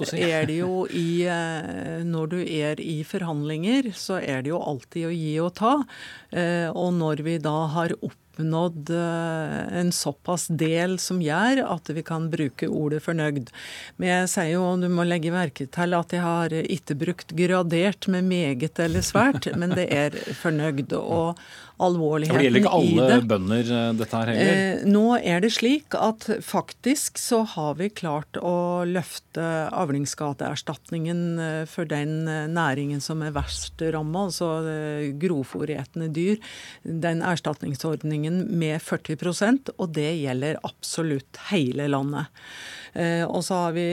det 0.00 0.08
si. 0.10 0.20
er 0.26 0.48
det 0.50 0.58
jo 0.60 0.84
i 0.90 1.24
eh, 1.30 2.02
Når 2.06 2.34
du 2.34 2.40
er 2.42 2.80
i 2.82 3.00
forhandlinger, 3.06 3.92
så 3.96 4.18
er 4.20 4.44
det 4.44 4.52
jo 4.52 4.60
alltid 4.60 5.08
å 5.08 5.14
gi 5.14 5.32
og 5.44 5.54
ta. 5.60 5.78
Eh, 6.34 6.68
og 6.70 6.94
når 6.98 7.24
vi 7.26 7.38
da 7.42 7.56
har 7.74 7.94
oppnådd 8.00 8.90
eh, 8.90 9.58
en 9.80 9.92
såpass 9.94 10.48
del 10.50 10.98
som 11.02 11.22
gjør 11.24 11.62
at 11.76 11.92
vi 11.94 12.04
kan 12.06 12.28
bruke 12.32 12.68
ordet 12.68 13.02
fornøyd. 13.06 13.52
Men 13.96 14.10
jeg 14.10 14.32
sier 14.34 14.52
jo, 14.56 14.66
du 14.80 14.88
må 14.92 15.06
legge 15.08 15.34
merke 15.34 15.68
til 15.70 15.96
at 15.96 16.12
jeg 16.12 16.24
har 16.24 16.56
ikke 16.64 16.98
brukt 17.06 17.36
gradert 17.38 18.10
med 18.10 18.28
meget 18.28 18.82
eller 18.82 19.06
svært, 19.06 19.48
men 19.56 19.76
det 19.78 19.88
er 19.94 20.18
fornøyd. 20.42 20.92
Og 20.98 21.40
alvorligheten 21.76 22.40
i 22.40 22.42
det. 22.42 22.42
Det 22.42 22.44
gjelder 22.44 22.62
ikke 22.62 22.78
alle 22.78 23.28
bønder 23.28 23.70
eh, 23.76 23.88
dette 23.98 24.20
her 24.20 24.30
heller? 24.30 24.60
Eh, 24.62 24.84
nå 24.90 25.04
er 25.18 25.42
det 25.44 25.50
slik 25.56 25.96
at 25.98 26.26
faktisk 26.44 27.18
så 27.20 27.40
har 27.54 27.78
vi 27.80 27.88
klart 27.90 28.38
å 28.38 28.84
løfte 28.88 29.46
avlingsskadeerstatningen 29.74 31.24
eh, 31.42 31.62
for 31.70 31.90
den 31.90 32.28
næringen 32.54 33.02
som 33.04 33.24
er 33.26 33.34
verst 33.34 33.82
ramma, 33.94 34.28
altså 34.28 34.52
grovfòretende 35.20 36.10
dyr. 36.14 36.38
Den 36.82 37.24
erstatningsordningen 37.26 38.44
med 38.54 38.80
40% 38.84 39.74
og 39.74 39.92
det 39.96 40.12
gjelder 40.20 40.62
absolutt 40.62 41.42
hele 41.50 41.88
landet. 41.90 42.30
Eh, 42.94 43.24
og 43.26 43.42
så 43.42 43.58
har 43.64 43.72
vi 43.74 43.86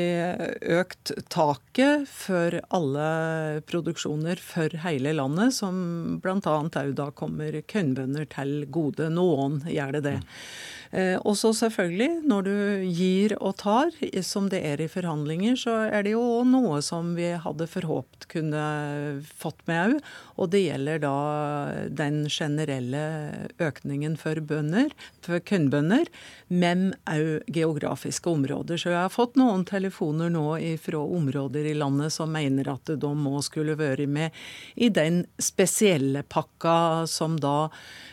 økt 0.78 1.14
taket 1.34 2.06
for 2.10 2.60
alle 2.70 3.08
produksjoner 3.66 4.42
for 4.42 4.76
hele 4.84 5.16
landet, 5.18 5.56
som 5.58 6.20
bl.a. 6.22 6.38
òg 6.38 6.94
da 6.98 7.10
kommer 7.18 7.58
kornbønder 7.66 8.30
til 8.30 8.68
gode. 8.70 9.10
Noen 9.14 9.64
gjør 9.66 9.98
det 9.98 10.04
det. 10.06 10.18
Eh, 10.92 11.16
og 11.24 11.38
så 11.40 11.54
selvfølgelig, 11.56 12.22
når 12.28 12.48
du 12.48 12.56
gir 12.92 13.36
og 13.40 13.56
tar, 13.62 13.94
som 14.28 14.50
det 14.52 14.60
er 14.68 14.82
i 14.84 14.90
forhandlinger, 14.92 15.56
så 15.60 15.76
er 15.88 16.04
det 16.04 16.16
jo 16.18 16.44
noe 16.48 16.82
som 16.84 17.14
vi 17.16 17.30
hadde 17.40 17.68
forhåpt 17.72 18.28
kunne 18.32 18.64
fått 19.24 19.62
med 19.70 19.96
òg. 19.96 20.12
Og 20.42 20.52
det 20.52 20.66
gjelder 20.66 21.02
da 21.04 21.16
den 21.88 22.26
generelle 22.28 23.04
økningen 23.64 24.18
for 24.20 24.42
bønder, 24.44 24.92
for 25.24 25.40
kornbønder, 25.40 26.12
men 26.52 26.92
òg 27.08 27.48
geografiske 27.48 28.28
områder. 28.32 28.82
Så 28.82 28.92
jeg 28.92 29.00
har 29.00 29.14
fått 29.14 29.40
noen 29.40 29.64
telefoner 29.68 30.32
nå 30.34 30.58
fra 30.82 31.00
områder 31.02 31.72
i 31.72 31.78
landet 31.78 32.12
som 32.14 32.32
mener 32.36 32.68
at 32.74 32.92
de 33.00 33.16
må 33.16 33.40
skulle 33.46 33.78
vært 33.80 34.10
med 34.12 34.36
i 34.76 34.90
den 34.92 35.24
spesielle 35.40 36.24
pakka 36.28 37.06
som 37.08 37.38
da 37.40 37.70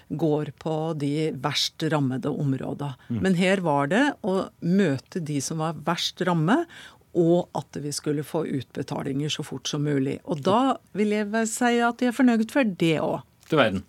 går 0.08 0.52
på 0.62 0.74
de 1.00 1.30
verst 1.42 1.84
rammede 1.92 2.30
områdene. 2.30 2.94
Mm. 3.08 3.18
Men 3.24 3.36
her 3.38 3.62
var 3.64 3.90
det 3.92 4.04
å 4.24 4.38
møte 4.64 5.20
de 5.20 5.40
som 5.44 5.60
var 5.62 5.78
verst 5.86 6.22
ramme, 6.26 6.62
og 7.18 7.48
at 7.56 7.78
vi 7.82 7.90
skulle 7.94 8.24
få 8.26 8.44
utbetalinger 8.46 9.32
så 9.32 9.44
fort 9.46 9.68
som 9.68 9.82
mulig. 9.86 10.18
Og 10.28 10.42
da 10.44 10.76
vil 10.96 11.14
jeg 11.16 11.48
si 11.50 11.78
at 11.82 12.04
jeg 12.04 12.12
er 12.12 12.16
fornøyd 12.16 12.52
for 12.52 12.76
det 12.78 12.98
òg. 13.02 13.24
Du 13.48 13.56
verden. 13.56 13.84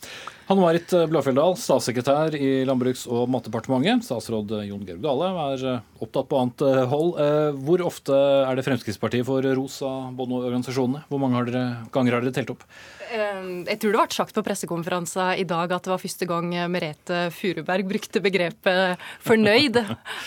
Hanne 0.49 0.63
Marit 0.63 0.89
Blåfjelldal, 1.11 1.53
statssekretær 1.61 2.33
i 2.33 2.63
Landbruks- 2.65 3.05
og 3.05 3.27
matdepartementet. 3.29 4.01
Statsråd 4.07 4.49
Jon 4.65 4.85
Georg 4.87 5.03
Dale 5.03 5.27
er 5.43 5.65
eh, 5.75 5.83
opptatt 6.01 6.29
på 6.31 6.39
annet 6.39 6.63
eh, 6.65 6.79
hold. 6.89 7.11
Eh, 7.21 7.59
hvor 7.67 7.83
ofte 7.85 8.15
er 8.17 8.57
det 8.57 8.63
Fremskrittspartiet 8.65 9.27
får 9.27 9.45
ros 9.59 9.77
av 9.85 10.15
bondeorganisasjonene? 10.17 11.03
Hvor 11.11 11.21
mange 11.21 11.37
har 11.37 11.45
dere, 11.45 11.63
ganger 11.93 12.17
har 12.17 12.25
dere 12.25 12.33
telt 12.39 12.55
opp? 12.55 12.65
Jeg 13.09 13.77
tror 13.81 13.93
det 13.93 14.01
ble 14.01 14.17
sagt 14.17 14.35
på 14.37 14.45
pressekonferansen 14.45 15.41
i 15.41 15.45
dag 15.49 15.71
at 15.73 15.85
det 15.85 15.93
var 15.93 16.01
første 16.01 16.27
gang 16.29 16.51
Merete 16.69 17.21
Furuberg 17.33 17.87
brukte 17.89 18.21
begrepet 18.21 19.01
'fornøyd' 19.25 19.79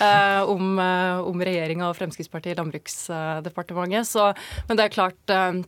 om, 0.55 0.81
om 1.31 1.45
regjeringa 1.47 1.87
og 1.91 1.99
Fremskrittspartiet 1.99 2.57
i 2.57 2.59
Landbruksdepartementet. 2.59 4.11
Så, 4.11 4.33
men 4.67 4.79
det 4.79 4.89
er 4.89 4.97
klart 4.99 5.33
Eh, 5.33 5.63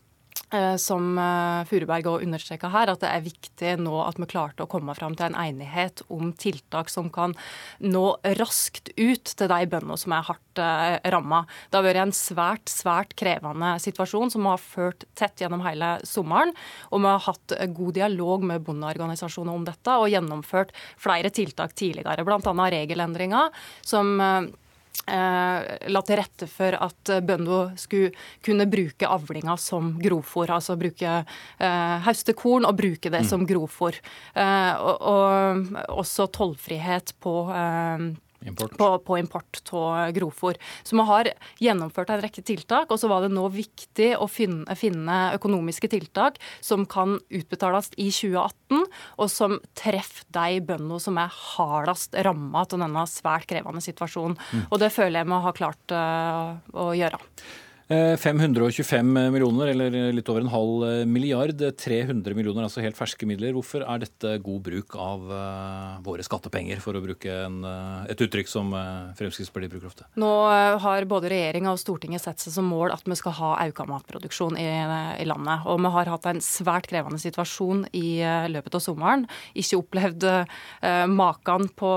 som 0.79 1.19
eh, 1.19 1.65
Furuberg 1.69 2.07
òg 2.07 2.25
understreka 2.27 2.71
her, 2.71 2.91
at 2.93 3.03
det 3.03 3.11
er 3.11 3.25
viktig 3.25 3.73
nå 3.83 3.95
at 4.05 4.19
vi 4.21 4.29
klarte 4.31 4.65
å 4.65 4.71
komme 4.71 4.95
fram 4.97 5.17
til 5.19 5.29
en 5.29 5.39
enighet 5.39 6.03
om 6.13 6.33
tiltak 6.39 6.91
som 6.93 7.11
kan 7.13 7.35
nå 7.83 8.05
raskt 8.39 8.93
ut 8.97 9.33
til 9.35 9.51
de 9.51 9.61
bøndene 9.71 9.99
som 10.01 10.15
er 10.15 10.27
hardt 10.29 10.63
eh, 10.63 10.99
ramma. 11.15 11.45
Det 11.71 11.79
har 11.81 11.87
vært 11.87 12.03
en 12.05 12.15
svært, 12.15 12.71
svært 12.71 13.17
krevende 13.19 13.75
situasjon 13.83 14.35
som 14.35 14.47
har 14.51 14.63
ført 14.63 15.07
tett 15.19 15.43
gjennom 15.43 15.65
hele 15.67 15.97
sommeren. 16.07 16.55
Og 16.91 17.03
vi 17.03 17.11
har 17.11 17.27
hatt 17.29 17.57
god 17.75 17.99
dialog 17.99 18.47
med 18.47 18.65
bondeorganisasjoner 18.67 19.55
om 19.55 19.67
dette 19.67 19.99
og 19.99 20.11
gjennomført 20.13 20.75
flere 21.01 21.33
tiltak 21.35 21.75
tidligere, 21.79 22.27
bl.a. 22.27 22.71
regelendringer 22.75 23.65
som 23.85 24.15
Eh, 24.25 24.43
la 25.05 26.01
til 26.07 26.17
rette 26.17 26.47
for 26.49 26.77
at 26.81 27.11
bøndene 27.27 27.77
skulle 27.81 28.13
kunne 28.45 28.67
bruke 28.71 29.09
avlinga 29.11 29.57
som 29.61 29.93
grovfôr. 30.01 30.53
Altså 30.55 30.79
bruke 30.81 31.11
eh, 31.25 31.97
høste 32.07 32.35
korn 32.39 32.65
og 32.65 32.79
bruke 32.79 33.11
det 33.11 33.25
mm. 33.25 33.29
som 33.29 33.45
grovfôr. 33.49 33.99
Eh, 34.35 34.73
og, 34.81 35.03
og, 35.03 35.75
også 35.93 36.29
tollfrihet 36.33 37.15
på 37.21 37.35
eh, 37.53 38.07
Import. 38.45 38.77
På, 38.77 38.89
på, 39.01 39.19
import 39.19 39.61
av 39.73 40.13
grovfòr. 40.17 40.59
Så 40.85 40.97
vi 40.99 41.07
har 41.09 41.31
gjennomført 41.63 42.13
en 42.13 42.23
rekke 42.25 42.45
tiltak, 42.45 42.93
og 42.93 43.01
så 43.01 43.09
var 43.09 43.25
det 43.25 43.33
nå 43.33 43.47
viktig 43.53 44.11
å 44.21 44.29
finne, 44.29 44.77
finne, 44.79 45.19
økonomiske 45.39 45.89
tiltak 45.95 46.37
som 46.65 46.85
kan 46.91 47.17
utbetales 47.33 47.91
i 47.97 48.11
2018, 48.13 48.85
og 49.17 49.33
som 49.33 49.59
treffer 49.79 50.29
de 50.35 50.61
bøndene 50.65 51.01
som 51.01 51.19
er 51.21 51.33
hardest 51.33 52.17
ramma 52.27 52.65
av 52.65 52.77
denne 52.77 53.07
svært 53.11 53.49
krevende 53.51 53.83
situasjonen. 53.85 54.37
Mm. 54.37 54.65
Og 54.69 54.81
det 54.83 54.93
føler 54.95 55.23
jeg 55.23 55.31
vi 55.31 55.45
har 55.47 55.57
klart 55.57 55.95
uh, 55.97 56.57
å 56.85 56.91
gjøre. 56.97 57.21
525 57.89 59.17
eh, 59.17 59.31
millioner, 59.31 59.67
eller 59.67 60.13
litt 60.17 60.29
over 60.33 60.41
en 60.41 60.49
halv 60.49 60.85
eh, 60.89 61.03
milliard. 61.05 61.61
300 61.77 62.33
millioner, 62.35 62.65
altså 62.65 62.81
helt 62.81 62.97
ferske 62.97 63.29
midler. 63.29 63.53
Hvorfor 63.53 63.85
er 63.85 64.01
dette 64.01 64.39
god 64.45 64.63
bruk 64.65 64.97
av 64.97 65.27
uh, 65.29 65.99
våre 66.05 66.25
skattepenger, 66.25 66.81
for 66.81 66.97
å 66.97 67.03
bruke 67.05 67.29
en, 67.29 67.59
et 68.09 68.21
uttrykk 68.25 68.49
som 68.49 68.73
Fremskrittspartiet 69.19 69.73
bruker 69.73 69.91
ofte? 69.91 70.07
Nå 70.21 70.31
har 70.81 71.07
både 71.09 71.29
regjeringa 71.33 71.75
og 71.75 71.81
Stortinget 71.81 72.25
sett 72.25 72.41
seg 72.41 72.55
som 72.57 72.69
mål 72.71 72.95
at 72.95 73.05
vi 73.05 73.17
skal 73.19 73.37
ha 73.37 73.51
auka 73.67 73.87
matproduksjon 73.89 74.57
i, 74.61 74.67
i, 75.21 75.27
landet. 75.29 75.67
Og 75.69 75.83
vi 75.85 75.93
har 75.97 76.13
hatt 76.15 76.29
en 76.31 76.41
svært 76.45 76.89
krevende 76.89 77.21
situasjon 77.21 77.85
i 77.93 78.23
løpet 78.53 78.79
av 78.79 78.85
sommeren. 78.85 79.27
Ikke 79.53 79.81
opplevd 79.83 80.27
maken 81.13 81.69
på 81.77 81.93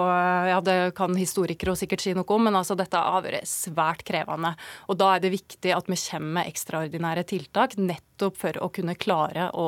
Ja, 0.52 0.60
det 0.64 0.78
kan 0.98 1.16
historikere 1.20 1.78
sikkert 1.80 2.04
si 2.04 2.16
noe 2.18 2.28
om, 2.36 2.48
men 2.48 2.60
altså 2.60 2.76
dette 2.78 3.00
har 3.00 3.24
vært 3.26 3.48
svært 3.50 4.04
krevende. 4.08 4.56
Og 4.92 5.00
da 5.00 5.14
er 5.16 5.24
det 5.24 5.36
viktig 5.36 5.77
at 5.78 5.92
vi 5.92 6.00
kommer 6.00 6.40
med 6.40 6.50
ekstraordinære 6.52 7.28
tiltak 7.28 7.78
nettopp 7.80 8.40
for 8.40 8.64
å 8.64 8.72
kunne 8.74 8.98
klare 9.00 9.50
å 9.54 9.68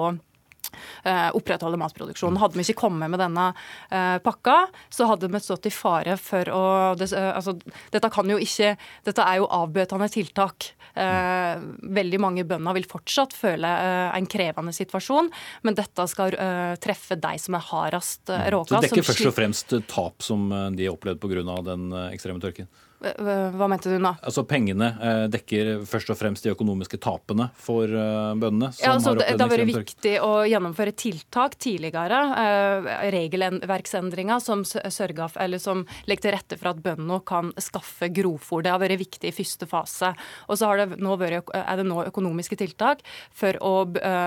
eh, 1.04 1.30
opprettholde 1.38 1.80
matproduksjonen. 1.82 2.40
Hadde 2.42 2.60
vi 2.60 2.66
ikke 2.68 2.82
kommet 2.86 3.12
med 3.12 3.22
denne 3.22 3.52
uh, 3.54 4.18
pakka, 4.24 4.58
så 4.94 5.08
hadde 5.10 5.30
vi 5.32 5.42
stått 5.44 5.70
i 5.70 5.74
fare 5.74 6.18
for 6.22 6.52
å 6.54 6.66
uh, 6.98 7.30
altså, 7.36 7.56
dette, 7.94 8.12
kan 8.14 8.30
jo 8.30 8.40
ikke, 8.42 8.76
dette 9.08 9.26
er 9.26 9.42
jo 9.42 9.50
avbøtende 9.60 10.10
tiltak. 10.14 10.74
Veldig 11.00 12.18
mange 12.20 12.44
bønder 12.50 12.76
vil 12.76 12.88
fortsatt 12.90 13.32
føle 13.38 13.70
en 14.18 14.26
krevende 14.28 14.74
situasjon, 14.76 15.30
men 15.64 15.78
dette 15.78 16.04
skal 16.12 16.34
treffe 16.82 17.16
de 17.16 17.32
som 17.40 17.56
er 17.56 17.64
hardest 17.70 18.34
råka. 18.52 18.74
Så 18.74 18.82
det 18.82 18.90
dekker 18.90 19.08
først 19.08 19.30
og 19.30 19.36
fremst 19.38 19.76
tap 19.88 20.26
som 20.26 20.50
de 20.76 20.90
har 20.90 20.98
opplevd 20.98 21.22
pga. 21.22 21.62
den 21.70 21.94
ekstreme 22.10 22.44
tørken? 22.44 22.68
Hva 23.00 23.68
mente 23.72 23.88
du 23.88 23.96
nå? 24.02 24.12
Altså 24.28 24.44
Pengene 24.48 24.90
eh, 25.00 25.26
dekker 25.32 25.86
først 25.88 26.10
og 26.12 26.18
fremst 26.20 26.44
de 26.44 26.52
økonomiske 26.52 26.98
tapene 27.00 27.46
for 27.56 27.88
eh, 27.88 28.34
bøndene? 28.36 28.74
Ja, 28.82 28.92
altså, 28.98 29.14
det, 29.16 29.30
det 29.40 29.46
har 29.46 29.52
vært 29.54 29.70
viktig 29.70 30.16
å 30.26 30.32
gjennomføre 30.50 30.94
tiltak 31.00 31.56
tidligere. 31.64 32.20
Eh, 32.44 32.90
regelverksendringer 33.16 34.44
som, 34.44 34.66
som 34.68 35.86
legger 36.12 36.26
til 36.26 36.36
rette 36.36 36.60
for 36.60 36.74
at 36.74 36.82
bøndene 36.84 37.22
kan 37.30 37.54
skaffe 37.62 38.10
grovfôr. 38.12 38.66
Det 38.68 38.74
har 38.74 38.84
vært 38.84 39.00
viktig 39.00 39.32
i 39.32 39.36
første 39.38 39.70
fase. 39.70 40.12
Og 40.52 40.60
så 40.60 40.74
det 40.82 41.00
vært, 41.00 41.54
er 41.56 41.80
det 41.80 41.88
nå 41.88 42.04
økonomiske 42.10 42.60
tiltak 42.60 43.06
for 43.36 43.56
å 43.64 43.74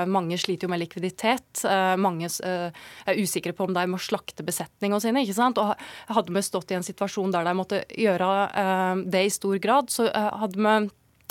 Mange 0.08 0.36
sliter 0.40 0.66
jo 0.66 0.70
med 0.72 0.80
likviditet. 0.80 1.62
Mange 2.00 2.28
er 2.40 3.18
usikre 3.18 3.52
på 3.56 3.66
om 3.66 3.74
de 3.74 3.84
må 3.90 3.98
slakte 4.00 4.44
besetningene 4.46 5.00
sine. 5.02 5.22
ikke 5.24 5.36
sant? 5.36 5.60
Og 5.60 5.74
hadde 6.16 6.34
vi 6.34 6.42
stått 6.44 6.72
i 6.72 6.78
en 6.78 6.86
situasjon 6.86 7.32
der 7.34 7.46
de 7.46 7.54
måtte 7.56 7.82
gjøre 7.98 8.30
det 9.12 9.24
i 9.26 9.30
stor 9.30 9.58
grad, 9.62 9.90
så 9.90 10.08
eh, 10.10 10.28
hadde 10.42 10.58
vi 10.58 10.88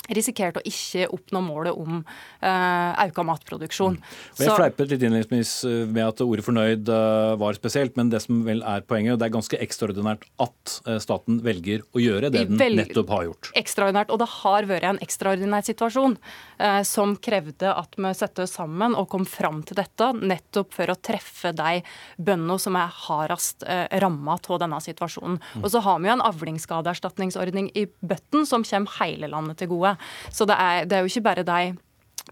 risikert 0.10 0.58
å 0.58 0.64
ikke 0.66 1.06
oppnå 1.14 1.42
målet 1.46 1.78
om 1.78 2.02
eh, 2.02 3.04
økt 3.06 3.22
matproduksjon. 3.28 4.00
Mm. 4.00 4.16
Og 4.34 4.44
jeg 4.44 4.58
fleipet 4.58 4.92
litt 4.92 5.06
innledningsvis 5.06 5.54
eh, 5.70 5.84
med 5.86 6.08
at 6.08 6.24
ordet 6.26 6.46
'fornøyd' 6.46 6.90
uh, 6.90 7.38
var 7.40 7.58
spesielt, 7.58 7.96
men 8.00 8.10
det 8.10 8.24
som 8.24 8.42
vel 8.48 8.64
er 8.66 8.82
poenget, 8.88 9.20
det 9.22 9.28
er 9.28 9.36
ganske 9.36 9.60
ekstraordinært 9.62 10.26
at 10.42 10.76
uh, 10.88 10.98
staten 11.04 11.42
velger 11.46 11.86
å 11.94 12.02
gjøre 12.02 12.32
det 12.34 12.48
den 12.50 12.80
nettopp 12.80 13.14
har 13.14 13.28
gjort. 13.30 13.52
Ekstraordinært, 13.62 14.12
og 14.12 14.22
det 14.24 14.30
har 14.42 14.70
vært 14.70 14.90
en 14.90 15.02
ekstraordinær 15.06 15.68
situasjon 15.70 16.18
uh, 16.18 16.82
som 16.88 17.16
krevde 17.22 17.70
at 17.70 17.96
vi 17.98 18.14
satte 18.18 18.48
oss 18.48 18.58
sammen 18.58 18.98
og 18.98 19.10
kom 19.14 19.28
fram 19.30 19.62
til 19.68 19.80
dette, 19.80 20.12
nettopp 20.18 20.74
for 20.76 20.92
å 20.92 20.98
treffe 20.98 21.54
de 21.56 21.84
bøndene 22.18 22.60
som 22.62 22.78
er 22.80 22.92
hardest 23.06 23.68
uh, 23.68 23.86
ramma 24.02 24.40
av 24.42 24.60
denne 24.64 24.82
situasjonen. 24.82 25.38
Mm. 25.38 25.64
Og 25.64 25.72
så 25.72 25.84
har 25.86 26.02
vi 26.02 26.10
jo 26.10 26.16
en 26.18 26.26
avlingsskadeerstatningsordning 26.26 27.72
i 27.78 27.86
bøtten 28.02 28.48
som 28.50 28.66
kommer 28.68 28.98
hele 29.00 29.30
landet 29.32 29.62
til 29.62 29.72
gode. 29.72 29.91
Så 30.30 30.46
det 30.46 30.56
er, 30.60 30.84
det 30.84 30.94
er 30.94 31.00
jo 31.00 31.06
ikke 31.06 31.22
bare 31.22 31.44
de 31.44 31.78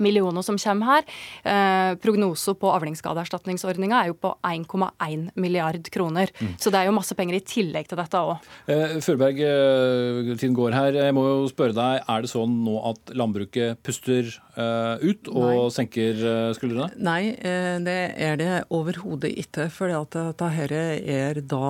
millioner 0.04 0.46
som 0.46 0.58
kommer 0.60 0.94
her. 0.94 1.08
Eh, 1.44 1.94
prognoser 2.02 2.58
på 2.60 2.72
avlingsskadeerstatningsordninga 2.74 4.04
er 4.04 4.12
jo 4.12 4.18
på 4.20 4.34
1,1 4.46 5.30
milliard 5.36 5.90
kroner. 5.94 6.32
Mm. 6.40 6.56
Så 6.60 6.72
det 6.74 6.82
er 6.82 6.90
jo 6.90 6.98
masse 6.98 7.16
penger 7.18 7.40
i 7.40 7.44
tillegg 7.46 7.90
til 7.90 8.00
dette 8.00 8.20
òg. 8.20 8.50
Eh, 8.70 8.98
Førberg, 9.04 9.40
eh, 9.40 10.36
tiden 10.36 10.58
går 10.58 10.76
her. 10.76 11.00
Jeg 11.06 11.16
må 11.16 11.26
jo 11.28 11.50
spørre 11.52 11.76
deg, 11.78 12.04
er 12.08 12.26
det 12.26 12.32
sånn 12.32 12.60
nå 12.66 12.78
at 12.92 13.14
landbruket 13.18 13.82
puster 13.86 14.30
eh, 14.60 14.96
ut 15.02 15.30
og 15.32 15.48
Nei. 15.48 15.70
senker 15.74 16.24
eh, 16.32 16.52
skuldrene? 16.58 16.90
Nei, 16.98 17.36
eh, 17.38 17.78
det 17.84 18.00
er 18.20 18.40
det 18.40 18.52
overhodet 18.76 19.32
ikke. 19.44 19.70
For 19.74 19.92
dette 19.92 20.50
er 20.60 21.42
da 21.42 21.70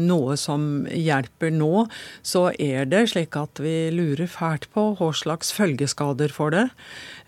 noe 0.00 0.36
som 0.40 0.86
hjelper 0.86 1.52
nå. 1.54 1.86
Så 2.22 2.48
er 2.58 2.88
det 2.90 3.06
slik 3.12 3.36
at 3.38 3.60
vi 3.62 3.90
lurer 3.94 4.30
fælt 4.30 4.68
på 4.74 4.90
hva 4.98 5.10
slags 5.16 5.52
følgeskader 5.56 6.32
for 6.34 6.54
det. 6.54 6.68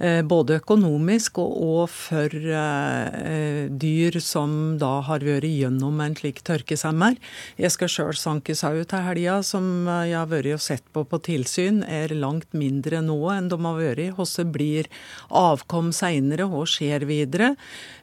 Eh, 0.02 0.22
både 0.26 0.56
økonomisk 0.58 1.38
og 1.42 1.84
for 1.92 2.32
eh, 2.34 3.68
dyr 3.70 4.16
som 4.24 4.74
da 4.80 4.96
har 5.06 5.22
vært 5.22 5.46
gjennom 5.46 6.00
en 6.02 6.16
slik 6.18 6.40
tørkesemmer. 6.46 7.14
Jeg 7.60 7.70
skal 7.74 7.92
sjøl 7.92 8.18
sanke 8.18 8.56
sau 8.58 8.80
til 8.82 9.04
helga, 9.06 9.36
som 9.46 9.86
jeg 9.86 10.16
har 10.16 10.30
vært 10.30 10.56
og 10.56 10.64
sett 10.64 10.84
på 10.94 11.04
på 11.06 11.20
tilsyn, 11.22 11.82
er 11.86 12.14
langt 12.18 12.50
mindre 12.56 13.02
nå 13.04 13.18
enn 13.34 13.50
de 13.52 13.60
har 13.62 13.78
vært. 13.78 14.16
Hvordan 14.16 14.50
blir 14.54 14.90
avkom 15.28 15.92
seinere, 15.94 16.48
hva 16.50 16.64
skjer 16.66 17.06
videre? 17.06 17.52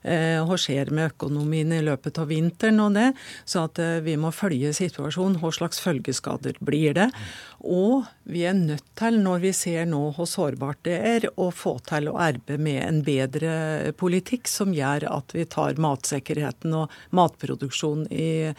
Eh, 0.03 0.39
hva 0.39 0.55
skjer 0.59 0.93
med 0.95 1.11
økonomien 1.11 1.73
i 1.75 1.83
løpet 1.83 2.21
av 2.21 2.31
vinteren 2.31 2.79
og 2.85 2.95
det? 2.95 3.09
Så 3.43 3.65
at 3.67 3.81
vi 4.05 4.15
må 4.15 4.31
følge 4.31 4.71
situasjonen. 4.77 5.41
Hva 5.43 5.51
slags 5.55 5.83
følgeskader 5.83 6.61
blir 6.63 6.95
det? 6.95 7.09
Og 7.67 8.07
vi 8.29 8.43
er 8.47 8.53
nødt 8.53 8.85
til, 8.99 9.17
når 9.23 9.41
vi 9.43 9.51
ser 9.55 9.87
nå 9.89 9.99
hvor 10.15 10.27
sårbart 10.29 10.79
det 10.87 10.95
er, 10.95 11.25
å 11.41 11.49
få 11.51 11.75
til 11.89 12.09
å 12.11 12.17
arbeide 12.21 12.59
med 12.61 12.79
en 12.83 12.99
bedre 13.03 13.53
politikk 13.99 14.47
som 14.47 14.71
gjør 14.75 15.07
at 15.09 15.33
vi 15.35 15.45
tar 15.49 15.79
matsikkerheten 15.81 16.75
og 16.77 16.93
matproduksjon 17.15 18.05
i, 18.13 18.51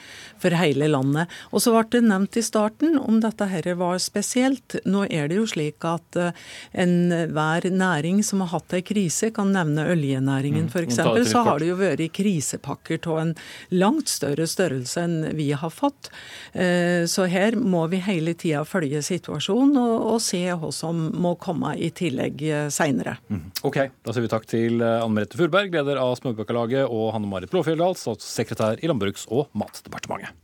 for 0.43 0.57
hele 0.59 0.91
landet. 0.91 1.31
Og 1.55 1.65
så 1.65 1.73
ble 1.75 1.87
det 1.95 2.03
nevnt 2.09 2.37
i 2.41 2.45
starten 2.45 2.99
om 3.01 3.21
dette 3.23 3.49
her 3.49 3.71
var 3.81 4.01
spesielt. 4.03 4.77
Nå 4.85 5.07
er 5.09 5.31
det 5.31 5.39
jo 5.39 5.47
slik 5.49 5.87
at 5.89 6.19
eh, 6.21 6.37
enhver 6.85 7.71
næring 7.71 8.25
som 8.27 8.45
har 8.45 8.53
hatt 8.57 8.77
ei 8.77 8.83
krise, 8.87 9.31
kan 9.35 9.55
nevne 9.55 9.87
oljenæringen 9.95 10.69
mm. 10.69 10.75
f.eks., 10.75 11.01
så 11.31 11.45
har 11.47 11.63
det 11.63 11.71
jo 11.71 11.79
vært 11.81 12.05
krisepakker 12.17 13.01
av 13.11 13.23
en 13.23 13.35
langt 13.73 14.11
større 14.11 14.49
størrelse 14.51 15.07
enn 15.07 15.19
vi 15.39 15.51
har 15.57 15.73
fått. 15.73 16.11
Eh, 16.53 17.07
så 17.09 17.29
her 17.31 17.57
må 17.57 17.87
vi 17.93 18.03
hele 18.05 18.35
tida 18.35 18.65
følge 18.67 18.90
følge 18.91 19.03
situasjonen 19.03 19.77
og, 19.79 20.15
og 20.15 20.21
se 20.23 20.43
hva 20.51 20.71
som 20.73 21.11
må 21.15 21.37
komme 21.39 21.77
i 21.79 21.91
tillegg 21.91 22.43
eh, 22.43 22.69
seinere. 22.71 23.19
Mm. 23.29 23.51
Ok, 23.63 23.91
da 24.05 24.13
sier 24.13 24.25
vi 24.25 24.31
takk 24.31 24.47
til 24.47 24.81
eh, 24.81 25.03
Anne 25.03 25.15
Merete 25.15 25.39
Furberg, 25.39 25.73
leder 25.73 26.01
av 26.01 26.17
Småbrukarlaget, 26.19 26.89
og 26.89 27.13
Hanne 27.15 27.29
Marit 27.31 27.51
Blåfjelldal, 27.51 27.97
statssekretær 27.97 28.81
i 28.83 28.91
Landbruks- 28.91 29.29
og 29.31 29.49
matdepartementet. 29.55 30.35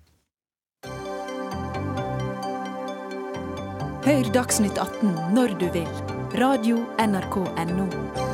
Hør 4.06 4.28
Dagsnytt 4.30 4.78
18 4.78 5.34
når 5.34 5.56
du 5.58 5.66
vil. 5.74 5.90
Radio 6.38 6.84
NRK 7.02 7.42
Radio.nrk.no. 7.42 8.25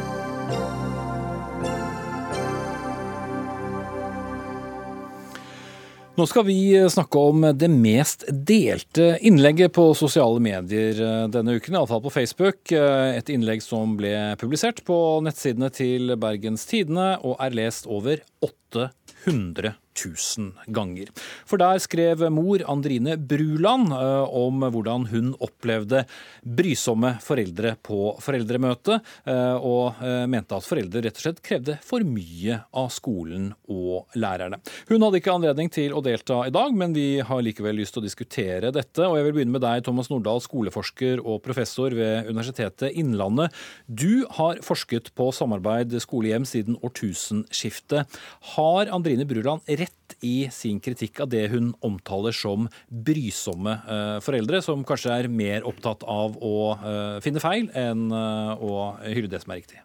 Nå 6.12 6.26
skal 6.28 6.44
vi 6.44 6.88
snakke 6.92 7.18
om 7.18 7.44
det 7.56 7.70
mest 7.72 8.26
delte 8.28 9.14
innlegget 9.24 9.72
på 9.72 9.86
sosiale 9.96 10.42
medier 10.44 10.98
eh, 11.00 11.22
denne 11.32 11.54
uken, 11.56 11.72
iallfall 11.78 12.02
på 12.04 12.12
Facebook. 12.12 12.68
Eh, 12.68 13.16
et 13.16 13.32
innlegg 13.32 13.64
som 13.64 13.94
ble 13.96 14.12
publisert 14.40 14.82
på 14.84 14.98
nettsidene 15.24 15.72
til 15.72 16.12
Bergens 16.20 16.68
Tidende 16.68 17.14
og 17.24 17.40
er 17.40 17.56
lest 17.56 17.88
over 17.88 18.20
800 18.44 19.72
000 19.98 20.72
ganger. 20.74 21.10
For 21.48 21.60
der 21.60 21.80
skrev 21.82 22.24
mor 22.32 22.62
Andrine 22.70 23.16
Bruland 23.16 23.92
eh, 23.94 24.34
om 24.42 24.64
hvordan 24.72 25.06
hun 25.12 25.32
opplevde 25.42 26.04
brysomme 26.42 27.14
foreldre 27.22 27.74
på 27.84 28.14
foreldremøte, 28.22 28.98
eh, 29.28 29.56
og 29.58 30.02
eh, 30.02 30.24
mente 30.30 30.56
at 30.56 30.66
foreldre 30.66 31.04
rett 31.04 31.18
og 31.20 31.26
slett 31.26 31.42
krevde 31.44 31.78
for 31.84 32.04
mye 32.06 32.60
av 32.78 32.90
skolen 32.94 33.50
og 33.70 34.18
lærerne. 34.18 34.60
Hun 34.90 35.04
hadde 35.04 35.20
ikke 35.20 35.34
anledning 35.34 35.70
til 35.72 35.96
å 35.96 36.02
delta 36.04 36.42
i 36.46 36.54
dag, 36.54 36.74
men 36.76 36.96
vi 36.96 37.20
har 37.24 37.44
likevel 37.44 37.78
lyst 37.80 37.96
til 37.96 38.02
å 38.02 38.06
diskutere 38.06 38.72
dette. 38.74 39.06
Og 39.06 39.18
jeg 39.18 39.28
vil 39.28 39.36
begynne 39.38 39.56
med 39.56 39.64
deg, 39.64 39.84
Thomas 39.86 40.10
Nordahl, 40.12 40.42
skoleforsker 40.44 41.22
og 41.22 41.42
professor 41.44 41.94
ved 41.96 42.30
Universitetet 42.30 42.96
Innlandet. 42.98 43.52
Du 43.86 44.24
har 44.38 44.60
forsket 44.64 45.12
på 45.18 45.30
samarbeid 45.34 45.94
skole-hjem 46.02 46.46
siden 46.48 46.78
årtusenskiftet. 46.84 48.20
Har 48.54 48.92
Andrine 48.94 49.26
Bruland 49.28 49.66
rett 49.68 49.81
rett 49.82 50.16
i 50.22 50.48
sin 50.52 50.80
kritikk 50.82 51.22
av 51.24 51.30
det 51.32 51.46
hun 51.52 51.72
omtaler 51.84 52.34
som 52.36 52.68
brysomme 52.88 53.76
eh, 53.82 54.18
foreldre, 54.24 54.62
som 54.64 54.84
kanskje 54.86 55.14
er 55.14 55.30
mer 55.32 55.66
opptatt 55.68 56.04
av 56.08 56.36
å 56.38 56.56
eh, 56.76 57.16
finne 57.24 57.42
feil 57.42 57.70
enn 57.78 58.08
eh, 58.10 58.62
å 58.62 58.92
hylle 59.06 59.30
det 59.32 59.42
som 59.42 59.54
er 59.54 59.62
riktig? 59.62 59.82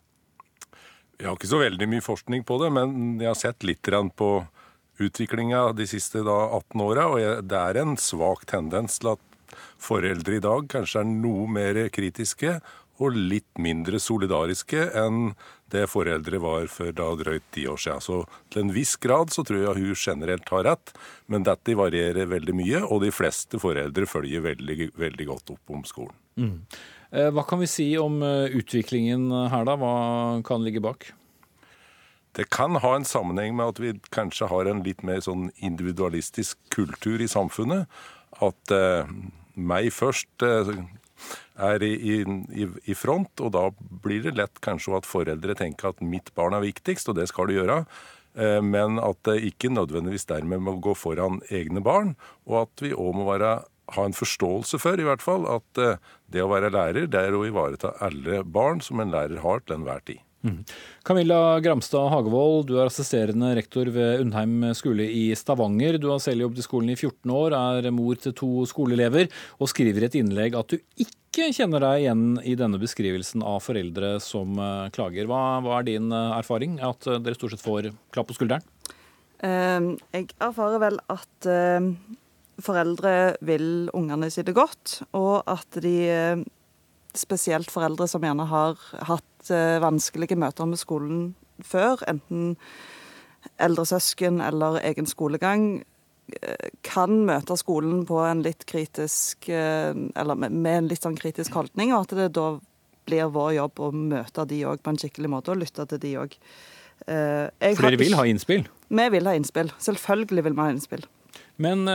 Jeg 1.18 1.30
har 1.30 1.38
ikke 1.40 1.50
så 1.50 1.64
veldig 1.64 1.88
mye 1.90 2.06
forskning 2.06 2.44
på 2.46 2.60
det, 2.62 2.70
men 2.76 3.18
jeg 3.18 3.32
har 3.32 3.40
sett 3.40 3.66
litt 3.66 3.90
på 4.16 4.32
utviklinga 5.02 5.72
de 5.78 5.88
siste 5.90 6.22
18 6.22 6.82
åra, 6.82 7.08
og 7.10 7.48
det 7.50 7.58
er 7.58 7.82
en 7.82 7.98
svak 7.98 8.46
tendens 8.50 9.00
til 9.02 9.16
at 9.16 9.56
foreldre 9.82 10.38
i 10.38 10.44
dag 10.44 10.68
kanskje 10.70 11.02
er 11.02 11.10
noe 11.10 11.48
mer 11.50 11.80
kritiske 11.94 12.58
og 12.98 13.18
litt 13.18 13.62
mindre 13.62 14.00
solidariske 14.02 14.90
enn 14.98 15.32
det 15.72 15.86
foreldre 15.92 16.40
var 16.42 16.70
for 16.72 16.96
da 16.96 17.10
drøyt 17.20 17.46
ti 17.56 17.66
år 17.68 17.80
siden. 17.84 18.04
Så 18.04 18.22
til 18.54 18.64
en 18.64 18.74
viss 18.76 18.96
grad 19.04 19.34
så 19.36 19.44
tror 19.48 19.66
jeg 19.66 19.84
hun 19.84 20.00
generelt 20.00 20.50
har 20.54 20.66
rett, 20.70 20.94
men 21.28 21.46
dette 21.48 21.76
varierer 21.78 22.30
veldig 22.32 22.56
mye, 22.56 22.84
og 22.88 23.04
de 23.04 23.12
fleste 23.12 23.60
foreldre 23.62 24.08
følger 24.08 24.46
veldig, 24.46 24.92
veldig 24.96 25.30
godt 25.34 25.56
opp 25.58 25.76
om 25.76 25.84
skolen. 25.88 26.16
Mm. 26.40 26.58
Eh, 27.12 27.30
hva 27.36 27.44
kan 27.48 27.60
vi 27.60 27.70
si 27.72 27.90
om 28.00 28.22
eh, 28.24 28.58
utviklingen 28.58 29.30
her, 29.52 29.68
da? 29.68 29.76
Hva 29.80 29.96
kan 30.48 30.64
ligge 30.64 30.84
bak? 30.84 31.12
Det 32.38 32.50
kan 32.54 32.78
ha 32.84 32.96
en 32.96 33.08
sammenheng 33.08 33.56
med 33.58 33.74
at 33.74 33.80
vi 33.82 33.96
kanskje 34.14 34.48
har 34.52 34.70
en 34.70 34.84
litt 34.86 35.02
mer 35.08 35.24
sånn 35.26 35.50
individualistisk 35.58 36.60
kultur 36.74 37.24
i 37.24 37.30
samfunnet. 37.32 37.88
At 38.46 38.74
eh, 38.74 39.10
meg 39.58 39.90
først 39.96 40.46
eh, 40.46 40.70
er 41.58 41.84
i, 41.84 41.94
i, 42.22 42.68
i, 42.86 42.96
front, 42.98 43.42
og 43.44 43.54
da 43.56 43.68
blir 44.04 44.26
det 44.26 44.36
lett 44.38 44.62
kanskje 44.64 44.98
at 45.00 45.10
foreldre 45.10 45.56
tenker 45.58 45.92
at 45.92 46.04
mitt 46.04 46.34
barn 46.38 46.58
er 46.58 46.66
viktigst, 46.66 47.10
og 47.10 47.18
det 47.20 47.30
skal 47.32 47.50
du 47.50 47.58
gjøre. 47.58 47.82
Eh, 48.38 48.60
men 48.62 49.02
at 49.02 49.22
det 49.28 49.40
ikke 49.50 49.74
nødvendigvis 49.74 50.30
dermed 50.30 50.62
må 50.64 50.78
gå 50.84 50.94
foran 50.98 51.42
egne 51.50 51.84
barn, 51.84 52.16
og 52.46 52.68
at 52.68 52.86
vi 52.86 52.94
òg 52.94 53.18
må 53.18 53.28
være, 53.32 53.58
ha 53.96 54.04
en 54.04 54.16
forståelse 54.16 54.82
for 54.84 55.00
i 55.00 55.08
hvert 55.08 55.24
fall, 55.24 55.48
at 55.50 55.82
eh, 55.82 56.00
det 56.34 56.44
å 56.44 56.52
være 56.52 56.74
lærer 56.76 57.10
det 57.10 57.24
er 57.24 57.36
å 57.36 57.46
ivareta 57.48 57.96
alle 58.04 58.44
barn 58.44 58.84
som 58.84 59.02
en 59.02 59.14
lærer 59.14 59.42
har 59.46 59.64
til 59.64 59.80
enhver 59.80 60.04
tid. 60.06 60.27
Mm. 60.48 60.64
Camilla 61.04 61.60
Gramstad 61.60 62.10
Hagevold, 62.12 62.68
du 62.70 62.78
er 62.78 62.88
assisterende 62.88 63.50
rektor 63.58 63.90
ved 63.92 64.22
Undheim 64.24 64.70
skole 64.78 65.08
i 65.12 65.30
Stavanger. 65.36 65.98
Du 66.00 66.10
har 66.12 66.22
selv 66.24 66.46
jobbet 66.46 66.62
i 66.62 66.66
skolen 66.66 66.92
i 66.94 66.98
14 66.98 67.34
år, 67.36 67.56
er 67.58 67.90
mor 67.96 68.20
til 68.22 68.36
to 68.38 68.52
skoleelever, 68.70 69.28
og 69.60 69.72
skriver 69.72 70.06
i 70.06 70.10
et 70.10 70.20
innlegg 70.20 70.56
at 70.60 70.72
du 70.72 70.78
ikke 71.04 71.50
kjenner 71.54 71.84
deg 71.84 72.06
igjen 72.06 72.24
i 72.48 72.56
denne 72.60 72.80
beskrivelsen 72.82 73.44
av 73.46 73.60
foreldre 73.66 74.16
som 74.24 74.56
eh, 74.58 74.88
klager. 74.96 75.28
Hva, 75.30 75.42
hva 75.66 75.82
er 75.82 75.90
din 75.92 76.12
eh, 76.16 76.38
erfaring? 76.40 76.80
At 76.84 77.10
eh, 77.10 77.20
dere 77.24 77.38
stort 77.38 77.54
sett 77.54 77.66
får 77.66 77.92
klapp 78.16 78.32
på 78.32 78.38
skulderen? 78.40 78.66
Uh, 79.38 79.94
jeg 80.16 80.32
erfarer 80.42 80.82
vel 80.82 80.96
at 81.14 81.48
foreldre 82.58 83.12
vil 83.46 83.68
ungene 83.94 84.32
sine 84.34 84.56
godt, 84.56 85.04
og 85.14 85.44
at 85.46 85.78
de 85.84 86.42
spesielt 87.18 87.70
foreldre 87.74 88.08
som 88.10 88.24
gjerne 88.26 88.48
har 88.50 88.82
hatt 89.10 89.37
eh, 89.54 89.78
vanskelige 89.84 90.38
møter 90.40 90.68
med 90.70 90.80
skolen 90.82 91.22
før, 91.66 92.02
enten 92.10 92.56
eldre 93.64 93.86
søsken 93.88 94.42
eller 94.44 94.80
egen 94.86 95.10
skolegang, 95.10 95.68
eh, 96.42 96.70
kan 96.86 97.24
møte 97.28 97.58
skolen 97.60 98.06
på 98.08 98.20
en 98.28 98.44
litt 98.46 98.66
kritisk 98.68 99.50
eh, 99.50 99.94
Eller 100.16 100.36
med 100.36 100.72
en 100.74 100.90
litt 100.92 101.06
sånn 101.06 101.18
kritisk 101.18 101.56
holdning, 101.58 101.94
og 101.94 102.08
at 102.08 102.18
det 102.20 102.32
da 102.38 102.50
blir 103.08 103.30
vår 103.32 103.54
jobb 103.56 103.80
å 103.80 103.92
møte 103.96 104.48
de 104.50 104.64
òg 104.68 104.82
på 104.84 104.92
en 104.92 105.00
skikkelig 105.00 105.32
måte, 105.32 105.54
og 105.54 105.62
lytte 105.62 105.86
til 105.88 106.02
de 106.04 106.18
òg. 106.20 106.34
For 106.98 107.86
dere 107.86 108.00
vil 108.02 108.18
ha 108.18 108.26
innspill? 108.28 108.66
Vi 108.90 109.06
vil 109.14 109.30
ha 109.30 109.36
innspill. 109.38 109.70
Selvfølgelig 109.80 110.44
vil 110.44 110.56
vi 110.58 110.64
ha 110.66 110.74
innspill. 110.74 111.06
Men 111.64 111.86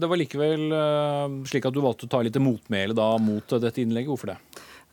det 0.00 0.08
var 0.08 0.18
likevel 0.18 0.72
slik 1.46 1.68
at 1.68 1.76
du 1.76 1.78
valgte 1.84 2.08
å 2.08 2.10
ta 2.10 2.22
litt 2.24 2.40
motmæle 2.42 3.06
mot 3.22 3.54
dette 3.62 3.84
innlegget. 3.84 4.10
Hvorfor 4.10 4.32
det? 4.32 4.38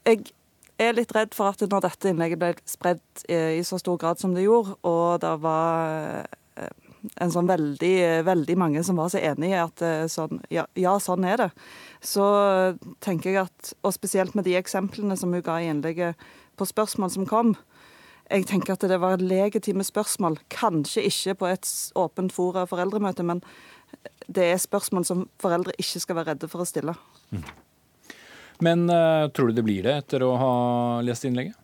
Jeg 0.06 0.28
er 0.80 0.98
litt 0.98 1.14
redd 1.16 1.36
for 1.36 1.52
at 1.52 1.64
når 1.64 1.86
dette 1.86 2.12
innlegget 2.12 2.42
ble 2.42 2.52
spredd 2.70 3.24
i 3.30 3.62
så 3.68 3.80
stor 3.82 4.00
grad 4.02 4.22
som 4.22 4.36
det 4.36 4.46
gjorde, 4.46 4.78
og 4.88 5.20
det 5.24 5.34
var 5.44 6.24
øh, 6.64 6.70
en 7.24 7.34
sånn 7.34 7.50
veldig, 7.50 7.96
veldig 8.28 8.58
mange 8.60 8.84
som 8.88 9.00
var 9.00 9.12
så 9.12 9.22
enig 9.24 9.54
i 9.54 9.60
at 9.60 9.84
sånn, 10.12 10.42
ja, 10.52 10.66
ja, 10.80 10.98
sånn 11.00 11.28
er 11.28 11.46
det, 11.46 11.50
så 12.04 12.26
tenker 13.04 13.32
jeg 13.32 13.46
at, 13.46 13.74
og 13.84 13.96
spesielt 13.96 14.36
med 14.36 14.48
de 14.48 14.58
eksemplene 14.60 15.16
som 15.20 15.32
hun 15.36 15.44
ga 15.46 15.62
i 15.62 15.70
innlegget 15.72 16.20
på 16.60 16.68
spørsmål 16.68 17.14
som 17.14 17.28
kom, 17.30 17.54
jeg 18.30 18.46
tenker 18.46 18.76
at 18.76 18.86
det 18.86 19.00
var 19.02 19.22
legitime 19.22 19.84
spørsmål. 19.86 20.38
Kanskje 20.54 21.08
ikke 21.10 21.36
på 21.40 21.50
et 21.50 21.70
åpent 21.98 22.34
fora 22.34 22.66
foreldremøte, 22.70 23.26
men 23.26 23.42
det 24.30 24.52
er 24.52 24.62
spørsmål 24.62 25.06
som 25.08 25.24
foreldre 25.42 25.74
ikke 25.82 26.02
skal 26.04 26.20
være 26.20 26.36
redde 26.36 26.50
for 26.52 26.62
å 26.62 26.68
stille. 26.70 26.94
Mm. 27.34 27.42
Men 28.66 28.88
uh, 28.92 29.30
tror 29.32 29.50
du 29.50 29.60
det 29.60 29.66
blir 29.68 29.86
det 29.86 29.96
etter 30.04 30.24
å 30.26 30.34
ha 30.40 30.54
lest 31.06 31.28
innlegget? 31.28 31.58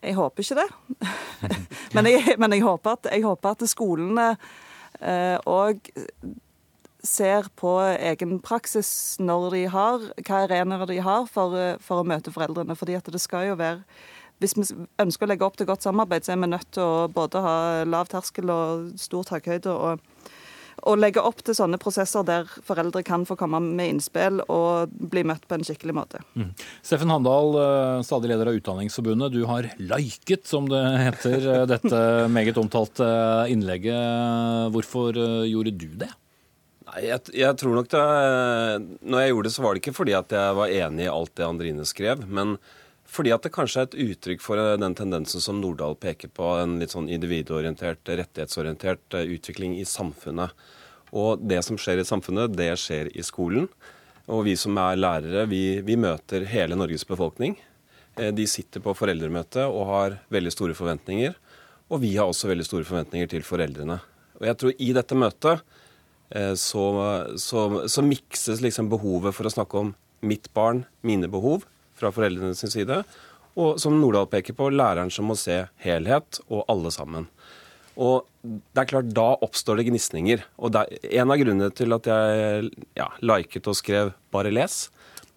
Jeg 0.00 0.16
håper 0.16 0.44
ikke 0.44 0.62
det. 0.62 0.68
men, 1.96 2.08
jeg, 2.08 2.36
men 2.40 2.56
jeg, 2.56 2.64
håper 2.64 2.96
at, 2.96 3.10
jeg, 3.12 3.24
håper 3.26 3.56
at, 3.56 3.66
skolene 3.68 4.30
òg 5.48 5.90
uh, 5.96 6.30
ser 7.04 7.46
på 7.56 7.74
egen 7.96 8.40
praksis 8.44 9.16
når 9.20 9.46
de 9.54 9.60
har, 9.72 10.02
hva 10.26 10.40
arenaer 10.44 10.88
de 10.90 10.98
har 11.04 11.28
for, 11.32 11.54
for, 11.80 12.02
å 12.02 12.08
møte 12.08 12.32
foreldrene. 12.32 12.76
fordi 12.76 12.96
at 12.98 13.08
det 13.12 13.20
skal 13.22 13.46
jo 13.48 13.60
være 13.60 13.84
hvis 14.40 14.56
vi 14.56 14.64
ønsker 15.00 15.26
å 15.26 15.30
legge 15.30 15.44
opp 15.44 15.58
til 15.60 15.68
godt 15.68 15.84
samarbeid, 15.84 16.24
så 16.24 16.32
er 16.32 16.38
vi 16.40 16.48
nødt 16.48 16.70
til 16.72 16.80
å 16.84 17.08
både 17.12 17.42
ha 17.44 17.56
lav 17.84 18.08
terskel 18.08 18.48
og 18.52 18.86
stor 19.00 19.26
takhøyde. 19.28 19.72
og 19.72 20.00
å 20.88 20.94
legge 20.98 21.22
opp 21.24 21.42
til 21.44 21.56
sånne 21.56 21.78
prosesser 21.80 22.24
der 22.26 22.48
foreldre 22.66 23.02
kan 23.06 23.26
få 23.28 23.36
komme 23.40 23.60
med 23.64 23.94
innspill 23.94 24.40
og 24.46 24.92
bli 25.12 25.24
møtt 25.28 25.46
på 25.48 25.58
en 25.58 25.66
skikkelig 25.66 25.96
måte. 25.96 26.22
Mm. 26.38 26.50
Steffen 26.86 27.12
Handal, 27.12 27.54
eh, 27.60 28.02
stadig 28.06 28.32
leder 28.32 28.50
av 28.50 28.58
Utdanningsforbundet. 28.58 29.34
Du 29.34 29.44
har 29.50 29.70
liket, 29.78 30.46
som 30.46 30.68
det 30.70 30.82
heter, 31.04 31.38
eh, 31.54 31.66
dette 31.70 32.02
meget 32.32 32.60
omtalte 32.60 33.06
innlegget. 33.52 34.72
Hvorfor 34.74 35.16
eh, 35.16 35.46
gjorde 35.50 35.76
du 35.76 35.88
det? 36.04 36.10
Nei, 36.90 37.06
jeg, 37.06 37.22
jeg, 37.38 37.54
tror 37.60 37.76
nok 37.76 37.88
det 37.92 38.00
Når 39.06 39.20
jeg 39.20 39.30
gjorde 39.30 39.46
det, 39.46 39.52
så 39.54 39.62
var 39.62 39.74
det 39.74 39.82
ikke 39.84 39.94
fordi 39.94 40.14
at 40.18 40.32
jeg 40.34 40.56
var 40.58 40.72
enig 40.74 41.04
i 41.04 41.12
alt 41.12 41.34
det 41.38 41.46
Andrine 41.46 41.86
skrev. 41.86 42.26
men 42.26 42.58
fordi 43.10 43.32
at 43.34 43.42
det 43.42 43.50
kanskje 43.54 43.82
er 43.82 43.88
et 43.88 43.96
uttrykk 44.04 44.42
for 44.44 44.60
den 44.78 44.94
tendensen 44.94 45.42
som 45.42 45.58
Nordahl 45.58 45.96
peker 45.98 46.30
på, 46.34 46.46
en 46.60 46.78
litt 46.78 46.94
sånn 46.94 47.10
individorientert, 47.10 48.04
rettighetsorientert 48.06 49.16
eh, 49.18 49.32
utvikling 49.34 49.74
i 49.80 49.86
samfunnet. 49.88 50.54
Og 51.10 51.42
det 51.42 51.58
som 51.66 51.78
skjer 51.80 51.98
i 51.98 52.06
samfunnet, 52.06 52.54
det 52.54 52.70
skjer 52.78 53.10
i 53.10 53.24
skolen. 53.26 53.66
Og 54.30 54.44
vi 54.46 54.54
som 54.58 54.78
er 54.78 55.00
lærere, 55.00 55.48
vi, 55.50 55.80
vi 55.82 55.96
møter 55.98 56.46
hele 56.52 56.78
Norges 56.78 57.02
befolkning. 57.08 57.56
Eh, 58.14 58.30
de 58.36 58.46
sitter 58.46 58.84
på 58.84 58.94
foreldremøte 58.94 59.66
og 59.66 59.88
har 59.90 60.20
veldig 60.30 60.54
store 60.54 60.78
forventninger. 60.78 61.34
Og 61.90 62.04
vi 62.04 62.14
har 62.14 62.30
også 62.30 62.52
veldig 62.52 62.68
store 62.68 62.86
forventninger 62.86 63.32
til 63.32 63.42
foreldrene. 63.46 63.98
Og 64.38 64.46
jeg 64.46 64.60
tror 64.60 64.78
i 64.78 64.92
dette 64.94 65.18
møtet 65.18 65.66
eh, 66.30 66.54
så, 66.54 66.86
så, 67.42 67.66
så 67.90 68.06
mikses 68.06 68.62
liksom 68.62 68.92
behovet 68.92 69.34
for 69.34 69.50
å 69.50 69.54
snakke 69.58 69.82
om 69.82 69.92
mitt 70.22 70.46
barn, 70.54 70.84
mine 71.02 71.26
behov, 71.32 71.66
fra 72.00 72.12
foreldrene 72.14 72.56
sin 72.58 72.72
side. 72.72 73.02
Og 73.60 73.80
som 73.82 73.96
Nordahl 73.98 74.28
peker 74.30 74.56
på, 74.56 74.70
læreren 74.72 75.10
som 75.12 75.28
må 75.30 75.36
se 75.38 75.62
helhet 75.84 76.40
og 76.48 76.64
alle 76.70 76.92
sammen. 76.94 77.28
Og 78.00 78.24
det 78.42 78.80
er 78.80 78.88
klart, 78.88 79.12
Da 79.12 79.36
oppstår 79.42 79.80
det 79.80 79.90
gnisninger. 79.90 80.44
Og 80.58 80.74
En 80.74 81.30
av 81.30 81.36
grunnene 81.36 81.70
til 81.74 81.92
at 81.92 82.06
jeg 82.06 82.70
ja, 82.96 83.08
liket 83.20 83.66
og 83.66 83.76
skrev 83.76 84.14
'bare 84.32 84.52
les', 84.52 84.88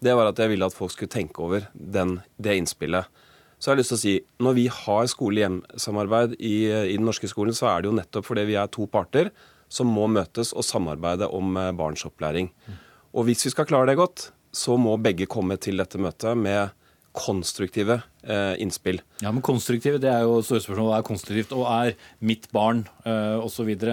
det 0.02 0.14
var 0.14 0.28
at 0.28 0.38
jeg 0.38 0.50
ville 0.50 0.64
at 0.64 0.74
folk 0.74 0.90
skulle 0.90 1.08
tenke 1.08 1.40
over 1.40 1.68
den, 1.74 2.22
det 2.40 2.56
innspillet. 2.56 3.04
Så 3.58 3.70
jeg 3.70 3.72
har 3.72 3.80
lyst 3.80 3.88
til 3.88 3.96
å 3.96 4.04
si, 4.04 4.20
Når 4.38 4.54
vi 4.54 4.66
har 4.68 5.06
skole-hjem-samarbeid 5.06 6.36
i, 6.38 6.68
i, 6.92 6.96
den 6.96 7.06
norske 7.06 7.28
skolen, 7.28 7.54
så 7.54 7.66
er 7.66 7.82
det 7.82 7.88
jo 7.88 7.96
nettopp 7.96 8.26
fordi 8.26 8.44
vi 8.44 8.56
er 8.60 8.66
to 8.66 8.86
parter 8.86 9.30
som 9.68 9.86
må 9.86 10.06
møtes 10.06 10.52
og 10.52 10.64
samarbeide 10.64 11.28
om 11.32 11.56
eh, 11.56 11.72
barns 11.72 12.04
opplæring. 12.04 12.50
Og 13.14 13.24
hvis 13.24 13.44
vi 13.46 13.50
skal 13.50 13.66
klare 13.66 13.86
det 13.86 13.96
godt, 13.96 14.32
så 14.54 14.78
må 14.80 14.96
begge 15.02 15.28
komme 15.30 15.58
til 15.60 15.82
dette 15.82 16.00
møtet 16.00 16.38
med 16.38 16.72
konstruktive 17.14 18.00
eh, 18.26 18.54
innspill. 18.58 18.98
Ja, 19.22 19.30
men 19.30 19.42
konstruktive, 19.46 20.00
det 20.02 20.10
er 20.10 20.24
jo 20.26 20.40
store 20.42 20.64
spørsmål. 20.64 20.88
Hva 20.88 20.96
er 20.98 21.06
konstruktivt? 21.06 21.52
Og 21.54 21.62
er 21.70 21.94
mitt 22.26 22.48
barn 22.54 22.82
eh, 23.06 23.36
osv. 23.38 23.70
Er, 23.70 23.92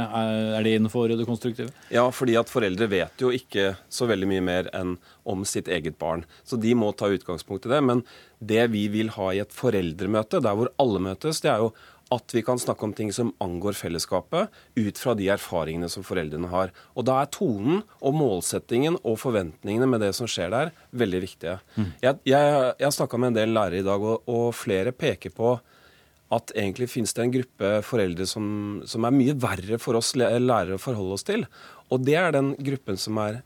er 0.58 0.66
det 0.66 0.74
innenfor 0.80 1.14
det 1.14 1.28
konstruktive? 1.30 1.70
Ja, 1.94 2.08
fordi 2.10 2.34
at 2.42 2.50
foreldre 2.50 2.90
vet 2.90 3.22
jo 3.22 3.30
ikke 3.36 3.76
så 3.94 4.10
veldig 4.10 4.32
mye 4.32 4.46
mer 4.48 4.72
enn 4.78 4.96
om 5.30 5.46
sitt 5.46 5.70
eget 5.70 6.00
barn. 6.02 6.26
Så 6.42 6.58
de 6.58 6.74
må 6.74 6.90
ta 6.98 7.12
utgangspunkt 7.14 7.70
i 7.70 7.74
det. 7.76 7.84
Men 7.86 8.02
det 8.42 8.66
vi 8.74 8.88
vil 8.90 9.14
ha 9.20 9.30
i 9.36 9.44
et 9.44 9.54
foreldremøte, 9.54 10.42
der 10.42 10.58
hvor 10.58 10.74
alle 10.82 11.06
møtes, 11.12 11.44
det 11.46 11.54
er 11.54 11.62
jo 11.68 11.76
at 12.12 12.36
vi 12.36 12.44
kan 12.44 12.60
snakke 12.60 12.84
om 12.84 12.94
ting 12.96 13.12
som 13.16 13.32
angår 13.44 13.78
fellesskapet, 13.80 14.52
ut 14.76 15.00
fra 15.00 15.16
de 15.16 15.30
erfaringene 15.32 15.90
som 15.92 16.04
foreldrene 16.04 16.50
har. 16.52 16.74
Og 16.96 17.08
Da 17.08 17.22
er 17.22 17.32
tonen 17.32 17.84
og 18.00 18.18
målsettingen 18.20 18.98
og 19.02 19.20
forventningene 19.24 19.88
med 19.88 20.04
det 20.04 20.14
som 20.18 20.28
skjer 20.30 20.52
der, 20.52 20.74
veldig 20.92 21.22
viktige. 21.24 21.60
Mm. 21.76 21.92
Jeg, 22.04 22.20
jeg, 22.28 22.56
jeg 22.80 22.88
har 22.88 22.98
snakka 22.98 23.20
med 23.22 23.32
en 23.32 23.40
del 23.40 23.56
lærere 23.56 23.80
i 23.80 23.88
dag, 23.88 24.02
og, 24.04 24.28
og 24.28 24.50
flere 24.56 24.92
peker 24.92 25.32
på 25.36 25.56
at 26.32 26.52
egentlig 26.56 26.88
finnes 26.92 27.12
det 27.16 27.24
en 27.26 27.34
gruppe 27.34 27.72
foreldre 27.84 28.28
som, 28.28 28.46
som 28.88 29.08
er 29.08 29.16
mye 29.16 29.36
verre 29.36 29.80
for 29.84 30.00
oss 30.00 30.14
lærere 30.16 30.78
å 30.78 30.82
forholde 30.82 31.18
oss 31.18 31.28
til. 31.28 31.44
Og 31.92 32.06
det 32.08 32.16
er 32.20 32.36
den 32.36 32.54
gruppen 32.60 33.00
som 33.00 33.20
er 33.24 33.42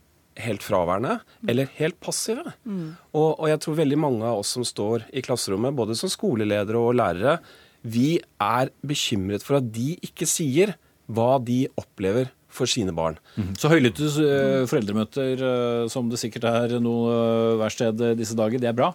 helt 0.46 0.64
fraværende 0.64 1.20
mm. 1.20 1.50
eller 1.50 1.72
helt 1.80 1.98
passive. 2.04 2.54
Mm. 2.66 2.96
Og, 3.14 3.30
og, 3.40 3.46
jeg 3.50 3.62
tror 3.64 3.80
veldig 3.80 4.00
mange 4.00 4.26
av 4.28 4.42
oss 4.42 4.54
som 4.58 4.66
står 4.68 5.08
i 5.16 5.24
klasserommet, 5.26 5.76
både 5.78 5.96
som 5.98 6.12
skoleledere 6.12 6.82
og 6.82 6.98
lærere, 7.00 7.40
vi 7.86 8.18
er 8.42 8.72
bekymret 8.86 9.46
for 9.46 9.60
at 9.62 9.70
de 9.76 9.94
ikke 10.06 10.28
sier 10.30 10.76
hva 11.06 11.36
de 11.38 11.66
opplever 11.78 12.32
for 12.50 12.70
sine 12.72 12.94
barn. 12.96 13.18
Mm. 13.36 13.52
Så 13.60 13.70
høylytte 13.70 14.08
uh, 14.16 14.64
foreldremøter, 14.70 15.42
uh, 15.44 15.90
som 15.92 16.08
det 16.10 16.22
sikkert 16.22 16.48
er 16.50 16.78
noe 16.82 17.60
uh, 17.60 17.68
sted 17.74 18.00
disse 18.18 18.38
dager, 18.38 18.62
det 18.64 18.72
er 18.72 18.78
bra? 18.78 18.94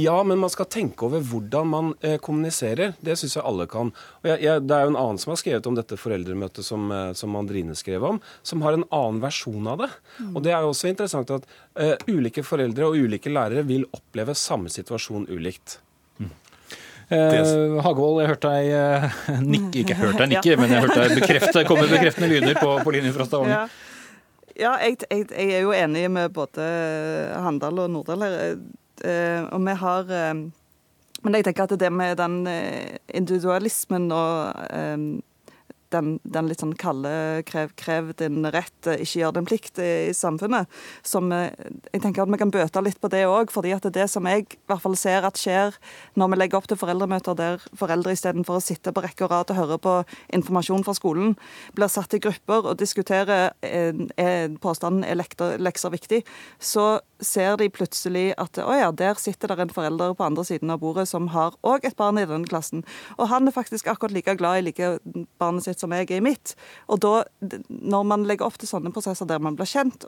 Ja, 0.00 0.14
men 0.24 0.40
man 0.40 0.48
skal 0.48 0.70
tenke 0.72 1.04
over 1.04 1.20
hvordan 1.20 1.68
man 1.68 1.90
eh, 2.00 2.16
kommuniserer. 2.22 2.94
Det 3.04 3.12
syns 3.20 3.36
jeg 3.36 3.44
alle 3.44 3.66
kan. 3.68 3.90
Og 4.22 4.28
jeg, 4.30 4.40
jeg, 4.46 4.64
det 4.64 4.76
er 4.76 4.86
jo 4.86 4.92
en 4.94 5.00
annen 5.02 5.20
som 5.20 5.34
har 5.34 5.40
skrevet 5.42 5.68
om 5.68 5.76
dette 5.76 5.98
foreldremøtet 6.00 6.64
som, 6.64 6.86
eh, 6.96 7.10
som 7.18 7.36
Andrine 7.36 7.76
skrev 7.76 8.06
om, 8.08 8.20
som 8.40 8.64
har 8.64 8.78
en 8.78 8.86
annen 8.88 9.20
versjon 9.20 9.68
av 9.68 9.82
det. 9.84 9.90
Mm. 10.16 10.30
Og 10.32 10.46
det 10.46 10.54
er 10.54 10.64
jo 10.64 10.72
også 10.72 10.88
interessant 10.88 11.34
at 11.36 11.44
eh, 11.76 11.92
ulike 12.08 12.44
foreldre 12.46 12.88
og 12.88 13.04
ulike 13.04 13.32
lærere 13.32 13.66
vil 13.68 13.84
oppleve 13.92 14.36
samme 14.38 14.72
situasjon 14.72 15.28
ulikt. 15.28 15.76
Eh, 17.08 17.80
Hagevold, 17.84 18.20
jeg 18.22 18.30
hørte 18.32 18.52
deg 18.52 18.68
eh, 18.76 19.16
nikke 19.54 19.82
Ikke 19.82 19.96
hørte 19.98 20.22
deg 20.22 20.36
nikke, 20.36 20.58
men 20.60 20.74
jeg 20.74 20.84
hørte 20.84 21.00
deg 21.00 21.16
bekrefte, 21.20 21.64
komme 21.68 21.88
bekreftende 21.90 22.30
lyder 22.30 22.60
på, 22.60 22.76
på 22.84 22.94
linjen 22.94 23.16
fra 23.16 23.26
Stavanger. 23.28 23.56
Ja, 23.56 24.62
ja 24.62 24.72
jeg, 24.86 25.00
jeg, 25.08 25.26
jeg, 25.30 25.58
er 25.58 25.66
jo 25.66 25.74
enig 25.76 26.06
med 26.12 26.32
både 26.36 26.68
Handal 27.44 27.84
og 27.84 27.92
Nordahl 27.92 28.26
her. 28.26 28.40
Eh, 29.02 29.42
og 29.48 29.64
vi 29.66 29.76
har 29.82 30.10
Men 31.22 31.36
jeg 31.38 31.46
tenker 31.46 31.66
at 31.66 31.76
det 31.78 31.92
med 31.94 32.16
den 32.18 32.40
individualismen 33.14 34.10
og 34.12 35.22
den, 35.92 36.16
den, 36.24 36.48
litt 36.50 36.62
sånn 36.62 36.74
kalde 36.78 37.12
krev, 37.48 37.72
krev, 37.78 38.12
din 38.18 38.42
rett, 38.52 38.74
eh, 38.88 39.02
ikke 39.04 39.22
gjør 39.22 39.36
din 39.36 39.48
plikt 39.48 39.80
i, 39.82 39.90
i 40.10 40.16
samfunnet. 40.16 40.70
Som 41.06 41.32
eh, 41.34 41.52
jeg 41.92 42.02
tenker 42.04 42.24
at 42.24 42.32
vi 42.32 42.40
kan 42.40 42.52
bøte 42.54 42.82
litt 42.84 43.00
på 43.02 43.10
det 43.12 43.24
òg, 43.28 43.52
fordi 43.54 43.74
at 43.76 43.84
det 43.86 43.92
er 43.92 43.98
det 44.02 44.08
som 44.12 44.26
jeg 44.28 44.46
i 44.48 44.60
hvert 44.70 44.82
fall 44.84 44.96
ser 44.98 45.28
at 45.28 45.40
skjer 45.40 45.76
når 46.18 46.32
vi 46.32 46.40
legger 46.40 46.60
opp 46.60 46.68
til 46.70 46.80
foreldremøter 46.80 47.38
der 47.38 47.62
foreldre 47.78 48.16
istedenfor 48.16 48.58
å 48.58 48.64
sitte 48.64 48.94
på 48.94 49.04
rekke 49.04 49.26
og 49.26 49.32
rad 49.34 49.52
og 49.54 49.60
høre 49.60 49.80
på 49.82 49.94
informasjon 50.34 50.84
fra 50.86 50.96
skolen, 50.96 51.36
blir 51.76 51.92
satt 51.92 52.16
i 52.16 52.22
grupper 52.22 52.72
og 52.72 52.80
diskuterer 52.80 53.52
er, 53.62 54.04
er 54.20 54.52
påstanden 54.62 55.06
er 55.06 55.18
lekser 55.62 55.92
viktig, 55.92 56.22
så 56.58 57.00
ser 57.24 57.56
de 57.60 57.68
plutselig 57.72 58.32
at 58.40 58.58
å 58.62 58.74
ja, 58.76 58.90
der 58.94 59.18
sitter 59.20 59.52
det 59.52 59.66
en 59.66 59.72
forelder 59.74 60.14
på 60.18 60.26
andre 60.26 60.44
siden 60.46 60.72
av 60.72 60.82
bordet 60.82 61.06
som 61.10 61.30
har 61.34 61.56
òg 61.66 61.86
et 61.86 61.96
barn 61.98 62.20
i 62.20 62.26
denne 62.28 62.48
klassen. 62.48 62.84
Og 63.18 63.28
han 63.32 63.48
er 63.48 63.54
faktisk 63.54 63.88
akkurat 63.90 64.14
like 64.14 64.36
glad 64.40 64.60
i 64.60 64.66
like 64.66 64.90
barnet 65.42 65.66
sitt 65.66 65.82
som 65.82 65.94
jeg 65.94 66.08
er 66.10 66.20
i 66.20 66.24
mitt. 66.24 66.54
Og 66.92 67.02
da, 67.04 67.14
når 67.68 68.06
man 68.08 68.26
legger 68.28 68.48
opp 68.48 68.58
til 68.60 68.70
sånne 68.70 68.92
prosesser 68.94 69.28
der 69.28 69.42
man 69.42 69.56
blir 69.58 69.68
kjent, 69.68 70.06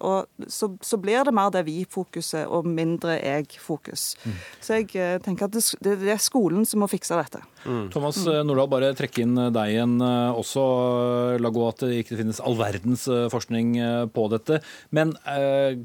så, 0.49 0.71
så, 0.81 1.01
blir 1.05 1.25
det 1.27 1.35
mer 1.37 1.53
det 1.55 1.65
vi-fokuset 1.67 2.49
og 2.49 2.69
mindre 2.69 3.19
jeg-fokus. 3.19 4.15
Mm. 4.25 4.39
Så 4.61 4.79
jeg 4.79 4.91
eh, 4.97 5.19
tenker 5.25 5.49
at 5.49 5.57
det, 5.57 5.65
det, 5.85 6.15
er 6.15 6.23
skolen 6.23 6.65
som 6.69 6.83
må 6.83 6.89
fikse 6.91 7.19
dette. 7.19 7.43
Thomas 7.65 8.19
mm. 8.23 8.45
Nordahl, 8.47 8.71
bare 8.73 8.91
trekke 8.97 9.25
inn 9.25 9.39
deg 9.55 9.73
igjen 9.73 9.97
eh, 10.05 10.39
også. 10.39 10.65
La 11.41 11.53
gå 11.55 11.65
at 11.69 11.85
det 11.85 12.03
ikke 12.03 12.19
finnes 12.21 12.41
all 12.45 12.57
verdens 12.59 13.07
forskning 13.33 13.75
på 14.15 14.27
dette. 14.33 14.61
Men 14.95 15.15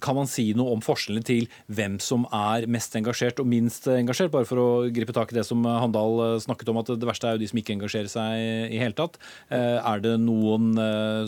kan 0.03 0.17
man 0.17 0.29
si 0.29 0.49
noe 0.57 0.75
om 0.75 0.83
forskjellene 0.83 1.25
til 1.25 1.47
hvem 1.71 1.97
som 2.03 2.25
er 2.35 2.67
mest 2.71 2.95
engasjert 2.99 3.41
og 3.41 3.49
minst 3.49 3.87
engasjert? 3.91 4.31
Bare 4.33 4.47
for 4.47 4.61
å 4.61 4.67
gripe 4.93 5.15
tak 5.15 5.33
i 5.33 5.39
det 5.39 5.45
som 5.47 5.65
Handal 5.65 6.39
snakket 6.43 6.71
om, 6.71 6.81
at 6.81 6.91
det 6.99 7.09
verste 7.09 7.29
er 7.29 7.37
jo 7.37 7.43
de 7.43 7.49
som 7.51 7.61
ikke 7.61 7.75
engasjerer 7.77 8.11
seg 8.11 8.75
i 8.75 8.81
hele 8.81 8.97
tatt. 8.97 9.17
Er 9.49 10.03
det 10.03 10.15
noen 10.21 10.73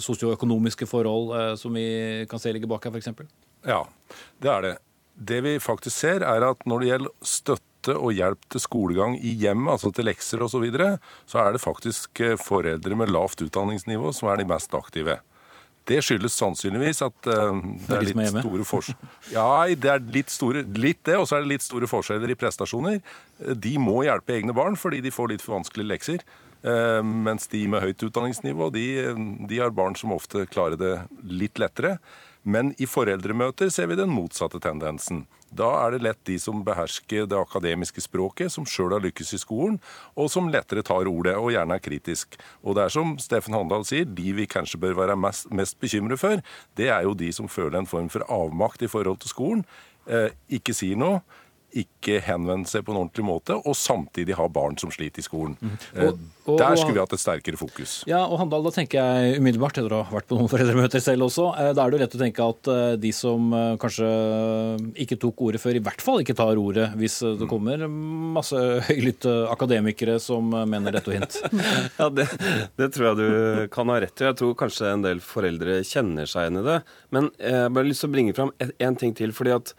sosioøkonomiske 0.03 0.87
forhold 0.89 1.33
som 1.61 1.75
vi 1.77 2.27
kan 2.31 2.41
se 2.41 2.53
ligger 2.53 2.71
bak 2.71 2.87
her, 2.87 2.95
f.eks.? 2.95 3.11
Ja, 3.67 3.83
det 4.41 4.53
er 4.53 4.65
det. 4.67 4.77
Det 5.21 5.41
vi 5.45 5.57
faktisk 5.61 5.95
ser, 5.95 6.23
er 6.25 6.47
at 6.47 6.63
når 6.65 6.81
det 6.81 6.89
gjelder 6.91 7.29
støtte 7.33 7.70
og 7.89 8.13
hjelp 8.13 8.45
til 8.51 8.61
skolegang 8.63 9.17
i 9.17 9.33
hjemmet, 9.41 9.73
altså 9.73 9.91
til 9.95 10.07
lekser 10.09 10.43
osv., 10.43 10.51
så, 10.53 10.61
videre, 10.61 10.87
så 11.29 11.41
er 11.41 11.55
det 11.55 11.63
faktisk 11.63 12.21
eh, 12.21 12.37
foreldre 12.37 12.97
med 12.99 13.11
lavt 13.13 13.41
utdanningsnivå 13.41 14.11
som 14.13 14.29
er 14.29 14.41
de 14.41 14.47
mest 14.51 14.73
aktive. 14.77 15.17
Det 15.89 15.97
skyldes 16.05 16.35
sannsynligvis 16.37 17.01
at 17.01 17.27
uh, 17.31 17.57
det 17.87 17.95
er 17.97 18.05
litt 18.05 18.35
store 18.35 18.65
forskjeller. 18.69 19.15
Ja, 19.33 19.65
det 19.73 19.89
er 19.89 20.03
litt 20.13 20.29
store, 20.29 20.61
litt 20.77 21.01
det, 21.09 21.17
og 21.17 21.25
så 21.25 21.39
er 21.39 21.43
det 21.43 21.55
litt 21.55 21.65
store 21.65 21.89
forskjeller 21.89 22.29
i 22.29 22.37
prestasjoner. 22.37 22.99
De 23.57 23.73
må 23.81 24.03
hjelpe 24.05 24.35
egne 24.37 24.53
barn 24.53 24.77
fordi 24.77 25.01
de 25.01 25.13
får 25.13 25.33
litt 25.33 25.43
for 25.43 25.57
vanskelige 25.57 25.89
lekser. 25.89 26.25
Uh, 26.61 27.01
mens 27.01 27.49
de 27.49 27.63
med 27.65 27.81
høyt 27.81 28.05
utdanningsnivå 28.05 28.69
de, 28.75 28.85
de 29.49 29.57
har 29.63 29.73
barn 29.73 29.97
som 29.97 30.13
ofte 30.13 30.45
klarer 30.51 30.77
det 30.77 30.93
litt 31.25 31.57
lettere. 31.57 31.97
Men 32.43 32.75
i 32.81 32.87
foreldremøter 32.89 33.73
ser 33.73 33.89
vi 33.89 33.97
den 33.97 34.13
motsatte 34.13 34.61
tendensen. 34.61 35.25
Da 35.51 35.67
er 35.81 35.91
det 35.93 36.05
lett 36.05 36.19
de 36.27 36.37
som 36.39 36.61
behersker 36.63 37.27
det 37.27 37.37
akademiske 37.37 38.03
språket, 38.03 38.53
som 38.53 38.67
sjøl 38.67 38.95
har 38.95 39.03
lykkes 39.03 39.33
i 39.35 39.41
skolen, 39.41 39.77
og 40.15 40.31
som 40.31 40.47
lettere 40.51 40.83
tar 40.87 41.09
ordet, 41.11 41.35
og 41.35 41.51
gjerne 41.51 41.75
er 41.75 41.83
kritisk. 41.83 42.39
Og 42.63 42.77
det 42.77 42.85
er 42.85 42.95
som 42.95 43.17
Steffen 43.19 43.57
Handal 43.57 43.83
sier, 43.87 44.07
de 44.07 44.31
vi 44.37 44.47
kanskje 44.49 44.79
bør 44.81 44.95
være 45.03 45.19
mest, 45.19 45.51
mest 45.51 45.79
bekymret 45.83 46.21
for, 46.23 46.41
det 46.79 46.87
er 46.89 47.03
jo 47.07 47.17
de 47.17 47.31
som 47.35 47.51
føler 47.51 47.81
en 47.81 47.89
form 47.89 48.07
for 48.13 48.23
avmakt 48.31 48.87
i 48.87 48.91
forhold 48.91 49.19
til 49.21 49.33
skolen, 49.33 49.65
eh, 50.07 50.31
ikke 50.47 50.75
sier 50.77 50.99
noe 50.99 51.19
ikke 51.77 52.19
henvende 52.25 52.69
seg 52.69 52.83
på 52.85 52.93
en 52.93 53.01
ordentlig 53.03 53.25
måte, 53.25 53.55
og 53.55 53.75
samtidig 53.77 54.35
ha 54.37 54.47
barn 54.51 54.77
som 54.81 54.91
sliter 54.93 55.21
i 55.21 55.25
skolen. 55.25 55.55
Mm. 55.61 55.75
Og, 56.05 56.21
og, 56.45 56.57
Der 56.59 56.75
skulle 56.79 56.95
vi 56.97 57.01
hatt 57.01 57.15
et 57.15 57.21
sterkere 57.21 57.59
fokus. 57.59 58.01
Ja, 58.09 58.23
og 58.25 58.39
Handal, 58.41 58.65
da 58.65 58.73
tenker 58.75 58.99
jeg 58.99 59.41
umiddelbart, 59.41 59.79
etter 59.79 59.95
å 59.95 60.01
ha 60.07 60.15
vært 60.15 60.27
på 60.29 60.39
noen 60.39 60.51
foreldremøter 60.53 61.03
selv 61.03 61.27
også, 61.27 61.47
eh, 61.61 61.71
da 61.77 61.85
er 61.85 61.91
det 61.91 61.99
jo 61.99 62.03
lett 62.03 62.17
å 62.17 62.21
tenke 62.21 62.47
at 62.53 62.71
eh, 62.73 62.95
de 63.01 63.13
som 63.15 63.53
kanskje 63.81 64.09
ikke 65.03 65.19
tok 65.21 65.45
ordet 65.47 65.61
før, 65.63 65.77
i 65.77 65.83
hvert 65.83 66.03
fall 66.03 66.21
ikke 66.23 66.35
tar 66.37 66.59
ordet 66.59 66.89
hvis 66.99 67.19
det 67.39 67.47
kommer 67.49 67.85
masse 67.87 68.57
høylytte 68.89 69.35
akademikere 69.51 70.17
som 70.23 70.51
mener 70.51 70.97
dette 70.97 71.11
og 71.11 71.17
hint. 71.19 71.39
ja, 72.01 72.09
det, 72.11 72.27
det, 72.79 72.91
tror 72.95 73.11
jeg 73.11 73.21
du 73.21 73.71
kan 73.73 73.91
ha 73.91 74.01
rett 74.03 74.23
i. 74.23 74.27
Jeg 74.27 74.39
tror 74.41 74.57
kanskje 74.59 74.91
en 74.91 75.05
del 75.05 75.23
foreldre 75.23 75.81
kjenner 75.87 76.29
seg 76.29 76.47
igjen 76.47 76.61
i 76.61 76.67
det. 76.67 76.77
Men 77.15 77.31
jeg 77.39 77.65
har 77.65 77.73
bare 77.73 77.89
lyst 77.89 78.03
til 78.03 78.11
å 78.11 78.15
bringe 78.15 78.35
fram 78.37 78.53
en 78.59 78.99
ting 78.99 79.15
til. 79.17 79.33
fordi 79.35 79.55
at 79.55 79.73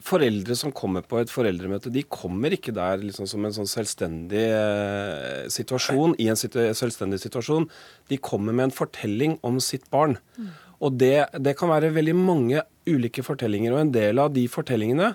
Foreldre 0.00 0.56
som 0.56 0.72
kommer 0.72 1.04
på 1.04 1.18
et 1.20 1.30
foreldremøte, 1.30 1.92
de 1.92 2.02
kommer 2.08 2.54
ikke 2.56 2.72
der 2.74 3.02
liksom 3.02 3.28
som 3.28 3.44
en 3.44 3.52
sånn 3.52 3.68
selvstendig 3.68 4.44
eh, 4.48 5.42
situasjon, 5.52 6.14
i 6.22 6.30
en 6.32 6.38
situ 6.40 6.58
selvstendig 6.78 7.20
situasjon. 7.20 7.68
De 8.08 8.16
kommer 8.16 8.56
med 8.56 8.70
en 8.70 8.76
fortelling 8.78 9.36
om 9.46 9.60
sitt 9.60 9.84
barn. 9.92 10.16
Mm. 10.40 10.54
Og 10.80 10.96
det, 11.00 11.16
det, 11.36 11.56
kan 11.60 11.72
være 11.72 11.92
veldig 11.92 12.16
mange 12.16 12.64
ulike 12.88 13.24
fortellinger, 13.26 13.74
og 13.74 13.84
en 13.84 13.92
del 13.92 14.20
av 14.22 14.32
de 14.32 14.46
fortellingene 14.48 15.12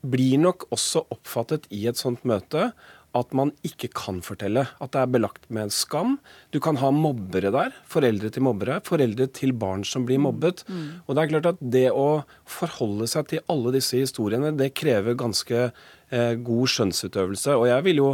blir 0.00 0.40
nok 0.40 0.66
også 0.74 1.04
oppfattet 1.12 1.66
i 1.76 1.84
et 1.90 1.98
sånt 2.00 2.22
møte 2.26 2.70
at 3.16 3.32
man 3.34 3.50
ikke 3.66 3.90
kan 3.96 4.20
fortelle. 4.22 4.66
At 4.82 4.92
det 4.94 5.02
er 5.02 5.14
belagt 5.14 5.48
med 5.50 5.66
en 5.66 5.72
skam. 5.74 6.18
Du 6.54 6.60
kan 6.62 6.78
ha 6.80 6.92
mobbere 6.94 7.52
der. 7.54 7.74
Foreldre 7.90 8.30
til 8.32 8.44
mobbere. 8.46 8.78
Foreldre 8.86 9.26
til 9.34 9.54
barn 9.56 9.82
som 9.86 10.06
blir 10.08 10.20
mobbet. 10.22 10.62
Mm. 10.68 11.02
Og 11.06 11.16
det 11.16 11.22
er 11.22 11.32
klart 11.32 11.50
at 11.52 11.64
det 11.74 11.88
å 11.90 12.22
forholde 12.48 13.08
seg 13.10 13.32
til 13.32 13.42
alle 13.50 13.74
disse 13.74 13.98
historiene, 13.98 14.54
det 14.56 14.72
krever 14.78 15.18
ganske 15.18 15.66
eh, 15.66 16.34
god 16.38 16.74
skjønnsutøvelse. 16.74 17.58
Og 17.58 17.66
jeg 17.70 17.86
vil 17.88 18.02
jo 18.04 18.10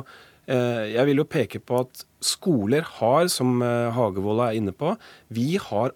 eh, 0.49 0.97
jeg 0.97 1.11
vil 1.11 1.22
jo 1.22 1.28
peke 1.28 1.61
på 1.61 1.84
at 1.84 2.07
skoler 2.24 2.86
har, 2.97 3.28
som 3.32 3.61
eh, 3.61 3.92
Hagevold 3.94 4.47
er 4.49 4.59
inne 4.59 4.74
på, 4.76 4.97
vi 5.28 5.55
har 5.61 5.92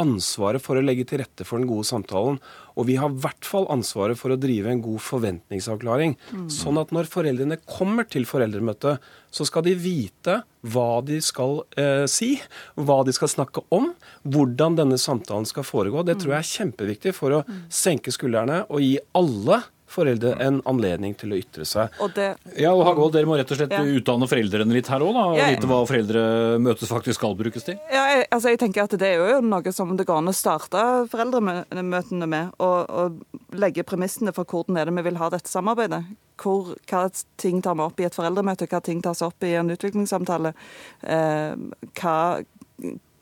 ansvaret 0.00 0.62
for 0.62 0.78
å 0.78 0.82
legge 0.84 1.06
til 1.08 1.20
rette 1.22 1.46
for 1.46 1.60
den 1.60 1.68
gode 1.68 1.86
samtalen. 1.88 2.38
Og 2.80 2.86
vi 2.88 2.96
har 3.00 3.12
i 3.12 3.20
hvert 3.22 3.46
fall 3.46 3.66
ansvaret 3.72 4.18
for 4.18 4.32
å 4.32 4.38
drive 4.40 4.70
en 4.72 4.82
god 4.84 5.02
forventningsavklaring. 5.04 6.14
Mm. 6.32 6.46
Sånn 6.52 6.80
at 6.80 6.94
når 6.96 7.10
foreldrene 7.12 7.60
kommer 7.68 8.08
til 8.08 8.26
foreldremøtet, 8.28 9.02
så 9.30 9.46
skal 9.46 9.66
de 9.66 9.74
vite 9.78 10.40
hva 10.72 11.00
de 11.06 11.20
skal 11.24 11.60
eh, 11.80 12.06
si, 12.10 12.34
hva 12.76 13.00
de 13.06 13.14
skal 13.16 13.32
snakke 13.32 13.64
om, 13.74 13.92
hvordan 14.24 14.78
denne 14.80 15.00
samtalen 15.00 15.48
skal 15.48 15.66
foregå. 15.66 16.04
Det 16.06 16.18
tror 16.20 16.36
jeg 16.36 16.40
er 16.42 16.54
kjempeviktig 16.54 17.14
for 17.16 17.40
å 17.40 17.44
mm. 17.46 17.60
senke 17.72 18.14
skuldrene 18.14 18.64
og 18.68 18.82
gi 18.84 18.96
alle 19.18 19.62
foreldre 19.90 20.34
en 20.42 20.60
anledning 20.70 21.14
til 21.18 21.34
å 21.34 21.38
ytre 21.40 21.66
seg. 21.68 21.94
Og 22.02 22.12
det... 22.16 22.28
Ja, 22.60 22.72
og 22.72 22.84
Hagvold, 22.86 23.14
Dere 23.16 23.28
må 23.28 23.38
rett 23.38 23.50
og 23.50 23.58
slett 23.58 23.74
ja. 23.74 23.82
utdanne 23.82 24.28
foreldrene 24.30 24.76
litt 24.76 24.90
her 24.92 25.04
òg? 25.04 25.18
Og 25.18 25.38
ja, 25.38 25.50
vite 25.50 25.70
hva 25.70 25.80
foreldremøtet 25.88 26.90
faktisk 26.90 27.20
skal 27.20 27.36
brukes 27.38 27.66
til? 27.66 27.78
Ja, 27.92 28.04
jeg, 28.14 28.28
altså 28.30 28.54
jeg 28.54 28.60
tenker 28.62 28.86
at 28.86 28.96
Det 29.00 29.10
er 29.10 29.34
jo 29.34 29.42
noe 29.44 29.74
som 29.74 29.92
det 29.98 30.06
går 30.08 30.22
an 30.22 30.32
å 30.32 30.36
starte 30.36 30.84
foreldremøtene 31.12 32.30
med. 32.30 32.54
Og, 32.62 33.20
legge 33.60 33.84
premissene 33.86 34.32
for 34.36 34.46
hvordan 34.46 34.78
er 34.78 34.88
det 34.88 34.94
vi 35.00 35.06
vil 35.08 35.20
ha 35.20 35.30
dette 35.32 35.50
samarbeidet. 35.50 36.04
Hvor, 36.40 36.72
hva 36.88 37.04
ting 37.40 37.60
tar 37.64 37.76
vi 37.76 37.84
opp 37.84 38.00
i 38.00 38.06
et 38.08 38.16
foreldremøte, 38.16 38.68
hva 38.70 38.80
ting 38.84 39.02
tas 39.04 39.20
opp 39.26 39.44
i 39.44 39.52
en 39.58 39.74
utviklingssamtale. 39.74 40.54
Eh, 41.04 41.52
hva 42.00 42.16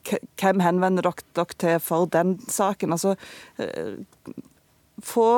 hvem 0.09 0.63
henvender 0.65 1.05
dere, 1.05 1.27
dere 1.37 1.59
til 1.61 1.81
for 1.85 2.09
den 2.13 2.39
saken? 2.49 2.95
Altså, 2.97 3.17
eh, 3.59 3.99
få 5.05 5.29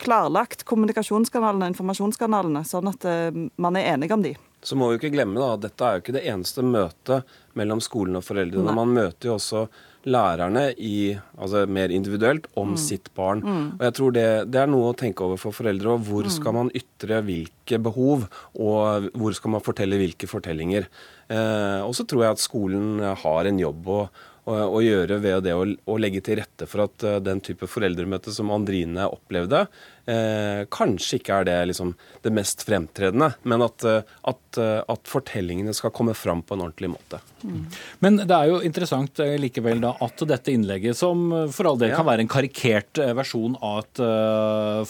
klarlagt 0.00 0.64
kommunikasjonskanalene 0.68 1.70
informasjonskanalene, 1.72 2.64
sånn 2.66 2.92
at 2.92 3.08
eh, 3.08 3.42
man 3.60 3.78
er 3.78 3.92
enige 3.94 4.16
om 4.16 4.24
de. 4.24 4.36
Så 4.66 4.74
må 4.78 4.88
vi 4.90 4.98
ikke 4.98 5.12
glemme 5.14 5.38
da, 5.38 5.52
at 5.54 5.66
dette 5.66 5.84
er 5.84 5.96
jo 5.96 6.02
ikke 6.02 6.14
det 6.16 6.24
eneste 6.26 6.64
møtet 6.66 7.36
mellom 7.58 7.82
skolen 7.84 8.18
og 8.18 8.24
foreldrene. 8.26 8.66
Nei. 8.66 8.78
Man 8.80 8.94
møter 8.96 9.30
jo 9.30 9.36
også 9.36 9.66
lærerne 10.06 10.68
i, 10.78 11.16
altså 11.34 11.64
mer 11.70 11.92
individuelt 11.94 12.46
om 12.58 12.72
mm. 12.74 12.78
sitt 12.80 13.10
barn. 13.18 13.42
Mm. 13.42 13.64
Og 13.76 13.84
jeg 13.88 13.96
tror 13.98 14.14
det, 14.16 14.26
det, 14.54 14.60
er 14.62 14.70
noe 14.70 14.92
å 14.92 14.96
tenke 14.98 15.26
over 15.26 15.40
for 15.40 15.54
foreldre. 15.54 15.96
og 15.96 16.06
Hvor 16.08 16.26
mm. 16.26 16.34
skal 16.38 16.56
man 16.56 16.72
ytre 16.78 17.20
hvilke 17.26 17.80
behov, 17.82 18.26
og 18.54 19.10
hvor 19.18 19.36
skal 19.38 19.54
man 19.56 19.66
fortelle 19.66 19.98
hvilke 20.00 20.30
fortellinger. 20.30 20.88
Eh, 21.26 21.82
og 21.82 21.94
så 21.98 22.06
tror 22.06 22.24
jeg 22.24 22.38
at 22.38 22.42
skolen 22.42 23.02
har 23.22 23.50
en 23.50 23.62
jobb 23.62 23.92
å 23.92 24.00
å, 24.46 24.78
gjøre 24.82 25.18
ved 25.22 25.42
det 25.46 25.54
å, 25.56 25.64
å, 25.66 25.96
legge 25.98 26.22
til 26.24 26.38
rette 26.38 26.68
for 26.70 26.84
at 26.84 27.04
uh, 27.06 27.18
den 27.22 27.40
type 27.44 27.66
foreldremøte 27.70 28.32
som 28.34 28.52
Andrine 28.54 29.08
opplevde, 29.10 29.64
uh, 29.66 30.60
kanskje 30.72 31.18
ikke 31.18 31.40
er 31.40 31.48
det, 31.48 31.56
liksom, 31.72 31.92
det 32.22 32.32
mest 32.34 32.62
fremtredende, 32.66 33.32
men 33.42 33.66
at, 33.66 33.86
uh, 33.86 34.16
at, 34.30 34.60
at, 34.86 35.10
fortellingene 35.10 35.74
skal 35.76 35.94
komme 35.94 36.14
fram 36.16 36.44
på 36.46 36.54
en 36.54 36.66
ordentlig 36.68 36.92
måte. 36.94 37.20
Mm. 37.42 37.62
Men 38.06 38.20
det 38.22 38.36
er 38.36 38.52
jo 38.52 38.62
interessant 38.66 39.22
likevel 39.42 39.82
da 39.82 39.96
at 40.06 40.26
dette 40.30 40.54
innlegget, 40.54 40.98
som 40.98 41.28
for 41.54 41.72
all 41.72 41.80
del 41.80 41.92
ja. 41.92 42.00
kan 42.00 42.08
være 42.08 42.24
en 42.24 42.30
karikert 42.30 43.02
versjon 43.18 43.58
av 43.64 43.82
et 43.82 44.04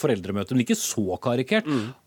foreldremøte, 0.00 0.54
men 0.54 0.66
ikke 0.66 0.78
så 0.78 1.16
karikert, 1.22 1.68
mm 1.68 2.05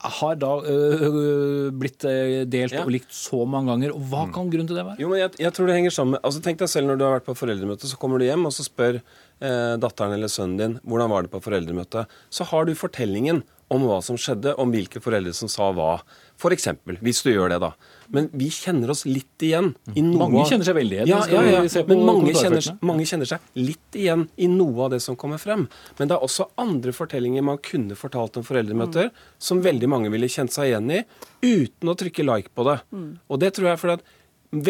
har 0.00 0.36
da 0.40 0.50
øh, 0.64 1.68
blitt 1.76 2.06
delt 2.48 2.72
ja. 2.72 2.84
og 2.84 2.92
likt 2.94 3.12
så 3.12 3.42
mange 3.44 3.68
ganger. 3.72 3.92
og 3.92 4.04
Hva 4.08 4.24
mm. 4.26 4.32
kan 4.32 4.52
grunnen 4.52 4.70
til 4.70 4.78
det 4.78 4.86
være? 4.86 5.00
Jo, 5.02 5.10
men 5.12 5.20
jeg, 5.20 5.34
jeg, 5.42 5.52
tror 5.56 5.68
det 5.68 5.76
henger 5.76 5.92
sammen 5.94 6.20
altså 6.24 6.40
Tenk 6.44 6.60
deg 6.62 6.72
selv 6.72 6.88
når 6.88 7.00
du 7.00 7.04
har 7.04 7.16
vært 7.18 7.28
på 7.28 7.36
foreldremøte, 7.36 7.90
så 7.90 8.00
kommer 8.00 8.20
du 8.20 8.24
hjem 8.24 8.48
og 8.48 8.54
så 8.56 8.64
spør 8.64 9.00
eh, 9.00 9.74
datteren 9.82 10.16
eller 10.16 10.32
sønnen 10.32 10.56
din 10.60 10.76
hvordan 10.88 11.12
var 11.12 11.26
det 11.26 11.32
på 11.34 11.42
foreldremøtet. 11.44 12.20
Så 12.32 12.48
har 12.48 12.64
du 12.64 12.72
fortellingen 12.78 13.44
om 13.70 13.84
hva 13.86 14.00
som 14.02 14.18
skjedde, 14.18 14.56
om 14.58 14.72
hvilke 14.72 15.02
foreldre 15.02 15.34
som 15.36 15.50
sa 15.52 15.70
hva. 15.76 15.92
For 16.40 16.54
eksempel, 16.54 16.96
hvis 17.04 17.20
du 17.24 17.30
gjør 17.34 17.52
det, 17.52 17.58
da. 17.60 17.74
Men 18.14 18.28
vi 18.32 18.48
kjenner 18.50 18.90
oss 18.94 19.04
litt 19.06 19.44
igjen 19.44 19.70
i 19.92 20.02
noe 20.02 20.24
Mange 20.24 20.46
kjenner 20.48 20.66
seg 20.66 20.76
veldig 20.78 20.96
igjen. 20.96 21.10
Ja, 21.10 21.18
ja, 21.30 21.42
ja. 21.62 21.82
Men 21.90 22.04
mange 22.08 22.32
kjenner, 22.34 22.70
mange 22.86 23.06
kjenner, 23.06 23.28
seg 23.28 23.60
litt 23.60 23.98
igjen 24.00 24.24
i 24.40 24.48
noe 24.50 24.86
av 24.86 24.94
det 24.94 25.02
som 25.04 25.18
kommer 25.20 25.40
frem. 25.42 25.66
Men 25.98 26.10
det 26.10 26.16
er 26.16 26.24
også 26.26 26.48
andre 26.60 26.94
fortellinger 26.96 27.44
man 27.46 27.60
kunne 27.64 27.98
fortalt 27.98 28.40
om 28.40 28.46
foreldremøter, 28.46 29.10
mm. 29.12 29.26
som 29.50 29.62
veldig 29.64 29.90
mange 29.92 30.12
ville 30.14 30.30
kjent 30.32 30.54
seg 30.54 30.72
igjen 30.72 30.94
i, 30.96 31.02
uten 31.44 31.92
å 31.92 31.96
trykke 32.02 32.26
like 32.26 32.54
på 32.56 32.66
det. 32.70 32.80
Mm. 32.90 33.10
Og 33.28 33.42
det 33.44 33.52
tror 33.56 33.72
jeg 33.72 33.82
fordi 33.84 33.98
at 34.00 34.16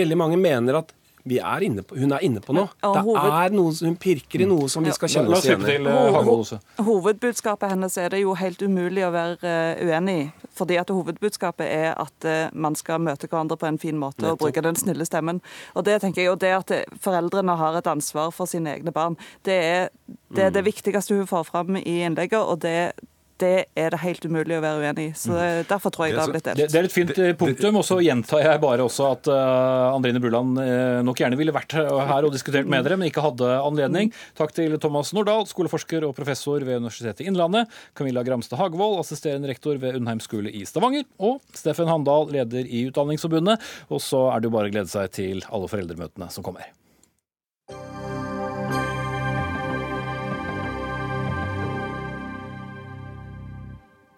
veldig 0.00 0.18
mange 0.20 0.40
mener 0.40 0.82
at 0.82 0.92
er 1.24 1.82
på, 1.82 1.96
hun 2.00 2.12
er 2.12 2.24
inne 2.24 2.40
på 2.40 2.54
noe. 2.56 2.68
det 2.80 3.30
er 3.30 3.54
noe, 3.54 3.72
Hun 3.80 3.96
pirker 4.00 4.40
i 4.40 4.48
noe 4.48 4.68
som 4.68 4.84
vi 4.84 4.92
skal 4.96 5.08
kjenne 5.08 5.36
oss 5.36 5.44
igjen 5.44 5.66
i. 5.68 5.76
Eh, 5.90 6.84
hovedbudskapet 6.86 7.74
hennes 7.74 7.96
er 8.00 8.10
det 8.14 8.22
jo 8.22 8.34
helt 8.34 8.62
umulig 8.62 9.04
å 9.06 9.12
være 9.14 9.36
uh, 9.44 9.84
uenig 9.84 10.16
i. 10.22 10.24
Fordi 10.56 10.76
at 10.80 10.90
Hovedbudskapet 10.90 11.66
er 11.66 11.92
at 11.94 12.26
uh, 12.26 12.48
man 12.52 12.76
skal 12.76 13.00
møte 13.04 13.28
hverandre 13.28 13.56
på 13.60 13.68
en 13.68 13.78
fin 13.80 13.98
måte 13.98 14.32
og 14.32 14.40
bruke 14.40 14.64
den 14.64 14.76
snille 14.76 15.06
stemmen. 15.08 15.40
Og 15.74 15.86
det 15.86 16.00
tenker 16.02 16.24
jeg, 16.24 16.32
og 16.32 16.40
det 16.42 16.54
at 16.56 16.74
foreldrene 17.00 17.56
har 17.60 17.78
et 17.78 17.90
ansvar 17.90 18.32
for 18.34 18.50
sine 18.50 18.74
egne 18.74 18.92
barn, 18.92 19.16
det 19.48 19.56
er 19.56 19.88
det, 20.30 20.44
er 20.44 20.52
det 20.54 20.62
mm. 20.62 20.68
viktigste 20.68 21.16
hun 21.16 21.30
får 21.30 21.48
fram 21.48 21.76
i 21.80 22.00
innlegget. 22.04 22.40
og 22.40 22.62
det 22.62 22.92
det 23.40 23.54
er 23.78 23.94
det 23.94 24.00
helt 24.02 24.24
umulig 24.26 24.56
å 24.58 24.62
være 24.62 24.84
uenig 24.84 25.06
i. 25.10 25.12
Så 25.16 25.32
mm. 25.34 25.66
Derfor 25.70 25.94
tror 25.94 26.06
jeg 26.06 26.16
det 26.16 26.22
har 26.22 26.32
blitt 26.34 26.48
delt. 26.48 26.60
Det, 26.60 26.80
er 26.80 26.88
et 26.88 26.94
fint 26.94 27.12
eh, 27.16 27.32
punktum. 27.38 27.78
Og 27.80 27.86
så 27.86 27.98
gjentar 28.04 28.42
jeg 28.44 28.62
bare 28.62 28.86
også 28.86 29.08
at 29.10 29.30
uh, 29.32 29.94
Andrine 29.94 30.22
Bruland 30.22 30.60
uh, 30.60 31.00
nok 31.06 31.22
gjerne 31.22 31.38
ville 31.40 31.54
vært 31.54 31.76
her 31.76 32.26
og 32.26 32.34
diskutert 32.34 32.68
med 32.70 32.84
dere, 32.86 32.98
men 33.00 33.10
ikke 33.10 33.24
hadde 33.24 33.52
anledning. 33.60 34.12
Takk 34.38 34.54
til 34.56 34.76
Thomas 34.82 35.12
Nordahl, 35.16 35.46
skoleforsker 35.50 36.06
og 36.08 36.14
professor 36.18 36.62
ved 36.66 36.82
Universitetet 36.82 37.24
i 37.24 37.30
Innlandet. 37.30 37.70
Camilla 37.98 38.24
Gramstad 38.26 38.60
Hagvold, 38.60 39.00
assisterende 39.02 39.50
rektor 39.50 39.80
ved 39.80 40.00
Undheim 40.00 40.22
skole 40.24 40.52
i 40.52 40.64
Stavanger. 40.68 41.06
Og 41.22 41.40
Steffen 41.56 41.90
Handal, 41.90 42.30
leder 42.34 42.66
i 42.66 42.86
Utdanningsforbundet. 42.90 43.70
Og 43.90 44.04
så 44.04 44.26
er 44.34 44.40
det 44.40 44.50
jo 44.50 44.56
bare 44.58 44.70
å 44.70 44.76
glede 44.76 44.92
seg 44.92 45.16
til 45.16 45.44
alle 45.50 45.70
foreldremøtene 45.70 46.30
som 46.34 46.46
kommer. 46.46 46.68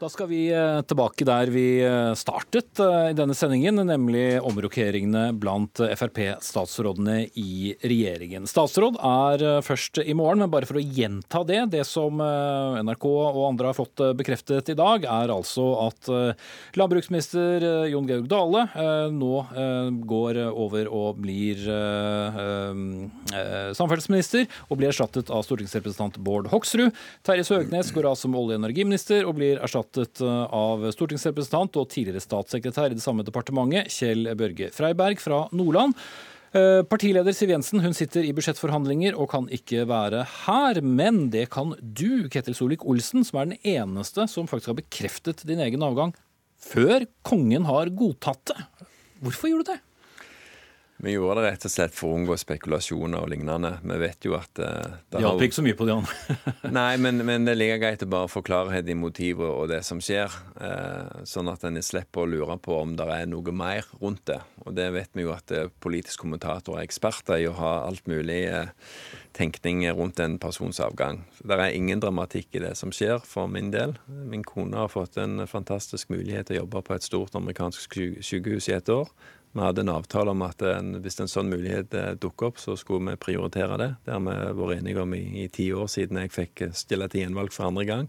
Da 0.03 0.09
skal 0.11 0.27
vi 0.27 0.49
eh, 0.51 0.81
tilbake 0.83 1.23
der 1.23 1.51
vi 1.55 1.79
eh, 1.87 2.11
startet 2.19 2.81
eh, 2.83 3.13
i 3.13 3.15
denne 3.15 3.37
sendingen, 3.39 3.77
nemlig 3.87 4.41
omrokeringene 4.43 5.29
blant 5.39 5.79
Frp-statsrådene 5.79 7.29
i 7.39 7.77
regjeringen. 7.87 8.49
Statsråd 8.51 8.99
er 8.99 9.63
først 9.63 10.01
i 10.03 10.17
morgen, 10.19 10.43
men 10.43 10.51
bare 10.51 10.67
for 10.67 10.81
å 10.81 10.83
gjenta 10.83 11.45
det. 11.47 11.61
Det 11.77 11.85
som 11.87 12.19
NRK 12.19 13.07
og 13.07 13.39
andre 13.47 13.71
har 13.71 13.79
fått 13.79 14.03
bekreftet 14.19 14.73
i 14.73 14.77
dag, 14.79 15.07
er 15.07 15.31
altså 15.31 15.69
at 15.85 16.11
landbruksminister 16.79 17.63
Jon 17.93 18.09
Georg 18.11 18.27
Dale 18.31 18.65
nå 19.15 19.33
går 20.11 20.41
over 20.51 20.91
og 20.91 21.23
blir 21.23 21.63
samferdselsminister, 23.79 24.51
og 24.67 24.81
blir 24.81 24.91
erstattet 24.91 25.31
av 25.31 25.47
stortingsrepresentant 25.47 26.19
Bård 26.25 26.51
Hoksrud. 26.53 26.91
Terje 27.27 27.47
Søgnes 27.47 27.95
går 27.95 28.11
av 28.11 28.19
som 28.19 28.35
olje- 28.39 28.59
og 28.59 28.65
energiminister 28.65 29.29
og 29.29 29.39
blir 29.39 29.63
erstattet 29.63 29.92
erstattet 29.93 30.21
eh, 30.21 30.45
av 30.53 30.85
stortingsrepresentant 30.93 31.77
og 31.77 31.89
tidligere 31.91 32.23
statssekretær 32.23 32.93
i 32.93 32.97
det 32.97 33.03
samme 33.03 33.25
departementet, 33.25 33.91
Kjell 33.91 34.35
Børge 34.37 34.71
Freiberg 34.73 35.21
fra 35.21 35.49
Nordland. 35.53 35.95
Eh, 36.53 36.83
partileder 36.85 37.33
Siv 37.33 37.51
Jensen 37.51 37.81
hun 37.81 37.95
sitter 37.95 38.25
i 38.25 38.33
budsjettforhandlinger 38.33 39.15
og 39.17 39.31
kan 39.31 39.49
ikke 39.49 39.87
være 39.89 40.25
her. 40.47 40.81
Men 40.83 41.31
det 41.31 41.51
kan 41.51 41.75
du, 41.81 42.29
Ketil 42.29 42.55
Solvik-Olsen, 42.55 43.25
som 43.25 43.41
er 43.41 43.53
den 43.53 43.63
eneste 43.65 44.27
som 44.29 44.49
faktisk 44.49 44.73
har 44.73 44.81
bekreftet 44.83 45.47
din 45.47 45.61
egen 45.61 45.83
avgang 45.83 46.15
før 46.63 47.07
kongen 47.27 47.65
har 47.67 47.91
godtatt 47.91 48.53
det. 48.53 48.87
Hvorfor 49.23 49.51
gjorde 49.51 49.67
du 49.67 49.73
det? 49.73 49.81
Vi 51.03 51.17
gjorde 51.17 51.41
det 51.41 51.49
rett 51.49 51.65
og 51.67 51.73
slett 51.73 51.95
for 51.99 52.13
å 52.13 52.19
unngå 52.21 52.37
spekulasjoner 52.39 53.25
og 53.25 53.31
lignende. 53.33 53.73
Vi 53.83 53.97
vet 53.99 54.23
jo 54.23 54.37
at 54.39 54.61
uh, 54.63 55.01
Det 55.11 55.23
hjalp 55.25 55.41
ikke 55.43 55.57
så 55.57 55.65
mye 55.67 55.79
på 55.81 55.89
de 55.89 55.97
andre. 55.97 56.37
Nei, 56.79 56.93
men, 57.03 57.19
men, 57.27 57.43
det 57.43 57.57
er 57.57 57.59
like 57.59 57.79
greit 57.83 58.05
å 58.07 58.09
bare 58.13 58.31
få 58.31 58.45
klarhet 58.47 58.87
i 58.87 58.95
motivet 58.95 59.49
og 59.49 59.67
det 59.73 59.81
som 59.83 59.99
skjer. 59.99 60.31
Uh, 60.61 61.25
sånn 61.27 61.51
at 61.51 61.67
en 61.67 61.81
slipper 61.83 62.23
å 62.23 62.31
lure 62.31 62.59
på 62.63 62.79
om 62.85 62.95
det 62.95 63.09
er 63.17 63.27
noe 63.27 63.57
mer 63.57 63.91
rundt 63.99 64.23
det. 64.31 64.39
Og 64.63 64.79
det 64.79 64.93
vet 64.95 65.11
vi 65.19 65.27
jo 65.27 65.35
at 65.35 65.51
uh, 65.51 65.67
politisk 65.83 66.23
kommentator 66.23 66.79
er 66.79 66.87
eksperter 66.87 67.43
i 67.43 67.51
å 67.51 67.59
ha 67.59 67.75
alt 67.89 68.07
mulig 68.07 68.45
tenkning 69.35 69.83
rundt 69.91 70.23
en 70.23 70.39
persons 70.39 70.79
avgang. 70.87 71.25
Det 71.43 71.59
er 71.59 71.75
ingen 71.75 71.99
dramatikk 71.99 72.55
i 72.55 72.63
det 72.63 72.77
som 72.79 72.95
skjer, 72.95 73.19
for 73.27 73.51
min 73.51 73.75
del. 73.75 73.97
Min 74.07 74.47
kone 74.47 74.79
har 74.85 74.93
fått 74.93 75.19
en 75.19 75.49
fantastisk 75.51 76.15
mulighet 76.15 76.47
til 76.47 76.61
å 76.61 76.63
jobbe 76.63 76.87
på 76.87 76.95
et 76.95 77.11
stort 77.11 77.35
amerikansk 77.35 77.99
sykehus 78.23 78.71
i 78.71 78.79
et 78.79 78.93
år. 78.93 79.11
Vi 79.53 79.61
hadde 79.61 79.85
en 79.85 79.93
avtale 79.93 80.33
om 80.33 80.43
at 80.47 80.63
en, 80.65 80.95
hvis 81.05 81.21
en 81.21 81.29
sånn 81.29 81.51
mulighet 81.53 81.93
eh, 81.99 82.15
dukker 82.21 82.53
opp, 82.53 82.61
så 82.63 82.77
skulle 82.81 83.13
vi 83.13 83.21
prioritere 83.21 83.77
det. 83.81 83.91
Det 84.07 84.15
har 84.15 84.23
vi 84.25 84.37
vært 84.63 84.81
enige 84.81 85.05
om 85.05 85.13
i, 85.17 85.23
i 85.45 85.49
ti 85.53 85.69
år 85.77 85.91
siden 85.93 86.23
jeg 86.23 86.33
fikk 86.33 86.65
stille 86.79 87.09
til 87.13 87.27
gjenvalg 87.27 87.53
for 87.53 87.69
andre 87.69 87.85
gang. 87.89 88.09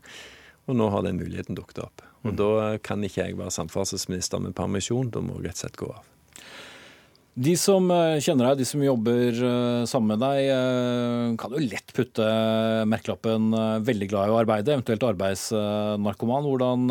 Og 0.72 0.80
nå 0.80 0.88
har 0.94 1.04
den 1.04 1.20
muligheten 1.20 1.60
dukket 1.60 1.84
opp. 1.84 2.06
Og 2.24 2.32
mm. 2.32 2.40
da 2.40 2.50
kan 2.80 3.04
ikke 3.04 3.28
jeg 3.28 3.38
være 3.40 3.52
samferdselsminister 3.52 4.40
med 4.40 4.56
permisjon, 4.56 5.12
da 5.12 5.20
må 5.20 5.42
jeg 5.42 5.50
rett 5.50 5.60
og 5.60 5.66
slett 5.66 5.80
gå 5.84 5.92
av. 5.92 6.13
De 7.34 7.56
som 7.58 7.88
eh, 7.90 8.20
kjenner 8.22 8.52
deg, 8.52 8.60
de 8.62 8.66
som 8.70 8.82
jobber 8.86 9.34
eh, 9.34 9.86
sammen 9.90 10.12
med 10.14 10.22
deg, 10.22 10.50
eh, 10.54 11.32
kan 11.42 11.56
jo 11.56 11.62
lett 11.64 11.90
putte 11.96 12.28
merkelappen 12.86 13.48
'veldig 13.82 14.10
glad 14.12 14.30
i 14.30 14.34
å 14.36 14.38
arbeide', 14.38 14.76
eventuelt 14.76 15.06
arbeidsnarkoman. 15.08 16.46
Hvordan 16.46 16.86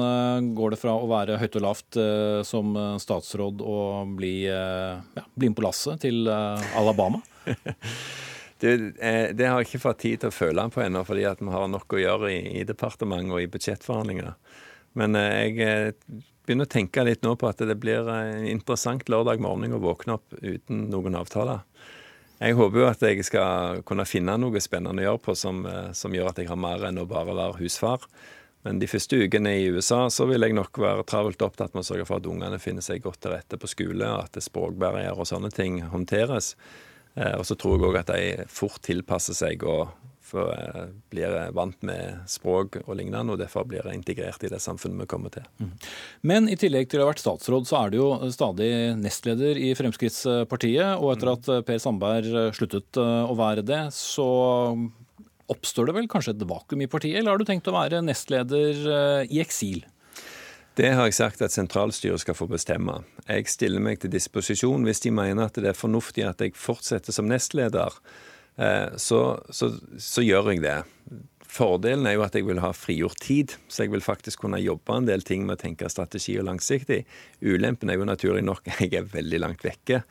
går 0.59 0.75
det 0.75 0.81
fra 0.81 0.97
å 0.99 1.07
være 1.11 1.39
høyt 1.39 1.61
og 1.61 1.65
lavt 1.69 2.01
som 2.49 2.75
statsråd 2.99 3.63
og 3.63 4.17
bli, 4.19 4.35
ja, 4.51 5.25
bli 5.39 5.53
med 5.53 5.59
på 5.59 5.67
lasset 5.69 6.03
til 6.07 6.27
Alabama? 6.29 7.23
Eh, 8.63 9.33
det, 9.35 9.43
har 9.43 9.59
jeg 9.59 9.73
ikke 9.73 9.79
fått 9.83 10.05
tid 10.05 10.21
til 10.23 10.31
å 10.31 10.35
føle 10.37 10.63
på 10.71 10.85
ennå, 10.85 11.01
fordi 11.03 11.25
vi 11.27 11.51
har 11.51 11.65
nok 11.67 11.97
å 11.97 11.99
gjøre 11.99 12.29
i, 12.31 12.61
i 12.61 12.63
departementet 12.63 13.35
og 13.35 13.43
i 13.43 13.49
budsjettforhandlinger. 13.51 14.37
Men 14.95 15.19
jeg 15.19 15.89
begynner 16.47 16.69
å 16.69 16.73
tenke 16.75 17.05
litt 17.07 17.23
nå 17.25 17.35
på 17.39 17.49
at 17.49 17.63
det 17.63 17.79
blir 17.81 18.09
en 18.11 18.47
interessant 18.49 19.09
lørdag 19.13 19.43
morgen 19.43 19.77
å 19.77 19.83
våkne 19.83 20.19
opp 20.19 20.37
uten 20.41 20.89
noen 20.93 21.19
avtaler. 21.19 21.63
Jeg 22.43 22.57
håper 22.59 22.81
jo 22.81 22.87
at 22.91 23.03
jeg 23.07 23.23
skal 23.23 23.83
kunne 23.87 24.07
finne 24.09 24.35
noe 24.41 24.61
spennende 24.63 25.05
å 25.05 25.13
gjøre 25.13 25.23
på 25.23 25.35
som, 25.39 25.63
som 25.95 26.15
gjør 26.15 26.33
at 26.33 26.41
jeg 26.43 26.51
har 26.51 26.59
mer 26.59 26.89
enn 26.89 26.99
å 26.99 27.07
bare 27.07 27.37
være 27.39 27.61
husfar. 27.61 28.03
Men 28.67 28.79
de 28.79 28.87
første 28.91 29.19
ukene 29.19 29.57
i 29.59 29.69
USA 29.75 30.05
så 30.11 30.27
vil 30.31 30.43
jeg 30.43 30.55
nok 30.55 30.79
være 30.83 31.07
travelt 31.07 31.43
opptatt 31.43 31.75
med 31.75 31.83
å 31.83 31.87
sørge 31.87 32.07
for 32.07 32.23
at 32.23 32.29
ungene 32.31 32.61
finner 32.63 32.85
seg 32.85 33.03
godt 33.03 33.21
til 33.25 33.35
rette 33.35 33.59
på 33.59 33.71
skole, 33.71 34.07
at 34.07 34.39
språkbarrierer 34.39 35.19
og 35.19 35.27
sånne 35.27 35.51
ting 35.55 35.81
håndteres. 35.91 36.55
Eh, 37.15 37.35
og 37.39 37.47
så 37.47 37.59
tror 37.59 37.77
jeg 37.77 37.89
òg 37.89 37.99
at 38.03 38.13
de 38.15 38.47
fort 38.51 38.79
tilpasser 38.87 39.37
seg 39.37 39.67
og 39.67 39.91
eh, 40.35 40.89
blir 41.13 41.35
vant 41.57 41.77
med 41.87 42.23
språk 42.31 42.81
og 42.85 42.97
lignende, 42.99 43.35
og 43.35 43.41
derfor 43.41 43.67
blir 43.69 43.87
integrert 43.93 44.43
i 44.47 44.51
det 44.53 44.61
samfunnet 44.63 45.05
vi 45.05 45.09
kommer 45.11 45.35
til. 45.35 45.47
Mm. 45.61 45.71
Men 46.33 46.51
i 46.51 46.59
tillegg 46.61 46.91
til 46.91 47.03
å 47.03 47.07
ha 47.07 47.13
vært 47.13 47.23
statsråd, 47.25 47.69
så 47.69 47.83
er 47.83 47.93
du 47.93 47.99
jo 48.01 48.09
stadig 48.35 48.73
nestleder 49.01 49.61
i 49.61 49.73
Fremskrittspartiet. 49.79 50.99
Og 50.99 51.15
etter 51.15 51.33
at 51.35 51.53
Per 51.69 51.81
Sandberg 51.83 52.57
sluttet 52.57 53.01
eh, 53.01 53.23
å 53.29 53.39
være 53.39 53.67
det, 53.67 53.85
så 53.97 54.29
oppstår 55.53 55.91
det 55.91 55.97
vel 55.99 56.09
kanskje 56.09 56.37
et 56.37 56.45
vakuum 56.49 56.85
i 56.85 56.89
partiet, 56.89 57.19
eller 57.21 57.35
har 57.35 57.43
du 57.43 57.49
tenkt 57.49 57.69
å 57.69 57.77
være 57.77 58.01
nestleder 58.07 59.27
i 59.29 59.41
eksil? 59.43 59.83
Det 60.79 60.89
har 60.97 61.05
jeg 61.05 61.19
sagt 61.19 61.43
at 61.45 61.53
sentralstyret 61.53 62.23
skal 62.23 62.37
få 62.37 62.47
bestemme. 62.49 63.03
Jeg 63.27 63.51
stiller 63.53 63.83
meg 63.85 63.99
til 64.01 64.13
disposisjon 64.15 64.87
hvis 64.89 65.03
de 65.05 65.11
mener 65.13 65.51
at 65.51 65.59
det 65.61 65.69
er 65.69 65.77
fornuftig 65.77 66.25
at 66.25 66.41
jeg 66.41 66.57
fortsetter 66.57 67.13
som 67.13 67.29
nestleder. 67.29 67.93
Eh, 68.57 68.97
så, 69.01 69.21
så, 69.51 69.71
så 69.99 70.25
gjør 70.25 70.53
jeg 70.53 70.65
det. 70.65 70.79
Fordelen 71.53 72.07
er 72.09 72.17
jo 72.17 72.25
at 72.25 72.37
jeg 72.37 72.47
vil 72.49 72.63
ha 72.65 72.71
frigjort 72.73 73.21
tid, 73.21 73.53
så 73.69 73.85
jeg 73.85 73.93
vil 73.93 74.05
faktisk 74.05 74.45
kunne 74.45 74.61
jobbe 74.63 74.97
en 74.97 75.09
del 75.09 75.25
ting 75.27 75.45
med 75.45 75.59
å 75.59 75.63
tenke 75.67 75.91
strategi 75.93 76.39
og 76.41 76.49
langsiktig. 76.49 77.03
Ulempen 77.45 77.93
er 77.93 78.01
jo 78.01 78.09
naturlig 78.09 78.45
nok 78.47 78.73
jeg 78.81 78.95
er 78.97 79.11
veldig 79.13 79.43
langt 79.43 79.67
vekke. 79.67 80.03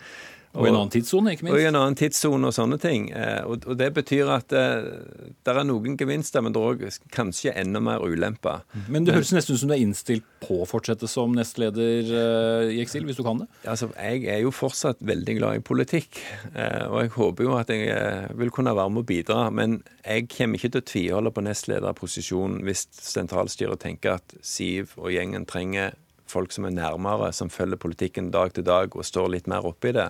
Og, 0.52 0.66
i 0.66 0.70
en 0.70 0.76
annen 0.76 0.92
tidssone, 0.92 1.32
ikke 1.36 1.46
minst. 1.46 1.56
Og 1.56 1.64
i 1.64 1.68
en 1.70 1.78
annen 1.80 1.96
tidssone 1.96 2.50
og 2.50 2.56
sånne 2.56 2.78
ting. 2.82 3.08
Eh, 3.16 3.40
og, 3.48 3.64
og, 3.70 3.78
det 3.80 3.88
betyr 3.96 4.32
at 4.36 4.52
eh, 4.58 4.90
det 5.32 5.54
er 5.54 5.68
noen 5.68 5.96
gevinster, 6.00 6.44
men 6.44 6.56
det 6.56 6.60
er 6.60 6.74
òg 6.74 7.00
kanskje 7.16 7.54
enda 7.62 7.80
mer 7.84 8.04
ulemper. 8.04 8.66
Men 8.92 9.08
det 9.08 9.16
høres 9.16 9.32
nesten 9.36 9.56
ut 9.56 9.62
som 9.62 9.72
du 9.72 9.76
er 9.78 9.84
innstilt 9.84 10.28
på 10.44 10.60
å 10.64 10.68
fortsette 10.68 11.08
som 11.12 11.32
nestleder 11.38 12.12
eh, 12.12 12.74
i 12.76 12.82
eksil, 12.84 13.08
hvis 13.08 13.22
du 13.22 13.24
kan 13.28 13.40
det? 13.44 13.48
Altså, 13.64 13.92
Jeg 13.96 14.28
er 14.34 14.44
jo 14.44 14.52
fortsatt 14.56 15.00
veldig 15.08 15.38
glad 15.40 15.62
i 15.62 15.64
politikk, 15.64 16.20
og 16.52 16.98
jeg 17.00 17.14
håper 17.16 17.48
jo 17.48 17.56
at 17.56 17.72
jeg 17.72 18.36
vil 18.40 18.52
kunne 18.54 18.76
være 18.76 18.92
med 18.92 19.06
å 19.06 19.08
bidra. 19.08 19.42
Men 19.56 19.80
jeg 20.04 20.28
kommer 20.36 20.60
ikke 20.60 20.74
til 20.76 20.84
å 20.84 20.90
tviholde 20.92 21.36
på 21.36 21.46
nestlederposisjonen 21.48 22.62
hvis 22.68 22.88
sentralstyret 23.00 23.84
tenker 23.84 24.20
at 24.20 24.36
Siv 24.46 24.98
og 25.00 25.12
gjengen 25.14 25.48
trenger 25.48 25.96
folk 26.32 26.54
som 26.56 26.66
er 26.68 26.76
nærmere, 26.76 27.32
som 27.36 27.52
følger 27.52 27.80
politikken 27.82 28.32
dag 28.34 28.56
til 28.56 28.66
dag 28.68 28.96
og 28.96 29.08
står 29.08 29.30
litt 29.36 29.52
mer 29.52 29.68
oppi 29.68 29.94
det. 29.96 30.10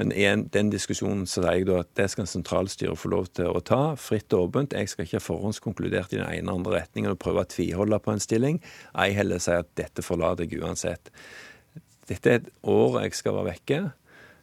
Men 0.00 0.12
i 0.16 0.24
den 0.54 0.70
diskusjonen 0.72 1.26
så 1.28 1.42
sier 1.42 1.58
jeg 1.60 1.68
da 1.68 1.82
at 1.82 1.90
det 1.98 2.08
skal 2.12 2.28
sentralstyret 2.28 2.96
få 2.98 3.10
lov 3.12 3.28
til 3.36 3.52
å 3.52 3.60
ta, 3.60 3.80
fritt 4.00 4.32
og 4.32 4.48
åpent. 4.48 4.76
Jeg 4.76 4.88
skal 4.88 5.04
ikke 5.04 5.18
ha 5.18 5.24
forhåndskonkludert 5.26 6.14
i 6.14 6.20
den 6.20 6.24
ene 6.24 6.38
eller 6.40 6.56
andre 6.56 6.76
retningen 6.80 7.12
og 7.12 7.20
prøve 7.20 7.44
å 7.44 7.50
tviholde 7.52 8.00
på 8.00 8.14
en 8.14 8.22
stilling. 8.24 8.60
Ei 8.96 9.12
heller 9.16 9.42
si 9.42 9.52
at 9.52 9.68
dette 9.78 10.04
forlater 10.04 10.48
jeg 10.48 10.64
uansett. 10.64 11.12
Dette 12.08 12.30
er 12.30 12.40
et 12.40 12.48
år 12.68 13.02
jeg 13.04 13.18
skal 13.20 13.36
være 13.36 13.52
vekke. 13.52 13.82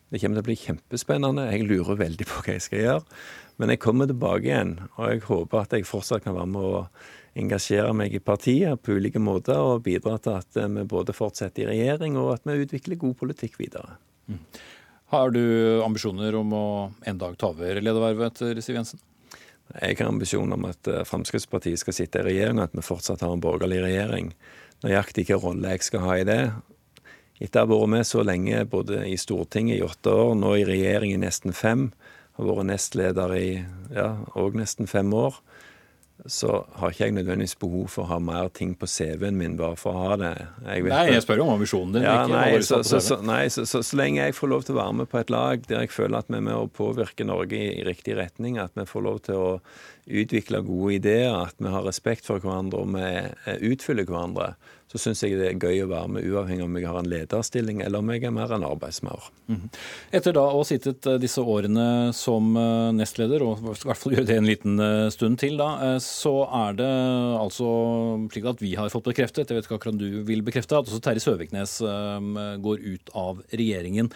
Det 0.09 0.22
kommer 0.22 0.39
til 0.39 0.45
å 0.45 0.49
bli 0.49 0.57
kjempespennende. 0.57 1.49
Jeg 1.49 1.65
lurer 1.70 1.97
veldig 2.05 2.30
på 2.30 2.43
hva 2.43 2.55
jeg 2.55 2.65
skal 2.65 2.84
gjøre. 2.86 3.20
Men 3.59 3.74
jeg 3.74 3.82
kommer 3.84 4.07
tilbake 4.07 4.47
igjen, 4.47 4.78
og 4.95 5.09
jeg 5.09 5.26
håper 5.26 5.59
at 5.59 5.74
jeg 5.76 5.89
fortsatt 5.89 6.24
kan 6.24 6.38
være 6.38 6.49
med 6.53 6.63
å 6.63 6.86
engasjere 7.39 7.93
meg 7.95 8.13
i 8.15 8.21
partiet 8.23 8.81
på 8.83 8.97
ulike 8.99 9.21
måter 9.23 9.57
og 9.57 9.85
bidra 9.87 10.17
til 10.21 10.37
at 10.39 10.59
vi 10.59 10.85
både 10.89 11.15
fortsetter 11.15 11.65
i 11.65 11.71
regjering 11.73 12.17
og 12.19 12.35
at 12.35 12.47
vi 12.47 12.59
utvikler 12.65 12.99
god 12.99 13.15
politikk 13.19 13.59
videre. 13.61 13.97
Mm. 14.29 14.41
Har 15.09 15.31
du 15.33 15.41
ambisjoner 15.81 16.35
om 16.37 16.51
å 16.53 16.65
en 17.09 17.17
dag 17.17 17.37
ta 17.39 17.49
over 17.49 17.79
ledervervet 17.81 18.29
etter 18.29 18.61
Siv 18.61 18.77
Jensen? 18.77 19.01
Jeg 19.73 19.99
har 19.99 20.09
ambisjoner 20.09 20.57
om 20.57 20.65
at 20.69 20.89
eh, 20.89 21.05
Fremskrittspartiet 21.05 21.81
skal 21.81 21.95
sitte 21.97 22.21
i 22.21 22.25
regjering, 22.25 22.57
og 22.57 22.69
at 22.69 22.77
vi 22.77 22.85
fortsatt 22.85 23.21
har 23.25 23.33
en 23.33 23.41
borgerlig 23.41 23.83
regjering. 23.83 24.31
Nøyaktig 24.85 25.27
hvilken 25.27 25.43
rolle 25.43 25.73
jeg 25.75 25.85
skal 25.85 26.05
ha 26.05 26.15
i 26.17 26.25
det. 26.29 26.39
Etter 27.39 27.63
å 27.63 27.65
ha 27.65 27.71
vært 27.71 27.91
med 27.93 28.07
så 28.09 28.23
lenge 28.25 28.63
både 28.69 29.03
i 29.07 29.17
Stortinget 29.19 29.77
i 29.77 29.85
åtte 29.85 30.13
år, 30.13 30.33
nå 30.37 30.55
i 30.57 30.65
regjering 30.67 31.13
i 31.13 31.21
nesten 31.21 31.53
fem, 31.57 31.89
har 32.37 32.49
vært 32.49 32.69
nestleder 32.71 33.35
i 33.37 33.47
ja, 33.93 34.09
òg 34.39 34.57
nesten 34.57 34.89
fem 34.89 35.13
år, 35.15 35.37
så 36.26 36.65
har 36.76 36.91
ikke 36.91 37.05
jeg 37.05 37.13
nødvendigvis 37.15 37.55
behov 37.61 37.86
for 37.93 38.03
å 38.03 38.09
ha 38.09 38.17
mer 38.20 38.49
ting 38.55 38.74
på 38.78 38.88
CV-en 38.91 39.38
min 39.39 39.55
bare 39.59 39.78
for 39.80 39.95
å 39.95 40.07
ha 40.09 40.17
det. 40.20 40.32
Jeg 40.65 40.84
nei, 40.91 41.03
jeg 41.13 41.24
spør 41.24 41.39
jo 41.39 41.45
om 41.45 41.53
ambisjonen 41.53 41.95
din. 41.95 42.07
Ja, 42.07 42.26
nei, 42.28 42.59
så, 42.65 42.82
så, 42.84 42.99
så, 43.03 43.20
nei 43.24 43.45
så, 43.53 43.82
lenge 43.95 44.26
jeg 44.26 44.36
får 44.36 44.51
lov 44.51 44.65
til 44.67 44.76
å 44.76 44.82
være 44.82 44.97
med 44.99 45.11
på 45.11 45.22
et 45.22 45.32
lag 45.32 45.63
der 45.70 45.86
jeg 45.86 45.93
føler 45.95 46.20
at 46.20 46.28
vi 46.28 46.39
er 46.41 46.43
med 46.49 46.57
å 46.57 46.67
påvirke 46.67 47.28
Norge 47.28 47.55
i, 47.55 47.70
i 47.80 47.86
riktig 47.88 48.17
retning, 48.20 48.59
at 48.59 48.76
vi 48.76 48.88
får 48.89 49.05
lov 49.05 49.22
til 49.30 49.39
å 49.39 49.53
utvikle 50.09 50.63
gode 50.67 50.97
ideer, 50.97 51.32
at 51.45 51.55
vi 51.61 51.72
har 51.72 51.88
respekt 51.88 52.28
for 52.28 52.43
hverandre 52.43 52.84
og 52.84 52.91
vi 52.97 53.72
utfyller 53.72 54.09
hverandre, 54.09 54.53
så 54.89 54.97
syns 54.97 55.21
jeg 55.21 55.37
det 55.37 55.51
er 55.51 55.59
gøy 55.61 55.83
å 55.83 55.89
være 55.91 56.09
med, 56.15 56.25
uavhengig 56.25 56.65
om 56.65 56.77
jeg 56.79 56.89
har 56.89 56.97
en 56.97 57.09
lederstilling 57.09 57.83
eller 57.85 58.01
om 58.01 58.09
jeg 58.09 58.23
er 58.25 58.33
mer 58.33 58.53
en 58.55 58.65
arbeidsmaur. 58.65 59.27
Mm. 59.45 59.67
Etter 60.17 60.33
da 60.33 60.47
å 60.49 60.55
ha 60.57 60.65
sittet 60.65 61.05
eh, 61.05 61.19
disse 61.21 61.43
årene 61.45 62.09
som 62.17 62.49
eh, 62.57 62.89
nestleder, 62.97 63.45
og 63.45 63.61
i 63.61 63.75
hvert 63.85 64.01
fall 64.01 64.17
gjøre 64.17 64.27
det 64.31 64.39
en 64.39 64.49
liten 64.49 64.81
eh, 64.81 65.05
stund 65.13 65.37
til, 65.43 65.59
da, 65.61 65.99
så 66.01 66.33
er 66.65 66.79
det 66.81 66.89
altså 67.37 67.69
slik 68.33 68.49
at 68.49 68.63
vi 68.65 68.73
har 68.79 68.89
fått 68.89 69.11
bekreftet, 69.11 69.51
jeg 69.51 69.59
vet 69.59 69.69
ikke 69.69 69.77
akkurat 69.77 69.99
du 70.01 70.23
vil 70.25 70.41
bekrefte, 70.45 70.79
at 70.79 70.89
også 70.89 71.03
Terje 71.05 71.21
Søviknes 71.23 71.79
går 72.63 72.81
ut 72.85 73.11
av 73.17 73.43
regjeringen. 73.53 74.09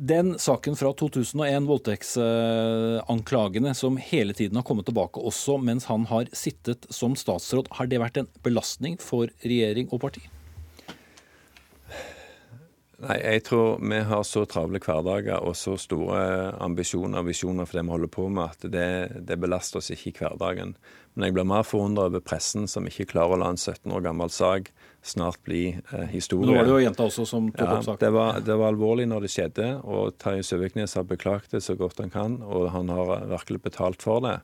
Den 0.00 0.38
saken 0.40 0.78
fra 0.80 0.94
2001, 0.96 1.66
voldtektsanklagene 1.68 3.74
som 3.76 3.98
hele 4.00 4.32
tiden 4.32 4.56
har 4.56 4.64
kommet 4.64 4.88
tilbake 4.88 5.20
også 5.20 5.58
mens 5.60 5.84
han 5.92 6.08
har 6.08 6.24
sittet 6.32 6.88
som 6.88 7.12
statsråd, 7.20 7.68
har 7.76 7.84
det 7.90 8.00
vært 8.00 8.16
en 8.16 8.30
belastning 8.40 8.96
for 8.96 9.28
regjering 9.44 9.92
og 9.92 10.00
parti? 10.06 10.24
Nei, 13.00 13.16
jeg 13.20 13.44
tror 13.44 13.76
vi 13.80 14.00
har 14.08 14.24
så 14.24 14.44
travle 14.48 14.80
hverdager 14.80 15.44
og 15.44 15.56
så 15.56 15.76
store 15.80 16.52
ambisjoner 16.64 17.20
og 17.20 17.28
visjoner 17.28 17.68
for 17.68 17.76
det 17.76 17.84
vi 17.84 17.92
holder 17.92 18.12
på 18.16 18.28
med, 18.32 18.56
at 18.56 18.72
det, 18.72 19.20
det 19.28 19.36
belaster 19.40 19.80
oss 19.80 19.92
ikke 19.92 20.10
i 20.14 20.16
hverdagen. 20.16 20.76
Men 21.12 21.28
jeg 21.28 21.36
blir 21.36 21.48
mer 21.48 21.64
forundra 21.68 22.08
over 22.08 22.24
pressen 22.24 22.64
som 22.68 22.88
ikke 22.88 23.10
klarer 23.12 23.36
å 23.36 23.40
la 23.44 23.52
en 23.52 23.60
17 23.60 23.92
år 23.92 24.08
gammel 24.08 24.32
sak 24.32 24.72
snart 25.02 25.42
bli 25.44 25.78
eh, 25.92 26.08
historie. 26.12 26.50
Nå 26.50 26.58
var 26.58 26.66
det 26.68 26.74
jo 26.74 26.80
jenta 26.82 27.06
også 27.08 27.26
som 27.28 27.48
tok 27.54 27.68
opp 27.68 27.86
saken. 27.86 28.02
Det 28.02 28.10
var, 28.14 28.40
det 28.44 28.56
var, 28.56 28.72
alvorlig 28.74 29.06
når 29.08 29.24
det 29.24 29.32
skjedde, 29.32 29.68
og 29.84 30.18
Terje 30.20 30.44
Søviknes 30.46 30.96
har 30.98 31.06
beklaget 31.08 31.56
det 31.56 31.62
så 31.64 31.76
godt 31.78 32.02
han 32.04 32.12
kan, 32.12 32.36
og 32.44 32.70
han 32.74 32.92
har 32.92 33.24
virkelig 33.30 33.62
betalt 33.70 34.04
for 34.04 34.20
det. 34.26 34.38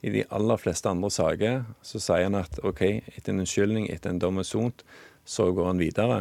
I 0.00 0.14
de 0.14 0.24
aller 0.30 0.60
fleste 0.60 0.88
andre 0.88 1.10
saker 1.10 1.62
så 1.82 2.00
sier 2.00 2.28
han 2.28 2.38
at 2.38 2.60
OK, 2.64 2.82
etter 3.16 3.34
en 3.34 3.42
unnskyldning, 3.44 3.88
etter 3.92 4.14
en 4.14 4.20
dom 4.22 4.40
er 4.40 4.46
sont, 4.46 4.84
så 5.28 5.50
går 5.52 5.72
han 5.72 5.82
videre. 5.82 6.18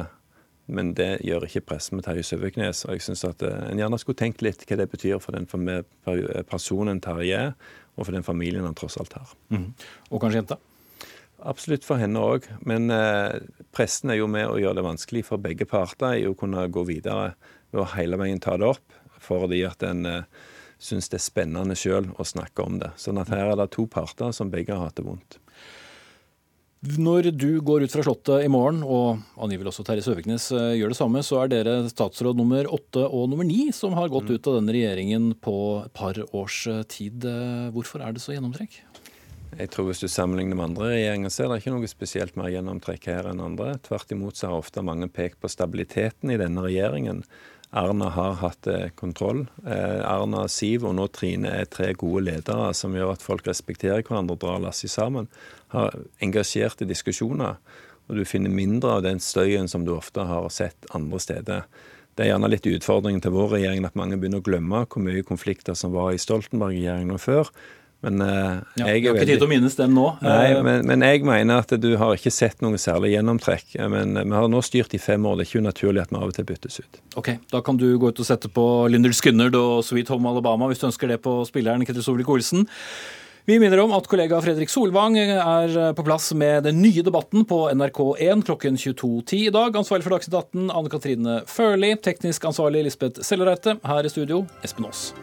Men 0.67 0.91
det 0.97 1.21
gjør 1.23 1.45
ikke 1.47 1.63
pressen 1.69 1.95
med 1.95 2.03
Terje 2.03 2.25
Søviknes. 2.27 2.83
Og 2.89 2.97
jeg 2.97 3.05
syns 3.05 3.23
at 3.23 3.43
eh, 3.45 3.69
en 3.71 3.79
gjerne 3.79 3.99
skulle 4.01 4.19
tenkt 4.19 4.43
litt 4.43 4.65
hva 4.67 4.81
det 4.81 4.89
betyr 4.91 5.21
for 5.23 5.37
den 5.37 5.47
personen 6.49 6.99
Terje 6.99 7.43
er, 7.45 7.53
og 7.95 8.05
for 8.09 8.17
den 8.17 8.25
familien 8.25 8.67
han 8.67 8.75
tross 8.75 8.99
alt 8.99 9.15
har. 9.15 9.31
Mm. 9.53 9.69
Og 10.11 10.19
kanskje 10.19 10.41
jenta? 10.41 10.59
Absolutt 11.45 11.85
for 11.85 12.01
henne 12.01 12.21
òg. 12.21 12.47
Men 12.65 12.91
eh, 12.93 13.39
pressen 13.75 14.13
er 14.13 14.21
jo 14.21 14.29
med 14.31 14.49
å 14.49 14.57
gjøre 14.61 14.79
det 14.79 14.87
vanskelig 14.87 15.25
for 15.29 15.41
begge 15.41 15.67
parter 15.69 16.17
i 16.17 16.27
å 16.29 16.35
kunne 16.37 16.65
gå 16.73 16.85
videre 16.87 17.35
ved 17.73 17.83
å 17.83 17.89
hele 17.93 18.19
veien 18.19 18.41
ta 18.41 18.55
det 18.57 18.69
opp, 18.71 18.95
fordi 19.21 19.61
at 19.67 19.83
en 19.85 20.05
eh, 20.09 20.45
syns 20.81 21.09
det 21.11 21.19
er 21.19 21.25
spennende 21.25 21.77
sjøl 21.77 22.09
å 22.17 22.25
snakke 22.25 22.65
om 22.65 22.79
det. 22.81 22.93
Sånn 23.01 23.19
at 23.21 23.33
her 23.33 23.51
er 23.51 23.59
det 23.59 23.71
to 23.75 23.87
parter 23.89 24.33
som 24.35 24.53
begge 24.53 24.73
har 24.73 24.89
hatt 24.89 24.97
det 24.97 25.05
vondt. 25.05 25.39
Når 26.85 27.31
du 27.33 27.57
går 27.65 27.83
ut 27.83 27.91
fra 27.91 28.03
Slottet 28.05 28.45
i 28.45 28.49
morgen, 28.53 28.83
og 28.85 29.23
angivelig 29.41 29.71
også 29.71 29.83
Terje 29.87 30.05
Søviknes 30.05 30.51
eh, 30.53 30.75
gjør 30.77 30.93
det 30.93 30.99
samme, 30.99 31.23
så 31.25 31.41
er 31.41 31.49
dere 31.51 31.73
statsråd 31.89 32.37
nummer 32.37 32.69
åtte 32.69 33.01
og 33.01 33.31
nummer 33.31 33.47
ni 33.47 33.71
som 33.73 33.97
har 33.97 34.11
gått 34.13 34.29
mm. 34.29 34.35
ut 34.37 34.49
av 34.49 34.59
denne 34.59 34.75
regjeringen 34.75 35.31
på 35.41 35.57
et 35.81 35.93
par 35.97 36.19
års 36.37 36.59
eh, 36.69 36.83
tid. 36.85 37.25
Eh, 37.25 37.71
hvorfor 37.73 38.05
er 38.05 38.13
det 38.13 38.21
så 38.21 38.35
gjennomtrekk? 38.35 38.77
Jeg 39.55 39.71
tror 39.73 39.87
Hvis 39.87 40.03
du 40.03 40.07
sammenligner 40.11 40.57
med 40.57 40.65
andre 40.71 40.89
regjeringer, 40.91 41.31
så 41.31 41.43
er 41.43 41.49
det 41.49 41.61
ikke 41.61 41.75
noe 41.75 41.89
spesielt 41.89 42.35
mer 42.37 42.51
gjennomtrekk 42.51 43.07
her 43.09 43.29
enn 43.31 43.43
andre. 43.43 43.77
Tvert 43.85 44.11
imot 44.13 44.37
så 44.37 44.51
har 44.51 44.59
ofte 44.59 44.83
mange 44.85 45.07
pekt 45.07 45.39
på 45.41 45.49
stabiliteten 45.49 46.33
i 46.33 46.39
denne 46.39 46.65
regjeringen. 46.65 47.23
Erna 47.75 48.09
har 48.15 48.37
hatt 48.39 48.67
eh, 48.67 48.89
kontroll. 48.95 49.45
Eh, 49.65 49.99
Erna, 50.03 50.45
Siv 50.51 50.85
og 50.87 50.95
nå 50.95 51.07
Trine 51.11 51.51
er 51.51 51.67
tre 51.71 51.89
gode 51.99 52.23
ledere 52.29 52.69
som 52.77 52.95
gjør 52.95 53.15
at 53.15 53.25
folk 53.25 53.47
respekterer 53.47 54.05
hverandre 54.07 54.37
og 54.37 54.43
drar 54.43 54.61
lasset 54.63 54.93
sammen. 54.93 55.27
Har 55.73 55.95
engasjerte 56.23 56.87
diskusjoner. 56.87 57.57
Og 58.07 58.15
du 58.15 58.23
finner 58.27 58.53
mindre 58.53 58.97
av 58.97 59.03
den 59.03 59.19
støyen 59.19 59.67
som 59.67 59.83
du 59.83 59.91
ofte 59.97 60.23
har 60.29 60.47
sett 60.53 60.87
andre 60.95 61.19
steder. 61.19 61.65
Det 62.15 62.23
er 62.23 62.31
gjerne 62.31 62.49
litt 62.49 62.65
utfordringen 62.65 63.21
til 63.21 63.35
vår 63.35 63.51
regjering 63.57 63.83
at 63.85 63.97
mange 63.99 64.17
begynner 64.17 64.39
å 64.41 64.45
glemme 64.47 64.85
hvor 64.87 65.03
mye 65.03 65.25
konflikter 65.27 65.75
som 65.77 65.91
var 65.93 66.15
i 66.15 66.21
Stoltenberg-regjeringen 66.21 67.19
før. 67.21 67.51
Men 68.07 68.23
uh, 68.23 68.63
ja, 68.79 68.87
jeg 68.89 69.03
Vi 69.03 69.09
har 69.11 69.19
ikke 69.19 69.27
tid 69.27 69.41
til 69.41 69.47
å 69.47 69.51
minnes 69.51 69.77
dem 69.77 69.93
nå. 69.97 70.07
Nei, 70.23 70.55
men, 70.63 70.87
men, 70.87 71.05
jeg 71.05 71.25
mener 71.27 71.61
at 71.63 71.75
du 71.81 71.89
har 71.99 72.15
ikke 72.17 72.33
sett 72.33 72.63
noe 72.65 72.79
særlig 72.81 73.13
gjennomtrekk. 73.13 73.77
Men 73.93 74.17
vi 74.17 74.33
har 74.33 74.49
nå 74.51 74.63
styrt 74.65 74.95
i 74.97 75.01
fem 75.01 75.27
år. 75.27 75.37
Det 75.37 75.47
er 75.47 75.51
ikke 75.51 75.63
unaturlig 75.65 76.03
at 76.05 76.15
vi 76.15 76.19
av 76.21 76.31
og 76.31 76.35
til 76.37 76.49
byttes 76.49 76.81
ut. 76.81 77.03
Ok, 77.19 77.31
Da 77.53 77.61
kan 77.65 77.79
du 77.79 77.87
gå 77.99 78.11
ut 78.11 78.23
og 78.23 78.27
sette 78.27 78.51
på 78.51 78.65
Lyndall 78.91 79.15
Skynnerd 79.17 79.57
og 79.59 79.85
Sweet 79.85 80.11
Home 80.13 80.31
Alabama 80.31 80.71
hvis 80.71 80.81
du 80.81 80.89
ønsker 80.89 81.11
det 81.11 81.21
på 81.25 81.39
spilleren 81.49 81.85
Ketil 81.87 82.05
Solvik-Olsen. 82.05 82.67
Vi 83.47 83.55
minner 83.59 83.79
om 83.79 83.93
at 83.95 84.07
kollega 84.11 84.41
Fredrik 84.43 84.67
Solvang 84.67 85.15
er 85.21 85.75
på 85.95 86.03
plass 86.03 86.33
med 86.35 86.65
den 86.67 86.81
nye 86.83 86.99
debatten 86.99 87.45
på 87.47 87.61
NRK1 87.71 88.43
klokken 88.49 88.75
22.10 88.75 89.45
i 89.45 89.53
dag. 89.55 89.77
Ansvarlig 89.79 90.03
for 90.03 90.17
Dagsnytt 90.17 90.35
18 90.35 90.67
Anne 90.67 90.91
Katrine 90.91 91.37
Førli. 91.47 91.93
Teknisk 91.95 92.49
ansvarlig 92.51 92.83
Lisbeth 92.89 93.23
Sellereite. 93.23 93.79
Her 93.87 94.03
i 94.03 94.11
studio 94.11 94.43
Espen 94.67 94.91
Aas. 94.91 95.13